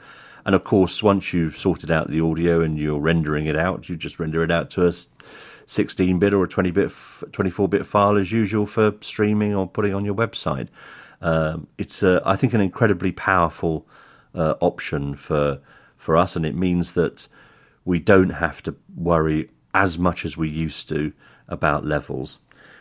and 0.45 0.53
of 0.53 0.63
course, 0.63 1.01
once 1.01 1.33
you've 1.33 1.57
sorted 1.57 1.91
out 1.91 2.11
the 2.11 2.21
audio 2.21 2.61
and 2.61 2.77
you're 2.77 2.99
rendering 2.99 3.47
it 3.47 3.55
out, 3.55 3.89
you 3.89 3.95
just 3.95 4.19
render 4.19 4.43
it 4.43 4.51
out 4.51 4.69
to 4.69 4.85
a 4.85 4.91
16-bit 5.65 6.35
or 6.35 6.43
a 6.43 6.47
20-bit, 6.47 6.89
24-bit 7.31 7.87
file 7.87 8.15
as 8.15 8.31
usual 8.31 8.67
for 8.67 8.93
streaming 9.01 9.55
or 9.55 9.67
putting 9.67 9.95
on 9.95 10.05
your 10.05 10.13
website. 10.13 10.67
Um, 11.21 11.67
it's, 11.77 12.03
a, 12.03 12.21
I 12.25 12.35
think, 12.35 12.53
an 12.53 12.61
incredibly 12.61 13.11
powerful 13.11 13.87
uh, 14.35 14.55
option 14.59 15.15
for 15.15 15.59
for 15.95 16.15
us, 16.15 16.35
and 16.35 16.45
it 16.45 16.55
means 16.55 16.93
that 16.93 17.27
we 17.83 17.99
don't 17.99 18.29
have 18.29 18.61
to 18.63 18.75
worry 18.95 19.49
as 19.73 19.97
much 19.97 20.25
as 20.25 20.37
we 20.37 20.47
used 20.47 20.87
to 20.89 21.11
about 21.47 21.85
levels. 21.85 22.39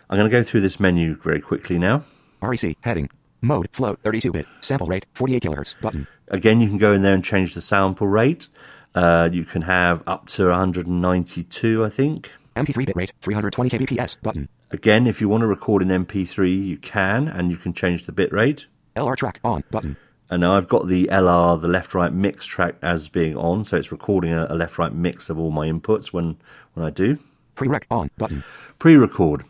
I'm 0.09 0.19
going 0.19 0.31
to 0.31 0.37
go 0.37 0.43
through 0.43 0.61
this 0.61 0.79
menu 0.79 1.17
very 1.17 1.41
quickly 1.41 1.79
now. 1.79 2.05
REC 2.43 2.77
heading 2.83 3.09
mode 3.41 3.69
float 3.73 3.99
32 4.03 4.33
bit 4.33 4.47
sample 4.61 4.87
rate 4.87 5.07
48 5.15 5.43
kilohertz 5.43 5.81
button. 5.81 6.07
Again, 6.29 6.61
you 6.61 6.69
can 6.69 6.79
go 6.79 6.93
in 6.93 7.03
there 7.03 7.15
and 7.15 7.25
change 7.25 7.55
the 7.55 7.61
sample 7.61 8.07
rate. 8.07 8.49
Uh, 8.95 9.29
you 9.33 9.45
can 9.45 9.63
have 9.63 10.03
up 10.07 10.27
to 10.27 10.47
192, 10.47 11.85
I 11.85 11.89
think. 11.89 12.33
MP3 12.57 12.87
bit 12.87 12.97
rate 12.97 13.13
320 13.21 13.71
kbps 13.71 14.17
button. 14.23 14.49
Again, 14.71 15.07
if 15.07 15.21
you 15.21 15.29
want 15.29 15.43
to 15.43 15.47
record 15.47 15.83
in 15.83 15.89
MP3, 15.89 16.67
you 16.67 16.77
can, 16.77 17.29
and 17.29 17.51
you 17.51 17.57
can 17.57 17.73
change 17.73 18.07
the 18.07 18.13
bit 18.13 18.33
rate. 18.33 18.67
LR 18.97 19.17
track 19.17 19.39
on 19.45 19.63
button. 19.71 19.97
And 20.29 20.41
now 20.41 20.57
I've 20.57 20.67
got 20.67 20.89
the 20.89 21.07
LR, 21.07 21.61
the 21.61 21.69
left 21.69 21.95
right 21.95 22.13
mix 22.13 22.47
track, 22.47 22.75
as 22.83 23.09
being 23.09 23.37
on, 23.37 23.65
so 23.65 23.77
it's 23.77 23.93
recording 23.93 24.33
a, 24.33 24.47
a 24.51 24.57
left 24.57 24.77
right 24.77 24.93
mix 24.93 25.31
of 25.31 25.39
all 25.39 25.53
my 25.53 25.69
inputs 25.69 26.07
when, 26.07 26.37
when 26.75 26.85
I 26.85 26.91
do. 26.91 27.19
Pre-rec 27.55 27.87
on 27.91 28.11
button. 28.19 28.43
Pre 28.79 28.97
record. 28.97 29.45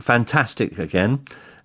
Fantastic 0.00 0.78
again. 0.78 1.24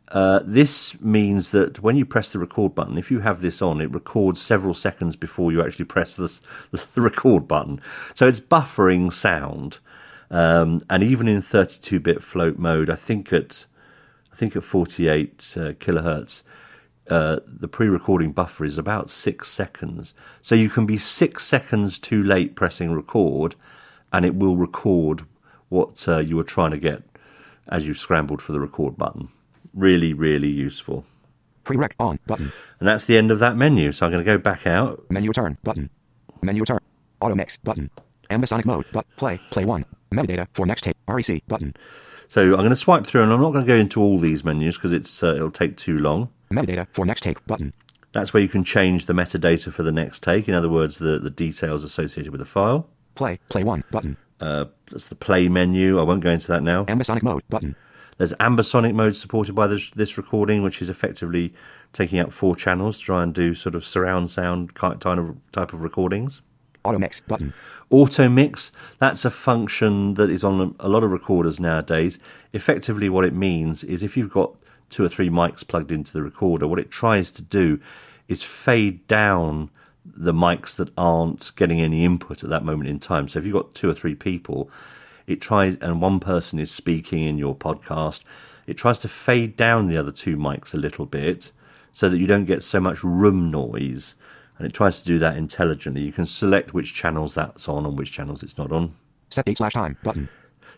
Uh, 0.10 0.42
this 0.44 1.00
means 1.00 1.52
that 1.52 1.82
when 1.82 1.96
you 1.96 2.06
press 2.06 2.34
the 2.34 2.40
record 2.40 2.76
button, 2.76 2.98
if 2.98 3.10
you 3.10 3.22
have 3.22 3.42
this 3.42 3.62
on, 3.62 3.80
it 3.80 3.92
records 3.94 4.42
several 4.42 4.74
seconds 4.74 5.16
before 5.16 5.54
you 5.54 5.64
actually 5.64 5.86
press 5.86 6.18
this, 6.18 6.42
the 6.72 7.02
record 7.02 7.48
button. 7.48 7.80
So 8.14 8.28
it's 8.28 8.42
buffering 8.42 9.12
sound. 9.12 9.80
Um, 10.32 10.82
and 10.90 11.04
even 11.04 11.28
in 11.28 11.42
32-bit 11.42 12.24
float 12.24 12.58
mode, 12.58 12.90
I 12.90 12.96
think 12.96 13.32
at 13.32 13.66
I 14.32 14.36
think 14.36 14.56
at 14.56 14.64
48 14.64 15.30
uh, 15.58 15.60
kilohertz, 15.74 16.44
uh, 17.10 17.42
the 17.46 17.68
pre-recording 17.68 18.32
buffer 18.32 18.64
is 18.64 18.78
about 18.78 19.10
six 19.10 19.50
seconds. 19.50 20.14
So 20.42 20.56
you 20.56 20.70
can 20.70 20.86
be 20.86 20.98
six 20.98 21.46
seconds 21.46 22.00
too 22.00 22.24
late 22.24 22.56
pressing 22.56 22.94
record, 22.94 23.56
and 24.14 24.26
it 24.26 24.36
will 24.36 24.56
record 24.56 25.26
what 25.68 26.08
uh, 26.08 26.20
you 26.20 26.38
were 26.38 26.46
trying 26.46 26.72
to 26.72 26.80
get 26.80 27.04
as 27.68 27.86
you 27.86 27.94
scrambled 27.94 28.42
for 28.42 28.54
the 28.54 28.60
record 28.60 28.98
button. 28.98 29.28
Really, 29.74 30.14
really 30.14 30.50
useful. 30.50 31.06
Pre-rec 31.66 31.96
on 32.00 32.20
button. 32.26 32.52
And 32.80 32.88
that's 32.88 33.06
the 33.06 33.18
end 33.18 33.32
of 33.32 33.40
that 33.40 33.58
menu. 33.58 33.92
So 33.92 34.06
I'm 34.06 34.12
going 34.12 34.24
to 34.24 34.30
go 34.30 34.38
back 34.38 34.66
out. 34.66 35.04
Menu 35.10 35.34
turn 35.34 35.58
button. 35.64 35.90
Menu 36.42 36.64
turn. 36.64 36.80
Auto 37.20 37.36
mix 37.36 37.58
button. 37.58 37.90
Ambisonic 38.30 38.66
mode 38.66 38.86
but 38.94 39.06
play 39.18 39.40
play 39.50 39.66
one. 39.66 39.86
Metadata 40.14 40.48
for 40.54 40.66
next 40.66 40.82
tape. 40.82 40.98
REC 41.08 41.42
button. 41.48 41.74
So 42.28 42.42
I'm 42.42 42.58
going 42.58 42.70
to 42.70 42.76
swipe 42.76 43.06
through, 43.06 43.24
and 43.24 43.32
I'm 43.32 43.42
not 43.42 43.52
going 43.52 43.66
to 43.66 43.68
go 43.68 43.76
into 43.76 44.02
all 44.02 44.18
these 44.18 44.44
menus 44.44 44.76
because 44.76 44.94
it's 44.94 45.24
uh, 45.24 45.36
it'll 45.36 45.52
take 45.52 45.78
too 45.78 45.98
long. 45.98 46.30
Metadata 46.52 46.88
for 46.94 47.06
next 47.06 47.22
take 47.22 47.46
button. 47.46 47.74
That's 48.14 48.34
where 48.34 48.44
you 48.44 48.50
can 48.50 48.64
change 48.64 49.06
the 49.06 49.14
metadata 49.14 49.72
for 49.72 49.84
the 49.84 49.92
next 49.92 50.22
take. 50.22 50.48
In 50.48 50.54
other 50.54 50.70
words, 50.70 51.00
the, 51.00 51.18
the 51.18 51.30
details 51.30 51.84
associated 51.84 52.32
with 52.32 52.40
the 52.40 52.46
file. 52.46 52.90
Play 53.16 53.40
play 53.50 53.64
one 53.64 53.84
button. 53.92 54.18
Uh, 54.40 54.66
that's 54.90 55.08
the 55.08 55.16
play 55.16 55.48
menu. 55.48 56.00
I 56.00 56.04
won't 56.04 56.24
go 56.24 56.32
into 56.32 56.48
that 56.48 56.64
now. 56.64 56.86
Ambisonic 56.86 57.24
mode 57.24 57.44
button. 57.50 57.76
There's 58.18 58.34
ambisonic 58.34 58.94
mode 58.94 59.16
supported 59.16 59.56
by 59.56 59.68
this, 59.68 59.90
this 59.92 60.18
recording, 60.18 60.62
which 60.62 60.82
is 60.82 60.90
effectively 60.90 61.54
taking 61.94 62.20
out 62.20 62.32
four 62.32 62.56
channels 62.56 63.00
to 63.00 63.06
try 63.06 63.24
and 63.24 63.34
do 63.34 63.54
sort 63.54 63.76
of 63.76 63.86
surround 63.86 64.30
sound 64.30 64.74
kind 64.74 65.04
of 65.06 65.38
type 65.52 65.74
of 65.74 65.82
recordings. 65.82 66.42
Auto 66.84 66.98
mix 66.98 67.22
button. 67.22 67.54
Auto 67.92 68.30
mix, 68.30 68.72
that's 69.00 69.26
a 69.26 69.30
function 69.30 70.14
that 70.14 70.30
is 70.30 70.46
on 70.46 70.76
a 70.80 70.88
lot 70.88 71.04
of 71.04 71.12
recorders 71.12 71.60
nowadays. 71.60 72.20
Effectively, 72.54 73.10
what 73.10 73.26
it 73.26 73.34
means 73.34 73.84
is 73.84 74.02
if 74.02 74.16
you've 74.16 74.32
got 74.32 74.56
two 74.90 75.04
or 75.04 75.10
three 75.10 75.30
mics 75.30 75.68
plugged 75.68 75.92
into 75.92 76.14
the 76.14 76.22
recorder, 76.22 76.68
what 76.68 76.80
it 76.80 76.90
tries 76.90 77.34
to 77.34 77.42
do 77.42 77.82
is 78.30 78.44
fade 78.44 79.06
down 79.08 79.70
the 80.06 80.32
mics 80.32 80.78
that 80.78 80.90
aren't 80.98 81.52
getting 81.58 81.82
any 81.82 82.06
input 82.06 82.46
at 82.46 82.50
that 82.50 82.64
moment 82.64 82.90
in 82.90 82.98
time. 82.98 83.28
So 83.28 83.40
if 83.40 83.46
you've 83.46 83.54
got 83.54 83.76
two 83.76 83.90
or 83.90 83.94
three 83.94 84.16
people, 84.16 84.70
it 85.28 85.42
tries, 85.42 85.76
and 85.78 86.02
one 86.02 86.22
person 86.22 86.60
is 86.60 86.72
speaking 86.72 87.24
in 87.24 87.38
your 87.38 87.56
podcast, 87.56 88.24
it 88.68 88.78
tries 88.78 89.00
to 89.00 89.10
fade 89.10 89.58
down 89.58 89.88
the 89.88 89.98
other 89.98 90.14
two 90.14 90.38
mics 90.38 90.74
a 90.74 90.78
little 90.78 91.06
bit 91.06 91.52
so 91.92 92.08
that 92.08 92.20
you 92.20 92.26
don't 92.26 92.46
get 92.46 92.64
so 92.64 92.80
much 92.80 93.04
room 93.04 93.52
noise 93.52 94.16
and 94.62 94.70
it 94.70 94.76
tries 94.76 95.02
to 95.02 95.08
do 95.08 95.18
that 95.18 95.38
intelligently. 95.38 96.04
You 96.04 96.12
can 96.12 96.28
select 96.28 96.72
which 96.72 96.94
channels 96.94 97.34
that's 97.34 97.68
on 97.68 97.84
and 97.84 97.98
which 97.98 98.12
channels 98.12 98.44
it's 98.44 98.60
not 98.60 98.72
on. 98.72 98.94
Set 99.32 99.46
date 99.46 99.58
slash 99.58 99.74
time 99.74 99.98
button. 100.04 100.30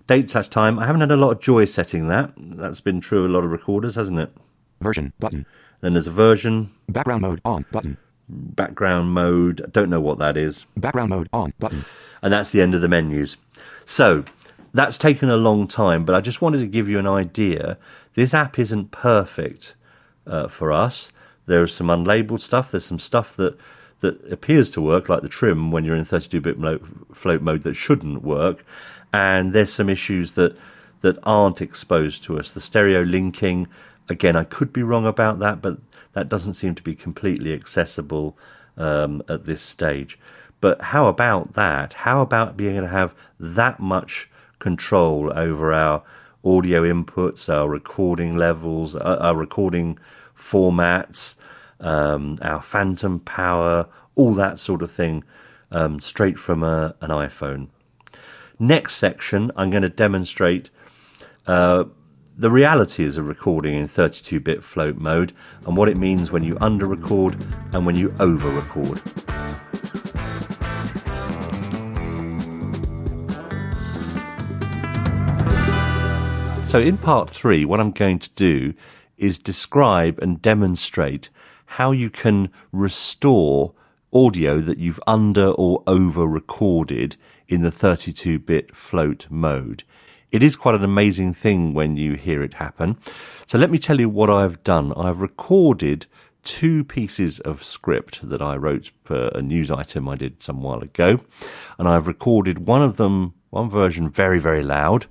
Date 0.08 0.30
slash 0.30 0.48
time. 0.48 0.80
I 0.80 0.86
haven't 0.86 1.02
had 1.02 1.12
a 1.12 1.18
lot 1.18 1.32
of 1.32 1.42
joy 1.42 1.66
setting 1.66 2.08
that. 2.08 2.32
That's 2.38 2.80
been 2.80 3.02
true 3.02 3.26
of 3.26 3.30
a 3.30 3.34
lot 3.34 3.44
of 3.44 3.52
recorders, 3.52 3.96
hasn't 3.96 4.20
it? 4.20 4.32
Version 4.80 5.12
button. 5.20 5.46
Then 5.82 5.96
there's 5.96 6.08
a 6.08 6.12
version. 6.12 6.72
Background 6.88 7.24
mode 7.24 7.42
on 7.44 7.66
button. 7.74 7.98
Background 8.30 9.10
mode. 9.10 9.62
I 9.62 9.70
don't 9.70 9.90
know 9.90 10.00
what 10.00 10.18
that 10.20 10.38
is. 10.38 10.66
Background 10.78 11.10
mode 11.10 11.28
on 11.34 11.54
button. 11.60 11.84
And 12.22 12.32
that's 12.32 12.52
the 12.52 12.62
end 12.62 12.74
of 12.74 12.80
the 12.80 12.88
menus. 12.88 13.36
So 13.84 14.24
that's 14.74 14.98
taken 14.98 15.30
a 15.30 15.36
long 15.36 15.68
time, 15.68 16.06
but 16.06 16.16
I 16.16 16.22
just 16.22 16.42
wanted 16.42 16.60
to 16.60 16.68
give 16.68 16.88
you 16.88 17.00
an 17.00 17.08
idea. 17.08 17.78
This 18.14 18.34
app 18.34 18.58
isn't 18.58 18.92
perfect 18.92 19.76
uh, 20.26 20.48
for 20.48 20.72
us. 20.72 21.12
There's 21.46 21.74
some 21.74 21.88
unlabeled 21.88 22.42
stuff. 22.42 22.72
There's 22.72 22.86
some 22.86 23.00
stuff 23.00 23.36
that 23.38 23.58
that 24.00 24.22
appears 24.30 24.70
to 24.70 24.82
work, 24.82 25.08
like 25.08 25.22
the 25.22 25.30
trim 25.30 25.72
when 25.72 25.86
you're 25.86 25.96
in 25.96 26.04
32-bit 26.04 26.58
float 27.16 27.42
mode, 27.42 27.64
that 27.64 27.74
shouldn't 27.74 28.22
work. 28.22 28.66
And 29.14 29.54
there's 29.54 29.72
some 29.72 29.90
issues 29.90 30.34
that 30.34 30.58
that 31.00 31.18
aren't 31.24 31.62
exposed 31.62 32.24
to 32.24 32.40
us. 32.40 32.52
The 32.52 32.62
stereo 32.62 33.02
linking, 33.02 33.68
again, 34.10 34.36
I 34.36 34.46
could 34.46 34.72
be 34.74 34.84
wrong 34.84 35.06
about 35.06 35.40
that, 35.40 35.62
but 35.62 35.78
that 36.14 36.30
doesn't 36.30 36.54
seem 36.54 36.76
to 36.76 36.84
be 36.84 36.96
completely 36.96 37.54
accessible 37.54 38.38
um, 38.78 39.22
at 39.28 39.46
this 39.46 39.62
stage. 39.62 40.18
But 40.62 40.82
how 40.82 41.08
about 41.08 41.54
that? 41.54 41.94
How 41.94 42.22
about 42.22 42.56
being 42.56 42.78
able 42.78 42.88
to 42.88 42.94
have 42.94 43.14
that 43.38 43.82
much 43.82 44.30
control 44.60 45.32
over 45.38 45.74
our 45.74 46.04
audio 46.46 46.84
inputs, 46.84 47.54
our 47.54 47.68
recording 47.68 48.32
levels, 48.32 48.96
uh, 48.96 49.18
our 49.20 49.36
recording 49.36 50.00
formats, 50.44 51.36
um, 51.80 52.38
our 52.42 52.62
phantom 52.62 53.20
power, 53.20 53.88
all 54.16 54.34
that 54.34 54.60
sort 54.60 54.82
of 54.82 54.92
thing, 54.92 55.24
um, 55.72 56.00
straight 56.00 56.38
from 56.38 56.64
a, 56.64 56.96
an 57.02 57.10
iPhone. 57.10 57.70
Next 58.60 58.96
section, 58.96 59.52
I'm 59.56 59.72
going 59.72 59.84
to 59.84 59.90
demonstrate 59.90 60.70
uh, 61.48 61.86
the 62.38 62.52
realities 62.52 63.18
of 63.18 63.28
recording 63.28 63.76
in 63.76 63.88
32 63.88 64.40
bit 64.40 64.64
float 64.64 64.98
mode 64.98 65.34
and 65.66 65.78
what 65.78 65.90
it 65.90 65.98
means 65.98 66.32
when 66.32 66.44
you 66.44 66.58
under 66.60 66.86
record 66.86 67.36
and 67.74 67.86
when 67.86 67.96
you 67.96 68.14
over 68.20 68.50
record. 68.50 69.02
So, 76.68 76.80
in 76.80 76.98
part 76.98 77.30
three, 77.30 77.66
what 77.66 77.80
I'm 77.80 77.92
going 77.92 78.18
to 78.18 78.30
do 78.32 78.74
is 79.24 79.40
describe 79.40 80.20
and 80.20 80.42
demonstrate 80.42 81.30
how 81.66 81.92
you 81.92 82.10
can 82.10 82.50
restore 82.74 83.74
audio 84.12 84.60
that 84.60 84.78
you've 84.78 85.00
under 85.08 85.48
or 85.52 85.82
over 85.88 86.28
recorded 86.28 87.16
in 87.48 87.62
the 87.62 87.72
32 87.72 88.38
bit 88.38 88.76
float 88.76 89.28
mode. 89.30 89.84
It 90.32 90.44
is 90.44 90.58
quite 90.58 90.76
an 90.76 90.84
amazing 90.84 91.34
thing 91.34 91.74
when 91.74 91.96
you 91.96 92.16
hear 92.16 92.44
it 92.44 92.56
happen. 92.56 92.98
So 93.46 93.58
let 93.58 93.72
me 93.72 93.78
tell 93.78 94.00
you 94.00 94.10
what 94.10 94.30
I've 94.30 94.62
done. 94.64 94.92
I've 94.94 95.22
recorded 95.22 96.06
two 96.44 96.84
pieces 96.84 97.40
of 97.40 97.64
script 97.64 98.28
that 98.28 98.42
I 98.42 98.58
wrote 98.58 98.92
for 99.06 99.30
a 99.30 99.42
news 99.42 99.72
item 99.72 100.10
I 100.10 100.16
did 100.16 100.42
some 100.42 100.62
while 100.62 100.82
ago. 100.82 101.22
And 101.80 101.88
I've 101.88 102.08
recorded 102.08 102.68
one 102.68 102.82
of 102.82 102.98
them, 102.98 103.36
one 103.52 103.70
version 103.70 104.10
very, 104.10 104.40
very 104.40 104.64
loud 104.64 105.06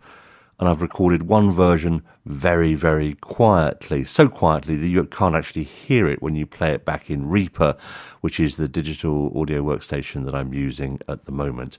and 0.62 0.68
I've 0.68 0.80
recorded 0.80 1.24
one 1.24 1.50
version 1.50 2.04
very, 2.24 2.74
very 2.74 3.14
quietly. 3.14 4.04
So 4.04 4.28
quietly 4.28 4.76
that 4.76 4.86
you 4.86 5.02
can't 5.02 5.34
actually 5.34 5.64
hear 5.64 6.06
it 6.06 6.22
when 6.22 6.36
you 6.36 6.46
play 6.46 6.70
it 6.70 6.84
back 6.84 7.10
in 7.10 7.28
Reaper, 7.28 7.76
which 8.20 8.38
is 8.38 8.56
the 8.56 8.68
digital 8.68 9.36
audio 9.36 9.60
workstation 9.60 10.24
that 10.24 10.36
I'm 10.36 10.54
using 10.54 11.00
at 11.08 11.24
the 11.24 11.32
moment. 11.32 11.78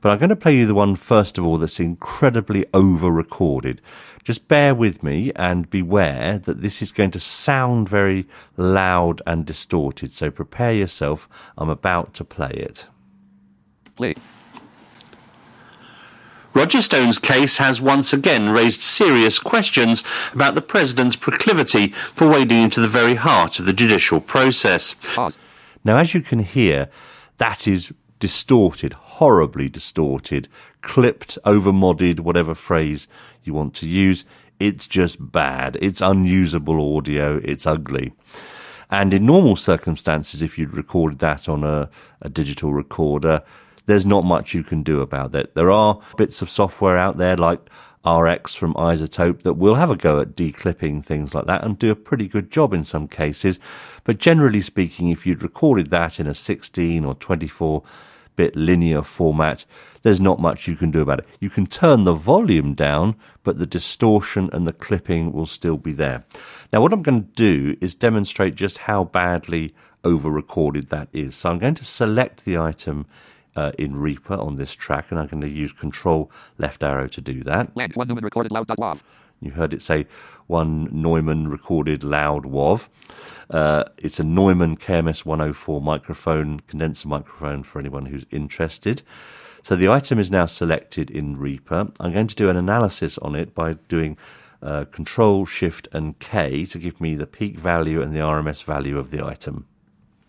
But 0.00 0.12
I'm 0.12 0.20
going 0.20 0.28
to 0.28 0.36
play 0.36 0.56
you 0.56 0.66
the 0.66 0.74
one, 0.74 0.94
first 0.94 1.36
of 1.36 1.44
all, 1.44 1.58
that's 1.58 1.80
incredibly 1.80 2.64
over 2.72 3.10
recorded. 3.10 3.82
Just 4.22 4.46
bear 4.46 4.72
with 4.72 5.02
me 5.02 5.32
and 5.34 5.68
beware 5.68 6.38
that 6.38 6.62
this 6.62 6.80
is 6.80 6.92
going 6.92 7.10
to 7.10 7.18
sound 7.18 7.88
very 7.88 8.28
loud 8.56 9.20
and 9.26 9.44
distorted. 9.44 10.12
So 10.12 10.30
prepare 10.30 10.72
yourself. 10.72 11.28
I'm 11.58 11.70
about 11.70 12.14
to 12.14 12.24
play 12.24 12.52
it. 12.52 12.86
Play. 13.96 14.14
Roger 16.54 16.82
Stone's 16.82 17.18
case 17.18 17.56
has 17.56 17.80
once 17.80 18.12
again 18.12 18.50
raised 18.50 18.82
serious 18.82 19.38
questions 19.38 20.04
about 20.34 20.54
the 20.54 20.60
President's 20.60 21.16
proclivity 21.16 21.88
for 21.88 22.28
wading 22.28 22.62
into 22.62 22.80
the 22.80 22.88
very 22.88 23.14
heart 23.14 23.58
of 23.58 23.64
the 23.64 23.72
judicial 23.72 24.20
process. 24.20 24.94
Now, 25.82 25.96
as 25.96 26.14
you 26.14 26.20
can 26.20 26.40
hear, 26.40 26.90
that 27.38 27.66
is 27.66 27.92
distorted, 28.20 28.92
horribly 28.92 29.70
distorted, 29.70 30.48
clipped, 30.82 31.38
over 31.44 31.72
modded, 31.72 32.20
whatever 32.20 32.54
phrase 32.54 33.08
you 33.42 33.54
want 33.54 33.74
to 33.76 33.88
use. 33.88 34.26
It's 34.60 34.86
just 34.86 35.32
bad. 35.32 35.78
It's 35.80 36.02
unusable 36.02 36.96
audio. 36.96 37.40
It's 37.42 37.66
ugly. 37.66 38.12
And 38.90 39.14
in 39.14 39.24
normal 39.24 39.56
circumstances, 39.56 40.42
if 40.42 40.58
you'd 40.58 40.76
recorded 40.76 41.18
that 41.20 41.48
on 41.48 41.64
a, 41.64 41.88
a 42.20 42.28
digital 42.28 42.74
recorder, 42.74 43.42
there's 43.86 44.06
not 44.06 44.24
much 44.24 44.54
you 44.54 44.62
can 44.62 44.82
do 44.82 45.00
about 45.00 45.34
it. 45.34 45.54
There 45.54 45.70
are 45.70 46.00
bits 46.16 46.42
of 46.42 46.50
software 46.50 46.98
out 46.98 47.18
there 47.18 47.36
like 47.36 47.60
RX 48.04 48.54
from 48.54 48.74
iZotope 48.74 49.42
that 49.42 49.54
will 49.54 49.76
have 49.76 49.90
a 49.90 49.96
go 49.96 50.20
at 50.20 50.34
declipping 50.34 51.02
things 51.02 51.34
like 51.34 51.46
that 51.46 51.64
and 51.64 51.78
do 51.78 51.90
a 51.90 51.96
pretty 51.96 52.26
good 52.26 52.50
job 52.50 52.74
in 52.74 52.84
some 52.84 53.06
cases. 53.06 53.60
But 54.04 54.18
generally 54.18 54.60
speaking, 54.60 55.08
if 55.08 55.24
you'd 55.26 55.42
recorded 55.42 55.90
that 55.90 56.18
in 56.18 56.26
a 56.26 56.34
16 56.34 57.04
or 57.04 57.14
24 57.14 57.82
bit 58.34 58.56
linear 58.56 59.02
format, 59.02 59.64
there's 60.02 60.20
not 60.20 60.40
much 60.40 60.66
you 60.66 60.74
can 60.74 60.90
do 60.90 61.00
about 61.00 61.20
it. 61.20 61.26
You 61.38 61.50
can 61.50 61.66
turn 61.66 62.04
the 62.04 62.12
volume 62.12 62.74
down, 62.74 63.14
but 63.44 63.58
the 63.58 63.66
distortion 63.66 64.50
and 64.52 64.66
the 64.66 64.72
clipping 64.72 65.32
will 65.32 65.46
still 65.46 65.76
be 65.76 65.92
there. 65.92 66.24
Now, 66.72 66.80
what 66.80 66.92
I'm 66.92 67.02
going 67.02 67.22
to 67.22 67.28
do 67.34 67.76
is 67.80 67.94
demonstrate 67.94 68.56
just 68.56 68.78
how 68.78 69.04
badly 69.04 69.74
over 70.02 70.28
recorded 70.28 70.88
that 70.88 71.08
is. 71.12 71.36
So 71.36 71.50
I'm 71.50 71.58
going 71.58 71.76
to 71.76 71.84
select 71.84 72.44
the 72.44 72.58
item 72.58 73.06
uh, 73.56 73.72
in 73.78 73.96
Reaper 73.96 74.34
on 74.34 74.56
this 74.56 74.74
track, 74.74 75.10
and 75.10 75.20
I'm 75.20 75.26
going 75.26 75.42
to 75.42 75.48
use 75.48 75.72
Control 75.72 76.30
left 76.58 76.82
arrow 76.82 77.08
to 77.08 77.20
do 77.20 77.42
that. 77.44 77.76
Land 77.76 77.92
one 77.94 78.08
Neumann 78.08 78.24
recorded 78.24 78.52
loud 78.52 78.66
wav. 78.68 79.00
You 79.42 79.50
heard 79.52 79.74
it 79.74 79.82
say 79.82 80.06
one 80.46 80.88
Neumann 80.92 81.48
recorded 81.48 82.04
loud 82.04 82.44
WAV. 82.44 82.88
Uh, 83.50 83.84
it's 83.98 84.20
a 84.20 84.24
Neumann 84.24 84.76
KMS 84.76 85.24
104 85.24 85.80
microphone, 85.80 86.60
condenser 86.60 87.08
microphone 87.08 87.62
for 87.62 87.80
anyone 87.80 88.06
who's 88.06 88.24
interested. 88.30 89.02
So 89.62 89.76
the 89.76 89.88
item 89.88 90.18
is 90.18 90.30
now 90.30 90.46
selected 90.46 91.10
in 91.10 91.36
Reaper. 91.36 91.88
I'm 92.00 92.12
going 92.12 92.28
to 92.28 92.34
do 92.34 92.48
an 92.48 92.56
analysis 92.56 93.18
on 93.18 93.34
it 93.34 93.54
by 93.54 93.74
doing 93.88 94.16
uh, 94.62 94.84
Control, 94.86 95.44
Shift, 95.44 95.88
and 95.92 96.18
K 96.18 96.64
to 96.66 96.78
give 96.78 97.00
me 97.00 97.14
the 97.14 97.26
peak 97.26 97.58
value 97.58 98.00
and 98.00 98.14
the 98.14 98.20
RMS 98.20 98.62
value 98.62 98.98
of 98.98 99.10
the 99.10 99.24
item. 99.24 99.66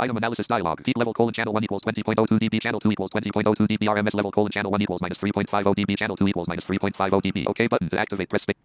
Item 0.04 0.18
analysis 0.18 0.48
dialog. 0.48 0.84
Peak 0.84 0.98
level 0.98 1.14
colon 1.14 1.34
channel 1.34 1.54
1 1.54 1.64
equals 1.64 1.82
20.02 1.84 2.28
dB. 2.40 2.62
Channel 2.62 2.80
2 2.80 2.92
equals 2.92 3.12
20.02 3.12 3.56
dB. 3.56 3.88
RMS 3.88 4.14
level 4.14 4.32
colon 4.32 4.52
channel 4.52 4.72
1 4.72 4.82
equals 4.82 5.02
minus 5.02 5.18
3.50 5.18 5.76
dB. 5.76 5.98
Channel 5.98 6.18
2 6.18 6.28
equals 6.28 6.48
minus 6.48 6.66
3.50 6.66 7.22
dB. 7.22 7.48
OK 7.48 7.68
button 7.68 7.90
to 7.90 7.98
activate. 7.98 8.30
Press 8.30 8.44
space. 8.44 8.56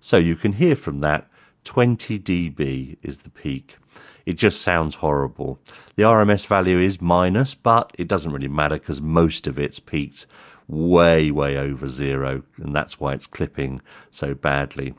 So 0.00 0.16
you 0.16 0.34
can 0.34 0.54
hear 0.54 0.74
from 0.74 1.00
that 1.00 1.28
20 1.64 2.18
dB 2.18 2.96
is 3.02 3.22
the 3.22 3.30
peak. 3.30 3.76
It 4.24 4.34
just 4.34 4.60
sounds 4.62 4.96
horrible. 4.96 5.58
The 5.96 6.04
RMS 6.04 6.46
value 6.46 6.78
is 6.78 7.00
minus, 7.00 7.54
but 7.54 7.92
it 7.98 8.08
doesn't 8.08 8.32
really 8.32 8.48
matter 8.48 8.78
because 8.78 9.00
most 9.00 9.46
of 9.46 9.58
it's 9.58 9.78
peaked 9.78 10.26
way, 10.68 11.30
way 11.30 11.56
over 11.56 11.86
zero, 11.86 12.42
and 12.56 12.74
that's 12.74 12.98
why 12.98 13.12
it's 13.12 13.26
clipping 13.26 13.80
so 14.10 14.34
badly. 14.34 14.94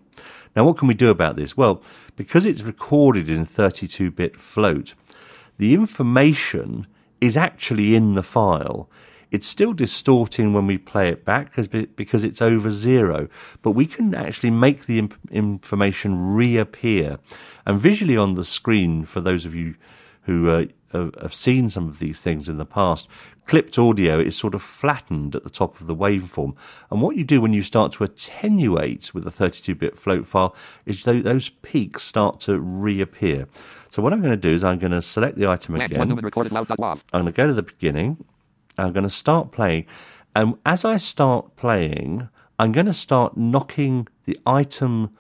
Now, 0.56 0.66
what 0.66 0.78
can 0.78 0.88
we 0.88 0.94
do 0.94 1.10
about 1.10 1.36
this? 1.36 1.58
Well, 1.58 1.82
because 2.16 2.46
it's 2.46 2.62
recorded 2.62 3.30
in 3.30 3.46
32 3.46 4.12
bit 4.12 4.36
float, 4.36 4.94
the 5.58 5.74
information 5.74 6.88
is 7.22 7.38
actually 7.38 7.96
in 7.96 8.14
the 8.14 8.24
file. 8.24 8.90
It's 9.32 9.48
still 9.48 9.74
distorting 9.74 10.54
when 10.54 10.68
we 10.68 10.78
play 10.78 11.10
it 11.10 11.26
back 11.26 11.56
because 11.56 12.24
it's 12.24 12.42
over 12.42 12.70
zero, 12.70 13.30
but 13.64 13.72
we 13.72 13.88
can 13.88 14.14
actually 14.14 14.52
make 14.52 14.86
the 14.86 15.10
information 15.32 16.36
reappear. 16.36 17.18
And 17.66 17.80
visually 17.80 18.16
on 18.16 18.36
the 18.36 18.44
screen, 18.44 19.06
for 19.06 19.22
those 19.22 19.46
of 19.48 19.56
you 19.56 19.74
who 20.24 20.50
uh, 20.50 20.66
have 20.94 21.34
seen 21.34 21.70
some 21.70 21.88
of 21.88 21.98
these 21.98 22.22
things 22.22 22.48
in 22.48 22.58
the 22.58 22.66
past, 22.66 23.08
clipped 23.46 23.78
audio 23.78 24.20
is 24.20 24.38
sort 24.38 24.56
of 24.56 24.62
flattened 24.62 25.36
at 25.36 25.44
the 25.44 25.50
top 25.50 25.80
of 25.80 25.88
the 25.88 25.96
waveform. 25.96 26.56
And 26.90 27.02
what 27.02 27.16
you 27.16 27.24
do 27.24 27.42
when 27.42 27.54
you 27.54 27.62
start 27.62 27.92
to 27.94 28.04
attenuate 28.04 29.14
with 29.14 29.28
a 29.28 29.32
32 29.32 29.76
bit 29.76 29.98
float 29.98 30.26
file 30.26 30.56
is 30.86 31.04
those 31.04 31.50
peaks 31.50 32.04
start 32.04 32.40
to 32.42 32.60
reappear. 32.60 33.48
So 33.90 34.02
what 34.02 34.14
I'm 34.14 34.22
going 34.22 34.32
to 34.32 34.38
do 34.38 34.50
is 34.50 34.64
I'm 34.64 34.80
going 34.80 34.92
to 34.92 35.02
select 35.02 35.38
the 35.38 35.48
item 35.48 35.76
again. 35.76 36.00
one 36.00 36.08
Neumann 36.10 36.26
recorded 36.26 36.52
loud 36.52 36.68
dot 36.68 36.80
wav. 36.80 37.02
I'm 37.14 37.22
going 37.22 37.34
to 37.34 37.38
go 37.38 37.48
to 37.48 37.54
the 37.54 37.64
beginning. 37.64 38.24
I'm 38.78 38.94
going 38.94 39.04
to 39.04 39.10
start 39.10 39.52
playing. 39.52 39.86
And 40.36 40.56
as 40.66 40.84
I 40.84 40.98
start 40.98 41.56
playing, 41.56 42.30
I'm 42.58 42.72
going 42.72 42.88
to 42.88 42.94
start 42.94 43.38
knocking 43.38 44.08
the 44.26 44.40
item 44.46 45.16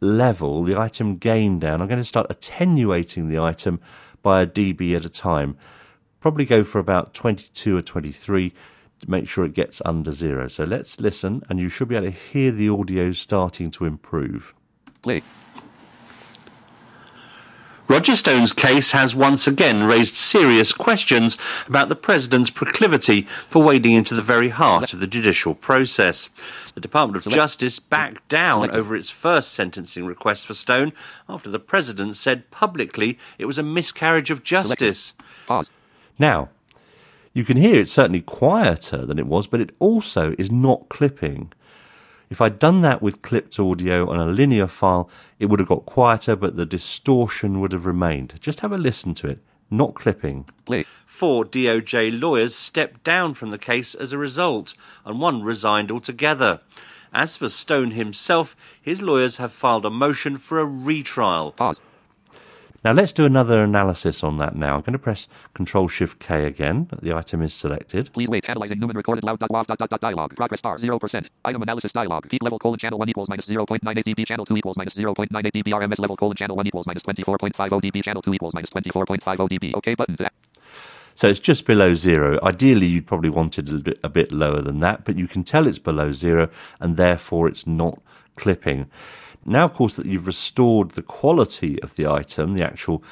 level, 0.00 0.64
the 0.64 0.78
item 0.78 1.16
gain 1.16 1.58
down. 1.58 1.82
I'm 1.82 1.88
going 1.88 1.98
to 2.00 2.04
start 2.04 2.26
attenuating 2.30 3.28
the 3.28 3.38
item 3.38 3.80
by 4.22 4.42
a 4.42 4.46
dB 4.46 4.94
at 4.96 5.04
a 5.04 5.10
time. 5.10 5.56
Probably 6.24 6.46
go 6.46 6.64
for 6.64 6.78
about 6.78 7.12
22 7.12 7.76
or 7.76 7.82
23 7.82 8.54
to 9.00 9.10
make 9.10 9.28
sure 9.28 9.44
it 9.44 9.52
gets 9.52 9.82
under 9.84 10.10
zero. 10.10 10.48
So 10.48 10.64
let's 10.64 10.98
listen, 10.98 11.42
and 11.50 11.60
you 11.60 11.68
should 11.68 11.88
be 11.88 11.96
able 11.96 12.06
to 12.06 12.12
hear 12.12 12.50
the 12.50 12.70
audio 12.70 13.12
starting 13.12 13.70
to 13.72 13.84
improve. 13.84 14.54
Play. 15.02 15.22
Roger 17.88 18.16
Stone's 18.16 18.54
case 18.54 18.92
has 18.92 19.14
once 19.14 19.46
again 19.46 19.84
raised 19.84 20.14
serious 20.14 20.72
questions 20.72 21.36
about 21.66 21.90
the 21.90 21.94
President's 21.94 22.48
proclivity 22.48 23.28
for 23.46 23.62
wading 23.62 23.92
into 23.92 24.14
the 24.14 24.22
very 24.22 24.48
heart 24.48 24.94
of 24.94 25.00
the 25.00 25.06
judicial 25.06 25.54
process. 25.54 26.30
The 26.72 26.80
Department 26.80 27.26
of 27.26 27.30
Justice 27.30 27.78
backed 27.78 28.26
down 28.30 28.70
over 28.70 28.96
its 28.96 29.10
first 29.10 29.52
sentencing 29.52 30.06
request 30.06 30.46
for 30.46 30.54
Stone 30.54 30.94
after 31.28 31.50
the 31.50 31.58
President 31.58 32.16
said 32.16 32.50
publicly 32.50 33.18
it 33.36 33.44
was 33.44 33.58
a 33.58 33.62
miscarriage 33.62 34.30
of 34.30 34.42
justice. 34.42 35.12
Pause. 35.46 35.68
Now, 36.18 36.50
you 37.32 37.44
can 37.44 37.56
hear 37.56 37.80
it's 37.80 37.92
certainly 37.92 38.20
quieter 38.20 39.04
than 39.04 39.18
it 39.18 39.26
was, 39.26 39.46
but 39.46 39.60
it 39.60 39.74
also 39.80 40.34
is 40.38 40.50
not 40.50 40.88
clipping. 40.88 41.52
If 42.30 42.40
I'd 42.40 42.58
done 42.58 42.80
that 42.82 43.02
with 43.02 43.22
clipped 43.22 43.58
audio 43.58 44.08
on 44.08 44.18
a 44.18 44.26
linear 44.26 44.66
file, 44.66 45.10
it 45.38 45.46
would 45.46 45.58
have 45.58 45.68
got 45.68 45.84
quieter, 45.84 46.36
but 46.36 46.56
the 46.56 46.66
distortion 46.66 47.60
would 47.60 47.72
have 47.72 47.86
remained. 47.86 48.40
Just 48.40 48.60
have 48.60 48.72
a 48.72 48.78
listen 48.78 49.14
to 49.14 49.28
it. 49.28 49.38
Not 49.70 49.94
clipping. 49.94 50.46
Play. 50.64 50.84
Four 51.04 51.44
DOJ 51.44 52.20
lawyers 52.20 52.54
stepped 52.54 53.02
down 53.02 53.34
from 53.34 53.50
the 53.50 53.58
case 53.58 53.94
as 53.94 54.12
a 54.12 54.18
result, 54.18 54.74
and 55.04 55.20
one 55.20 55.42
resigned 55.42 55.90
altogether. 55.90 56.60
As 57.12 57.36
for 57.36 57.48
Stone 57.48 57.92
himself, 57.92 58.56
his 58.80 59.02
lawyers 59.02 59.36
have 59.38 59.52
filed 59.52 59.84
a 59.84 59.90
motion 59.90 60.36
for 60.36 60.58
a 60.60 60.64
retrial. 60.64 61.52
Pause. 61.52 61.80
Now 62.84 62.92
let's 62.92 63.14
do 63.14 63.24
another 63.24 63.62
analysis 63.62 64.22
on 64.22 64.36
that 64.38 64.54
now. 64.56 64.74
I'm 64.74 64.82
going 64.82 64.92
to 64.92 64.98
press 64.98 65.26
Control 65.54 65.88
Shift 65.88 66.18
K 66.18 66.44
again. 66.44 66.88
The 67.00 67.16
item 67.16 67.40
is 67.40 67.54
selected. 67.54 68.12
Please 68.12 68.28
wait. 68.28 68.44
Analyzing 68.46 68.78
Neumann 68.78 68.96
recorded 68.98 69.24
loud 69.24 69.38
dot 69.38 69.48
wav 69.48 69.66
dot 69.66 69.78
dot 69.78 69.88
dot 69.88 70.02
dialog. 70.02 70.36
Progress 70.36 70.60
bar 70.60 70.76
zero 70.76 70.98
percent. 70.98 71.30
Item 71.46 71.62
analysis 71.62 71.92
dialog. 71.92 72.28
Peak 72.28 72.42
level 72.42 72.58
colon 72.58 72.78
channel 72.78 72.98
one 72.98 73.08
equals 73.08 73.30
minus 73.30 73.46
zero 73.46 73.64
point 73.64 73.82
nine 73.82 73.96
eight 73.96 74.04
dB. 74.04 74.26
Channel 74.26 74.44
two 74.44 74.56
equals 74.58 74.76
minus 74.76 74.92
zero 74.92 75.14
point 75.14 75.30
nine 75.32 75.46
eight 75.46 75.54
dB. 75.54 75.68
RMS 75.72 75.98
level 75.98 76.14
colon 76.14 76.36
channel 76.36 76.56
one 76.56 76.66
equals 76.66 76.84
24.50 76.86 77.54
dB. 77.80 78.04
Channel 78.04 78.20
two 78.20 78.34
equals 78.34 78.52
24.50 78.52 79.48
dB. 79.48 79.74
OK 79.74 79.94
button. 79.94 80.16
to- 80.18 80.30
So 81.14 81.30
it's 81.30 81.40
just 81.40 81.64
below 81.64 81.94
zero. 81.94 82.38
Ideally, 82.42 82.86
you'd 82.86 83.06
probably 83.06 83.30
want 83.30 83.58
it 83.58 83.70
a 83.70 83.78
bit, 83.78 83.98
a 84.02 84.10
bit 84.10 84.30
lower 84.30 84.60
than 84.60 84.80
that, 84.80 85.06
but 85.06 85.16
you 85.16 85.26
can 85.26 85.42
tell 85.42 85.66
it's 85.66 85.78
below 85.78 86.12
zero 86.12 86.50
and 86.80 86.98
therefore 86.98 87.48
it's 87.48 87.66
not 87.66 87.98
clipping. 88.36 88.90
Now, 89.44 89.64
of 89.64 89.74
course, 89.74 89.96
that 89.96 90.06
you've 90.06 90.26
restored 90.26 90.92
the 90.92 91.02
quality 91.02 91.80
of 91.82 91.96
the 91.96 92.06
item, 92.06 92.54
the 92.54 92.64
actual, 92.64 93.02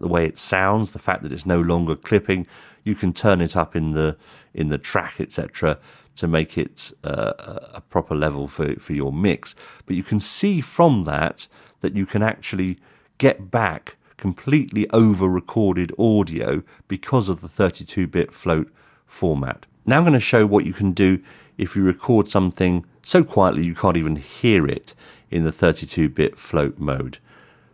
the 0.00 0.08
way 0.08 0.24
it 0.24 0.38
sounds, 0.38 0.92
the 0.92 0.98
fact 0.98 1.22
that 1.22 1.32
it's 1.32 1.46
no 1.46 1.60
longer 1.60 1.96
clipping, 1.96 2.46
you 2.84 2.94
can 2.94 3.12
turn 3.12 3.40
it 3.40 3.56
up 3.56 3.74
in 3.74 3.92
the, 3.92 4.16
in 4.54 4.68
the 4.68 4.78
track, 4.78 5.20
etc., 5.20 5.78
to 6.16 6.28
make 6.28 6.58
it 6.58 6.92
uh, 7.04 7.32
a 7.72 7.80
proper 7.80 8.14
level 8.14 8.46
for, 8.46 8.74
for 8.76 8.92
your 8.92 9.12
mix. 9.12 9.54
But 9.86 9.96
you 9.96 10.02
can 10.02 10.20
see 10.20 10.60
from 10.60 11.04
that 11.04 11.48
that 11.80 11.96
you 11.96 12.06
can 12.06 12.22
actually 12.22 12.78
get 13.18 13.50
back 13.50 13.96
completely 14.16 14.88
over 14.90 15.28
recorded 15.28 15.92
audio 15.98 16.62
because 16.86 17.28
of 17.28 17.40
the 17.40 17.48
32 17.48 18.06
bit 18.06 18.32
float 18.32 18.70
format. 19.06 19.66
Now 19.84 19.98
I'm 19.98 20.04
going 20.04 20.12
to 20.12 20.20
show 20.20 20.46
what 20.46 20.64
you 20.64 20.72
can 20.72 20.92
do 20.92 21.22
if 21.58 21.74
you 21.74 21.82
record 21.82 22.28
something 22.28 22.84
so 23.02 23.24
quietly 23.24 23.64
you 23.64 23.74
can't 23.74 23.96
even 23.96 24.16
hear 24.16 24.66
it 24.66 24.94
in 25.32 25.44
the 25.44 25.52
32 25.52 26.08
bit 26.08 26.38
float 26.38 26.78
mode. 26.78 27.18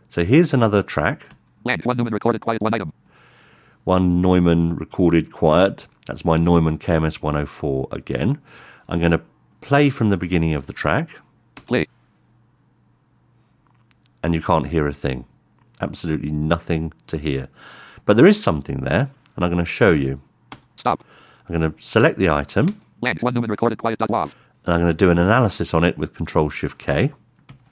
So 0.09 0.25
here's 0.25 0.55
another 0.55 0.83
track, 0.83 1.27
Land 1.65 1.83
one 1.85 1.97
Neumann 1.97 2.15
recorded 2.15 2.41
quiet 2.41 2.63
one 2.63 2.75
item. 2.75 2.93
one 3.85 4.21
Neumann 4.21 4.77
recorded 4.77 5.33
quiet. 5.33 5.87
That's 6.07 6.25
my 6.25 6.37
Neumann 6.37 6.79
KMS 6.79 7.21
104 7.21 7.89
again. 7.93 8.39
I'm 8.89 8.99
going 9.01 9.13
to 9.13 9.21
play 9.61 9.91
from 9.91 10.09
the 10.09 10.17
beginning 10.17 10.55
of 10.55 10.67
the 10.67 10.73
track. 10.73 11.11
Play. 11.67 11.87
and 14.23 14.35
you 14.35 14.41
can't 14.41 14.69
hear 14.69 14.87
a 14.87 14.93
thing. 14.93 15.27
Absolutely 15.81 16.31
nothing 16.31 16.93
to 17.07 17.19
hear. 17.19 17.49
But 18.05 18.17
there 18.17 18.27
is 18.27 18.43
something 18.43 18.79
there, 18.79 19.11
and 19.37 19.45
I'm 19.45 19.51
going 19.51 19.65
to 19.65 19.71
show 19.71 19.91
you. 19.91 20.21
Stop. 20.77 21.05
I'm 21.47 21.59
going 21.59 21.73
to 21.73 21.81
select 21.83 22.19
the 22.19 22.31
item, 22.31 22.81
Land 23.01 23.19
one 23.21 23.35
Neumann 23.35 23.51
recorded 23.51 23.79
quiet 23.79 24.01
and 24.01 24.75
I'm 24.75 24.81
going 24.81 24.87
to 24.87 24.95
do 24.95 25.11
an 25.11 25.19
analysis 25.19 25.73
on 25.73 25.85
it 25.85 25.97
with 25.97 26.15
Control 26.15 26.49
Shift 26.49 26.79
K. 26.79 27.13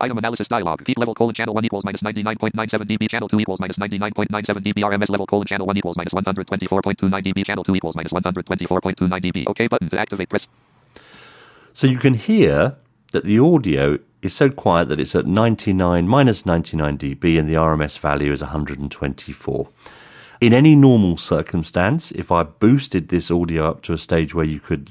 Item 0.00 0.18
analysis 0.18 0.48
dialog. 0.48 0.84
Peak 0.84 0.98
level 0.98 1.14
colon 1.14 1.34
channel 1.34 1.54
1 1.54 1.64
equals 1.64 1.84
minus 1.84 2.02
99.97 2.02 2.82
dB. 2.84 3.10
Channel 3.10 3.28
2 3.28 3.40
equals 3.40 3.60
minus 3.60 3.78
99.97 3.78 4.28
dB. 4.62 4.82
RMS 4.82 5.08
level 5.08 5.26
colon 5.26 5.46
channel 5.46 5.66
1 5.66 5.76
equals 5.76 5.96
minus 5.96 6.12
124.29 6.12 7.24
dB. 7.24 7.44
Channel 7.46 7.64
2 7.64 7.76
equals 7.76 7.96
minus 7.96 8.12
124.29 8.12 9.24
dB. 9.24 9.44
OK 9.46 9.66
button 9.68 9.88
to 9.88 9.98
activate. 9.98 10.28
Press. 10.28 10.46
So 11.72 11.86
you 11.86 11.98
can 11.98 12.14
hear 12.14 12.76
that 13.12 13.24
the 13.24 13.38
audio 13.38 13.98
is 14.22 14.34
so 14.34 14.50
quiet 14.50 14.88
that 14.88 15.00
it's 15.00 15.14
at 15.14 15.26
99 15.26 16.08
minus 16.08 16.44
99 16.44 16.98
dB 16.98 17.38
and 17.38 17.48
the 17.48 17.54
RMS 17.54 17.98
value 17.98 18.32
is 18.32 18.42
124. 18.42 19.68
In 20.40 20.52
any 20.52 20.76
normal 20.76 21.16
circumstance, 21.16 22.12
if 22.12 22.30
I 22.30 22.42
boosted 22.42 23.08
this 23.08 23.30
audio 23.30 23.70
up 23.70 23.82
to 23.82 23.94
a 23.94 23.98
stage 23.98 24.34
where 24.34 24.44
you 24.44 24.60
could 24.60 24.90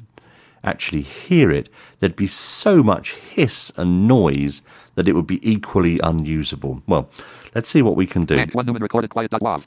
actually 0.63 1.01
hear 1.01 1.51
it, 1.51 1.69
there'd 1.99 2.15
be 2.15 2.27
so 2.27 2.81
much 2.81 3.13
hiss 3.13 3.71
and 3.77 4.07
noise 4.07 4.63
that 4.95 5.07
it 5.07 5.13
would 5.13 5.27
be 5.27 5.39
equally 5.49 5.99
unusable. 6.03 6.81
Well, 6.87 7.09
let's 7.53 7.69
see 7.69 7.81
what 7.81 7.95
we 7.95 8.07
can 8.07 8.25
do. 8.25 8.37
And 8.37 8.51
one 8.53 8.65
Neumann 8.65 8.81
recorded 8.81 9.09
quiet.wav. 9.09 9.63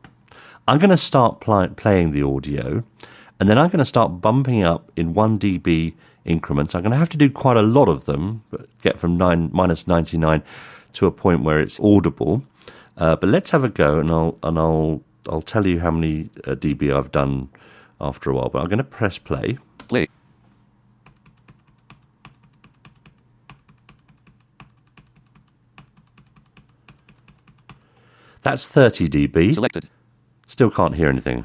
I'm 0.66 0.78
going 0.78 0.90
to 0.90 0.96
start 0.96 1.40
pl- 1.40 1.68
playing 1.68 2.10
the 2.10 2.22
audio, 2.22 2.82
and 3.40 3.48
then 3.48 3.58
I'm 3.58 3.68
going 3.68 3.78
to 3.78 3.84
start 3.84 4.20
bumping 4.20 4.62
up 4.62 4.90
in 4.96 5.14
1 5.14 5.38
dB 5.38 5.94
increments. 6.24 6.74
I'm 6.74 6.82
going 6.82 6.92
to 6.92 6.98
have 6.98 7.08
to 7.10 7.16
do 7.16 7.30
quite 7.30 7.56
a 7.56 7.62
lot 7.62 7.88
of 7.88 8.04
them, 8.04 8.42
but 8.50 8.66
get 8.82 8.98
from 8.98 9.16
9 9.16 9.50
minus 9.52 9.86
99 9.86 10.42
to 10.94 11.06
a 11.06 11.10
point 11.10 11.42
where 11.42 11.58
it's 11.60 11.78
audible. 11.80 12.42
Uh, 12.96 13.16
but 13.16 13.30
let's 13.30 13.50
have 13.50 13.64
a 13.64 13.68
go, 13.68 14.00
and 14.00 14.10
I'll 14.10 14.36
and 14.42 14.58
I'll 14.58 15.02
I'll 15.28 15.42
tell 15.42 15.66
you 15.66 15.80
how 15.80 15.90
many 15.90 16.30
uh, 16.44 16.54
dB 16.54 16.92
I've 16.92 17.12
done 17.12 17.48
after 18.00 18.30
a 18.30 18.34
while. 18.34 18.48
But 18.48 18.60
I'm 18.60 18.68
going 18.68 18.78
to 18.78 18.84
press 18.84 19.18
play. 19.18 19.58
Play. 19.86 20.08
That's 28.48 28.66
30 28.66 29.10
dB. 29.10 29.52
Selected. 29.52 29.90
Still 30.46 30.70
can't 30.70 30.94
hear 30.96 31.10
anything. 31.10 31.44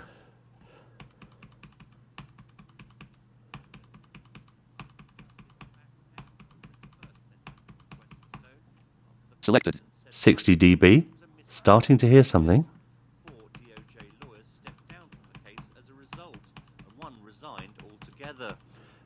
Selected. 9.41 9.79
60 10.09 10.55
dB. 10.55 11.05
Starting 11.47 11.97
to 11.97 12.07
hear 12.07 12.23
something. 12.23 12.65
Four 13.25 13.35
DOJ 13.53 14.05
lawyers 14.25 14.43
stepped 14.47 14.87
down 14.87 15.07
from 15.09 15.19
the 15.33 15.49
case 15.49 15.59
as 15.77 15.89
a 15.89 15.93
result, 15.93 16.37
and 16.79 17.03
one 17.03 17.13
resigned 17.23 17.73
altogether. 17.83 18.55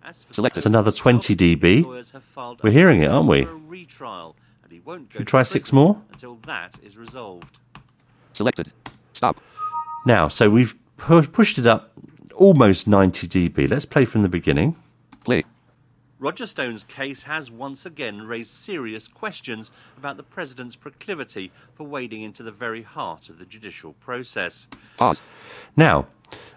As 0.04 0.24
for 0.24 0.34
Selected. 0.34 0.58
It's 0.60 0.66
another 0.66 0.92
20 0.92 1.36
dB. 1.36 1.84
lawyers 1.84 2.12
have 2.12 2.24
filed 2.24 2.62
We're 2.64 2.72
hearing 2.72 3.02
it, 3.02 3.08
aren't 3.10 3.28
we? 3.28 3.46
for 3.46 3.52
a 3.52 3.56
retrial, 3.56 4.36
and 4.64 4.72
he 4.72 4.80
won't 4.80 5.10
go 5.10 5.14
Should 5.14 5.20
we 5.22 5.26
try 5.26 5.44
six 5.44 5.74
more? 5.74 6.02
until 6.12 6.36
that 6.46 6.76
is 6.84 6.98
resolved. 6.98 7.58
Selected. 8.38 8.72
Stop. 9.14 9.42
Now, 10.06 10.28
so 10.28 10.50
we've 10.50 10.76
pu- 10.98 11.28
pushed 11.28 11.58
it 11.58 11.66
up 11.66 11.92
almost 12.36 12.88
90 12.88 13.28
dB. 13.28 13.70
Let's 13.70 13.86
play 13.86 14.06
from 14.06 14.22
the 14.22 14.30
beginning. 14.30 14.76
Play. 15.26 15.44
Roger 16.20 16.46
Stone's 16.46 16.84
case 16.84 17.24
has 17.24 17.52
once 17.52 17.86
again 17.86 18.28
raised 18.28 18.52
serious 18.52 19.08
questions 19.08 19.72
about 19.98 20.18
the 20.18 20.24
president's 20.24 20.76
proclivity 20.76 21.52
for 21.74 21.86
wading 21.86 22.22
into 22.22 22.44
the 22.44 22.52
very 22.52 22.84
heart 22.84 23.30
of 23.30 23.40
the 23.40 23.46
judicial 23.46 23.94
process. 23.94 24.68
Pause. 24.98 25.22
Now, 25.76 26.08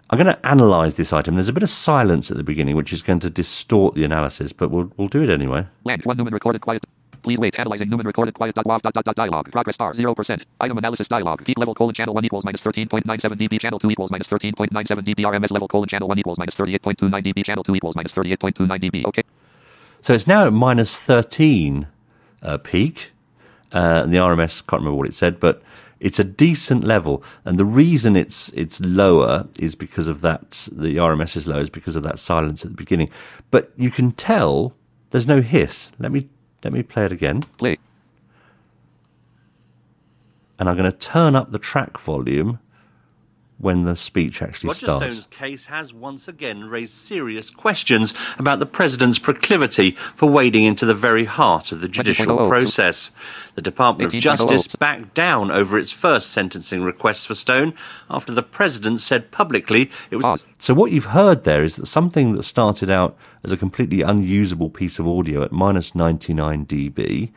I'm 0.09 0.17
going 0.17 0.35
to 0.35 0.39
analyse 0.43 0.97
this 0.97 1.13
item. 1.13 1.35
There's 1.35 1.47
a 1.49 1.53
bit 1.53 1.63
of 1.63 1.69
silence 1.69 2.29
at 2.29 2.37
the 2.37 2.43
beginning, 2.43 2.75
which 2.75 2.93
is 2.93 3.01
going 3.01 3.19
to 3.21 3.29
distort 3.29 3.95
the 3.95 4.03
analysis, 4.03 4.53
but 4.53 4.69
we'll, 4.69 4.91
we'll 4.97 5.07
do 5.07 5.23
it 5.23 5.29
anyway. 5.29 5.67
Land 5.83 6.03
one 6.05 6.17
Neumann 6.17 6.33
recorded 6.33 6.61
quiet. 6.61 6.83
Please 7.23 7.39
wait. 7.39 7.55
Analyzing 7.57 7.89
Neumann 7.89 8.07
recorded 8.07 8.33
quiet. 8.33 8.55
Dot 8.55 8.65
wav 8.65 8.81
dot 8.81 8.93
dot 8.93 9.05
dot 9.05 9.15
dialogue. 9.15 9.51
Progress 9.51 9.75
star 9.75 9.93
zero 9.93 10.15
percent. 10.15 10.45
Item 10.59 10.77
analysis 10.77 11.07
dialogue. 11.07 11.43
Peak 11.45 11.57
level 11.57 11.75
colon 11.75 11.93
channel 11.93 12.13
one 12.13 12.25
equals 12.25 12.43
minus 12.45 12.61
thirteen 12.61 12.87
point 12.87 13.05
nine 13.05 13.19
seven 13.19 13.37
dB. 13.37 13.59
Channel 13.59 13.79
two 13.79 13.89
equals 13.91 14.11
minus 14.11 14.27
thirteen 14.27 14.53
point 14.55 14.71
nine 14.71 14.85
seven 14.85 15.03
dB. 15.03 15.19
RMS 15.19 15.51
level 15.51 15.67
colon 15.67 15.87
channel 15.87 16.07
one 16.07 16.19
equals 16.19 16.37
minus 16.37 16.55
thirty 16.55 16.73
eight 16.73 16.81
point 16.81 16.97
two 16.97 17.09
nine 17.09 17.23
dB. 17.23 17.43
Channel 17.45 17.63
two 17.63 17.75
equals 17.75 17.95
minus 17.95 18.11
thirty 18.11 18.31
eight 18.31 18.39
point 18.39 18.55
two 18.55 18.67
nine 18.67 18.79
dB. 18.79 19.05
Okay. 19.05 19.23
So 20.01 20.13
it's 20.13 20.25
now 20.25 20.47
at 20.47 20.53
minus 20.53 20.99
13 20.99 21.87
uh, 22.41 22.57
peak. 22.57 23.11
Uh, 23.71 24.01
and 24.03 24.13
the 24.13 24.17
RMS, 24.17 24.65
can't 24.65 24.81
remember 24.81 24.97
what 24.97 25.07
it 25.07 25.13
said, 25.13 25.39
but 25.39 25.61
it's 25.99 26.19
a 26.19 26.23
decent 26.23 26.83
level. 26.83 27.23
And 27.45 27.57
the 27.57 27.65
reason 27.65 28.15
it's 28.17 28.49
it's 28.49 28.81
lower 28.81 29.47
is 29.59 29.75
because 29.75 30.07
of 30.07 30.21
that, 30.21 30.67
the 30.71 30.97
RMS 30.97 31.37
is 31.37 31.47
low, 31.47 31.59
is 31.59 31.69
because 31.69 31.95
of 31.95 32.03
that 32.03 32.19
silence 32.19 32.65
at 32.65 32.71
the 32.71 32.77
beginning. 32.77 33.09
But 33.51 33.71
you 33.77 33.91
can 33.91 34.11
tell 34.11 34.73
there's 35.11 35.27
no 35.27 35.41
hiss. 35.41 35.91
Let 35.99 36.11
me, 36.11 36.27
let 36.63 36.73
me 36.73 36.83
play 36.83 37.05
it 37.05 37.11
again. 37.11 37.41
Play. 37.57 37.77
And 40.59 40.69
I'm 40.69 40.77
going 40.77 40.91
to 40.91 40.97
turn 40.97 41.35
up 41.35 41.51
the 41.51 41.59
track 41.59 41.99
volume 41.99 42.59
when 43.61 43.83
the 43.83 43.95
speech 43.95 44.41
actually 44.41 44.69
Roger 44.69 44.85
starts. 44.85 45.03
Stone's 45.03 45.27
case 45.27 45.65
has 45.67 45.93
once 45.93 46.27
again 46.27 46.65
raised 46.65 46.93
serious 46.93 47.49
questions 47.49 48.13
about 48.37 48.59
the 48.59 48.65
president's 48.65 49.19
proclivity 49.19 49.91
for 50.15 50.29
wading 50.29 50.63
into 50.63 50.85
the 50.85 50.93
very 50.93 51.25
heart 51.25 51.71
of 51.71 51.81
the 51.81 51.87
judicial 51.87 52.47
process. 52.47 53.11
The 53.55 53.61
Department 53.61 54.13
of 54.13 54.21
Justice 54.21 54.67
backed 54.67 55.13
down 55.13 55.51
over 55.51 55.77
its 55.77 55.91
first 55.91 56.31
sentencing 56.31 56.83
request 56.83 57.27
for 57.27 57.35
Stone 57.35 57.73
after 58.09 58.31
the 58.31 58.43
president 58.43 58.99
said 58.99 59.31
publicly 59.31 59.91
it 60.09 60.17
was 60.17 60.43
So 60.57 60.73
what 60.73 60.91
you've 60.91 61.05
heard 61.05 61.43
there 61.43 61.63
is 61.63 61.75
that 61.75 61.85
something 61.85 62.33
that 62.33 62.43
started 62.43 62.89
out 62.89 63.15
as 63.43 63.51
a 63.51 63.57
completely 63.57 64.01
unusable 64.01 64.69
piece 64.69 64.99
of 64.99 65.07
audio 65.07 65.43
at 65.43 65.51
minus 65.51 65.95
99 65.95 66.65
dB, 66.65 67.31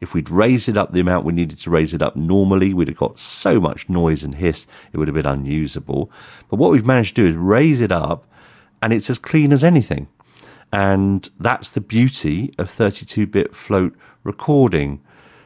if 0.00 0.14
we'd 0.14 0.30
raised 0.30 0.68
it 0.68 0.76
up 0.76 0.92
the 0.92 1.00
amount 1.00 1.24
we 1.24 1.32
needed 1.32 1.58
to 1.58 1.70
raise 1.70 1.92
it 1.92 2.02
up 2.02 2.16
normally, 2.16 2.72
we'd 2.72 2.88
have 2.88 2.96
got 2.96 3.18
so 3.18 3.60
much 3.60 3.88
noise 3.88 4.22
and 4.22 4.36
hiss, 4.36 4.66
it 4.92 4.98
would 4.98 5.08
have 5.08 5.14
been 5.14 5.26
unusable. 5.26 6.10
But 6.48 6.56
what 6.56 6.70
we've 6.70 6.84
managed 6.84 7.16
to 7.16 7.22
do 7.22 7.28
is 7.28 7.36
raise 7.36 7.80
it 7.80 7.92
up 7.92 8.24
and 8.80 8.92
it's 8.92 9.10
as 9.10 9.18
clean 9.18 9.52
as 9.52 9.64
anything. 9.64 10.08
And 10.72 11.28
that's 11.40 11.70
the 11.70 11.80
beauty 11.80 12.54
of 12.58 12.68
32-bit 12.68 13.54
float 13.54 13.96
recording. 14.22 15.00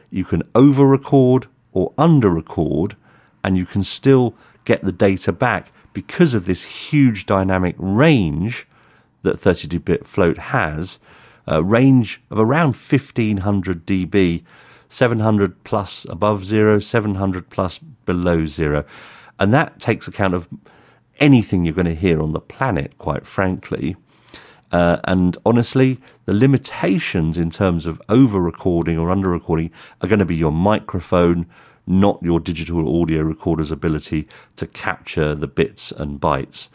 You 0.09 0.25
can 0.25 0.43
over 0.53 0.85
record 0.85 1.47
or 1.71 1.93
under 1.97 2.29
record 2.29 2.95
and 3.43 3.57
you 3.57 3.65
can 3.65 3.83
still 3.83 4.35
get 4.65 4.83
the 4.83 4.91
data 4.91 5.31
back 5.31 5.71
because 5.93 6.33
of 6.33 6.45
this 6.45 6.63
huge 6.63 7.25
dynamic 7.25 7.75
range 7.77 8.67
that 9.23 9.37
32-bit 9.37 10.05
float 10.05 10.37
has, 10.37 10.99
a 11.47 11.63
range 11.63 12.21
of 12.29 12.39
around 12.39 12.75
1500 12.75 13.85
dB, 13.85 14.43
700 14.89 15.63
plus 15.63 16.05
above 16.09 16.45
zero, 16.45 16.79
700 16.79 17.49
plus 17.49 17.79
below 17.79 18.45
zero. 18.45 18.85
And 19.39 19.53
that 19.53 19.79
takes 19.79 20.07
account 20.07 20.33
of 20.33 20.47
anything 21.19 21.65
you're 21.65 21.73
going 21.73 21.85
to 21.85 21.95
hear 21.95 22.21
on 22.21 22.33
the 22.33 22.39
planet, 22.39 22.97
quite 22.97 23.25
frankly. 23.25 23.95
Uh, 24.71 24.97
and 25.03 25.37
honestly, 25.45 25.99
the 26.25 26.33
limitations 26.33 27.37
in 27.37 27.51
terms 27.51 27.85
of 27.85 28.01
over 28.09 28.39
recording 28.39 28.97
or 28.97 29.11
under 29.11 29.29
recording 29.29 29.71
are 30.01 30.07
going 30.07 30.19
to 30.19 30.25
be 30.25 30.35
your 30.35 30.51
microphone, 30.51 31.45
not 31.85 32.21
your 32.23 32.39
digital 32.39 33.01
audio 33.01 33.21
recorder's 33.21 33.71
ability 33.71 34.27
to 34.55 34.65
capture 34.65 35.35
the 35.35 35.47
bits 35.47 35.91
and 35.91 36.19
bytes. 36.19 36.69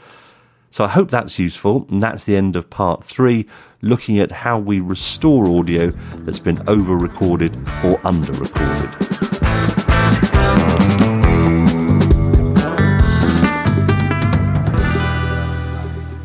So 0.70 0.84
I 0.84 0.88
hope 0.88 1.10
that's 1.10 1.38
useful, 1.38 1.86
and 1.90 2.02
that's 2.02 2.24
the 2.24 2.36
end 2.36 2.54
of 2.54 2.68
part 2.68 3.02
three, 3.02 3.46
looking 3.80 4.18
at 4.18 4.30
how 4.30 4.58
we 4.58 4.80
restore 4.80 5.46
audio 5.46 5.90
that's 5.90 6.38
been 6.38 6.60
over 6.68 6.96
recorded 6.96 7.56
or 7.84 8.00
under 8.06 8.32
recorded. 8.32 8.94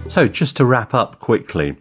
So, 0.09 0.27
just 0.27 0.57
to 0.57 0.65
wrap 0.65 0.93
up 0.93 1.19
quickly, 1.19 1.77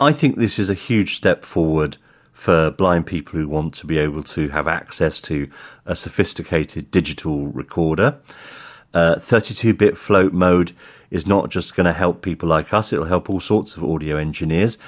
I 0.00 0.12
think 0.12 0.36
this 0.36 0.58
is 0.58 0.70
a 0.70 0.74
huge 0.74 1.16
step 1.16 1.44
forward 1.44 1.98
for 2.32 2.70
blind 2.70 3.06
people 3.06 3.38
who 3.38 3.48
want 3.48 3.74
to 3.74 3.86
be 3.86 3.98
able 3.98 4.22
to 4.22 4.48
have 4.50 4.68
access 4.68 5.20
to 5.22 5.50
a 5.84 5.96
sophisticated 5.96 6.90
digital 6.90 7.48
recorder. 7.48 8.20
Uh, 8.94 9.18
32 9.18 9.74
bit 9.74 9.98
float 9.98 10.32
mode 10.32 10.72
is 11.10 11.26
not 11.26 11.50
just 11.50 11.74
going 11.74 11.86
to 11.86 11.92
help 11.92 12.22
people 12.22 12.48
like 12.48 12.72
us, 12.72 12.92
it'll 12.92 13.06
help 13.06 13.30
all 13.30 13.40
sorts 13.40 13.76
of 13.76 13.84
audio 13.84 14.16
engineers. 14.16 14.78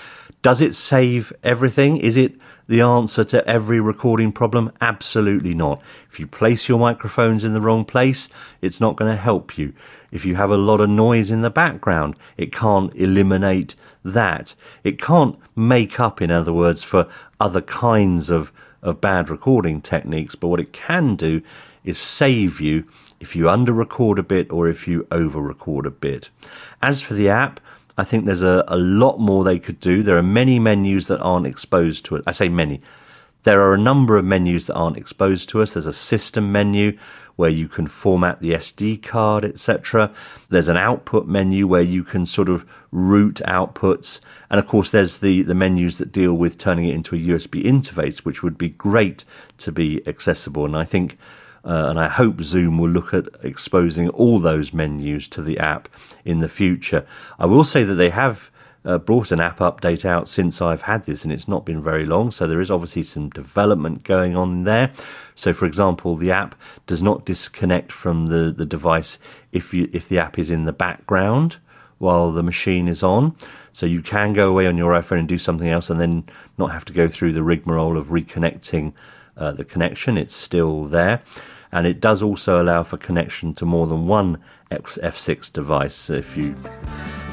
Does 0.42 0.60
it 0.60 0.74
save 0.74 1.32
everything? 1.42 1.98
Is 1.98 2.16
it 2.16 2.34
the 2.66 2.80
answer 2.80 3.24
to 3.24 3.46
every 3.48 3.80
recording 3.80 4.32
problem? 4.32 4.72
Absolutely 4.80 5.54
not. 5.54 5.82
If 6.10 6.18
you 6.18 6.26
place 6.26 6.68
your 6.68 6.78
microphones 6.78 7.44
in 7.44 7.52
the 7.52 7.60
wrong 7.60 7.84
place, 7.84 8.28
it's 8.62 8.80
not 8.80 8.96
going 8.96 9.10
to 9.10 9.20
help 9.20 9.58
you. 9.58 9.74
If 10.10 10.24
you 10.24 10.36
have 10.36 10.50
a 10.50 10.56
lot 10.56 10.80
of 10.80 10.88
noise 10.88 11.30
in 11.30 11.42
the 11.42 11.50
background, 11.50 12.16
it 12.36 12.52
can't 12.52 12.94
eliminate 12.94 13.74
that. 14.04 14.54
It 14.82 15.00
can't 15.00 15.38
make 15.54 16.00
up, 16.00 16.22
in 16.22 16.30
other 16.30 16.52
words, 16.52 16.82
for 16.82 17.08
other 17.38 17.60
kinds 17.60 18.30
of, 18.30 18.52
of 18.82 19.00
bad 19.00 19.28
recording 19.28 19.80
techniques, 19.80 20.34
but 20.34 20.48
what 20.48 20.60
it 20.60 20.72
can 20.72 21.16
do 21.16 21.42
is 21.84 21.98
save 21.98 22.60
you 22.60 22.84
if 23.20 23.36
you 23.36 23.48
under 23.48 23.72
record 23.72 24.18
a 24.18 24.22
bit 24.22 24.50
or 24.50 24.68
if 24.68 24.88
you 24.88 25.06
over 25.10 25.40
record 25.40 25.86
a 25.86 25.90
bit. 25.90 26.30
As 26.82 27.02
for 27.02 27.14
the 27.14 27.28
app, 27.28 27.60
I 27.96 28.04
think 28.04 28.24
there's 28.24 28.42
a, 28.42 28.64
a 28.66 28.78
lot 28.78 29.20
more 29.20 29.44
they 29.44 29.58
could 29.58 29.78
do. 29.78 30.02
There 30.02 30.16
are 30.16 30.22
many 30.22 30.58
menus 30.58 31.06
that 31.08 31.20
aren't 31.20 31.46
exposed 31.46 32.04
to 32.06 32.16
it. 32.16 32.24
I 32.26 32.30
say 32.30 32.48
many. 32.48 32.80
There 33.42 33.60
are 33.60 33.74
a 33.74 33.78
number 33.78 34.16
of 34.16 34.24
menus 34.24 34.66
that 34.66 34.74
aren't 34.74 34.96
exposed 34.96 35.48
to 35.50 35.62
us. 35.62 35.74
There's 35.74 35.86
a 35.86 35.92
system 35.92 36.50
menu 36.50 36.98
where 37.36 37.50
you 37.50 37.68
can 37.68 37.86
format 37.86 38.40
the 38.40 38.52
SD 38.52 39.02
card, 39.02 39.44
etc. 39.46 40.12
There's 40.50 40.68
an 40.68 40.76
output 40.76 41.26
menu 41.26 41.66
where 41.66 41.82
you 41.82 42.04
can 42.04 42.26
sort 42.26 42.50
of 42.50 42.66
route 42.92 43.40
outputs. 43.46 44.20
And 44.50 44.60
of 44.60 44.66
course, 44.66 44.90
there's 44.90 45.18
the, 45.18 45.42
the 45.42 45.54
menus 45.54 45.96
that 45.98 46.12
deal 46.12 46.34
with 46.34 46.58
turning 46.58 46.86
it 46.88 46.94
into 46.94 47.14
a 47.14 47.18
USB 47.18 47.64
interface, 47.64 48.18
which 48.18 48.42
would 48.42 48.58
be 48.58 48.70
great 48.70 49.24
to 49.58 49.72
be 49.72 50.06
accessible. 50.06 50.66
And 50.66 50.76
I 50.76 50.84
think 50.84 51.16
uh, 51.64 51.86
and 51.88 52.00
I 52.00 52.08
hope 52.08 52.40
Zoom 52.42 52.78
will 52.78 52.88
look 52.88 53.12
at 53.12 53.28
exposing 53.42 54.08
all 54.10 54.40
those 54.40 54.72
menus 54.72 55.28
to 55.28 55.42
the 55.42 55.58
app 55.58 55.88
in 56.24 56.38
the 56.38 56.48
future. 56.48 57.06
I 57.38 57.46
will 57.46 57.64
say 57.64 57.84
that 57.84 57.94
they 57.94 58.10
have 58.10 58.50
uh, 58.84 58.98
brought 58.98 59.30
an 59.30 59.40
app 59.40 59.58
update 59.58 60.04
out 60.04 60.28
since 60.28 60.62
I've 60.62 60.82
had 60.82 61.04
this, 61.04 61.24
and 61.24 61.32
it's 61.32 61.48
not 61.48 61.66
been 61.66 61.82
very 61.82 62.06
long. 62.06 62.30
So 62.30 62.46
there 62.46 62.60
is 62.60 62.70
obviously 62.70 63.02
some 63.02 63.28
development 63.30 64.04
going 64.04 64.36
on 64.36 64.64
there. 64.64 64.90
So, 65.34 65.52
for 65.52 65.66
example, 65.66 66.16
the 66.16 66.32
app 66.32 66.54
does 66.86 67.02
not 67.02 67.24
disconnect 67.24 67.92
from 67.92 68.26
the, 68.26 68.50
the 68.50 68.66
device 68.66 69.18
if 69.52 69.74
you 69.74 69.90
if 69.92 70.08
the 70.08 70.18
app 70.18 70.38
is 70.38 70.50
in 70.50 70.64
the 70.64 70.72
background 70.72 71.58
while 71.98 72.32
the 72.32 72.42
machine 72.42 72.88
is 72.88 73.02
on. 73.02 73.36
So 73.72 73.84
you 73.86 74.02
can 74.02 74.32
go 74.32 74.48
away 74.48 74.66
on 74.66 74.78
your 74.78 74.92
iPhone 74.92 75.20
and 75.20 75.28
do 75.28 75.38
something 75.38 75.68
else, 75.68 75.90
and 75.90 76.00
then 76.00 76.24
not 76.56 76.72
have 76.72 76.84
to 76.86 76.92
go 76.92 77.08
through 77.08 77.34
the 77.34 77.42
rigmarole 77.42 77.98
of 77.98 78.08
reconnecting 78.08 78.94
uh, 79.40 79.52
the 79.52 79.64
connection. 79.64 80.16
It's 80.16 80.34
still 80.34 80.84
there 80.84 81.22
and 81.72 81.86
it 81.86 82.00
does 82.00 82.22
also 82.22 82.60
allow 82.60 82.82
for 82.82 82.96
connection 82.96 83.54
to 83.54 83.64
more 83.64 83.86
than 83.86 84.06
one 84.06 84.38
F6 84.70 85.52
device 85.52 86.10
if 86.10 86.36
you 86.36 86.54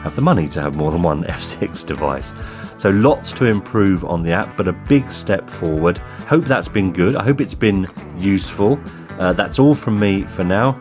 have 0.02 0.16
the 0.16 0.22
money 0.22 0.48
to 0.50 0.62
have 0.62 0.76
more 0.76 0.92
than 0.92 1.04
one 1.04 1.24
F6 1.26 1.86
device. 1.86 2.34
So 2.78 2.90
lots 2.90 3.32
to 3.34 3.46
improve 3.46 4.06
on 4.06 4.22
the 4.24 4.32
app, 4.32 4.56
but 4.56 4.68
a 4.68 4.74
big 4.74 5.12
step 5.12 5.50
forward. 5.50 5.98
Hope 6.28 6.46
that's 6.46 6.68
been 6.68 6.94
good. 6.94 7.16
I 7.16 7.24
hope 7.24 7.42
it's 7.42 7.56
been 7.56 7.88
useful. 8.18 8.80
Uh, 9.20 9.34
that's 9.34 9.58
all 9.58 9.74
from 9.74 10.00
me 10.00 10.24
for 10.24 10.44
now. 10.44 10.80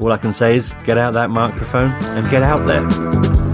All 0.00 0.12
I 0.12 0.18
can 0.18 0.32
say 0.32 0.56
is 0.56 0.74
get 0.84 0.98
out 0.98 1.14
that 1.14 1.30
microphone 1.30 1.90
and 1.90 2.28
get 2.30 2.42
out 2.42 2.66
there. 2.66 3.47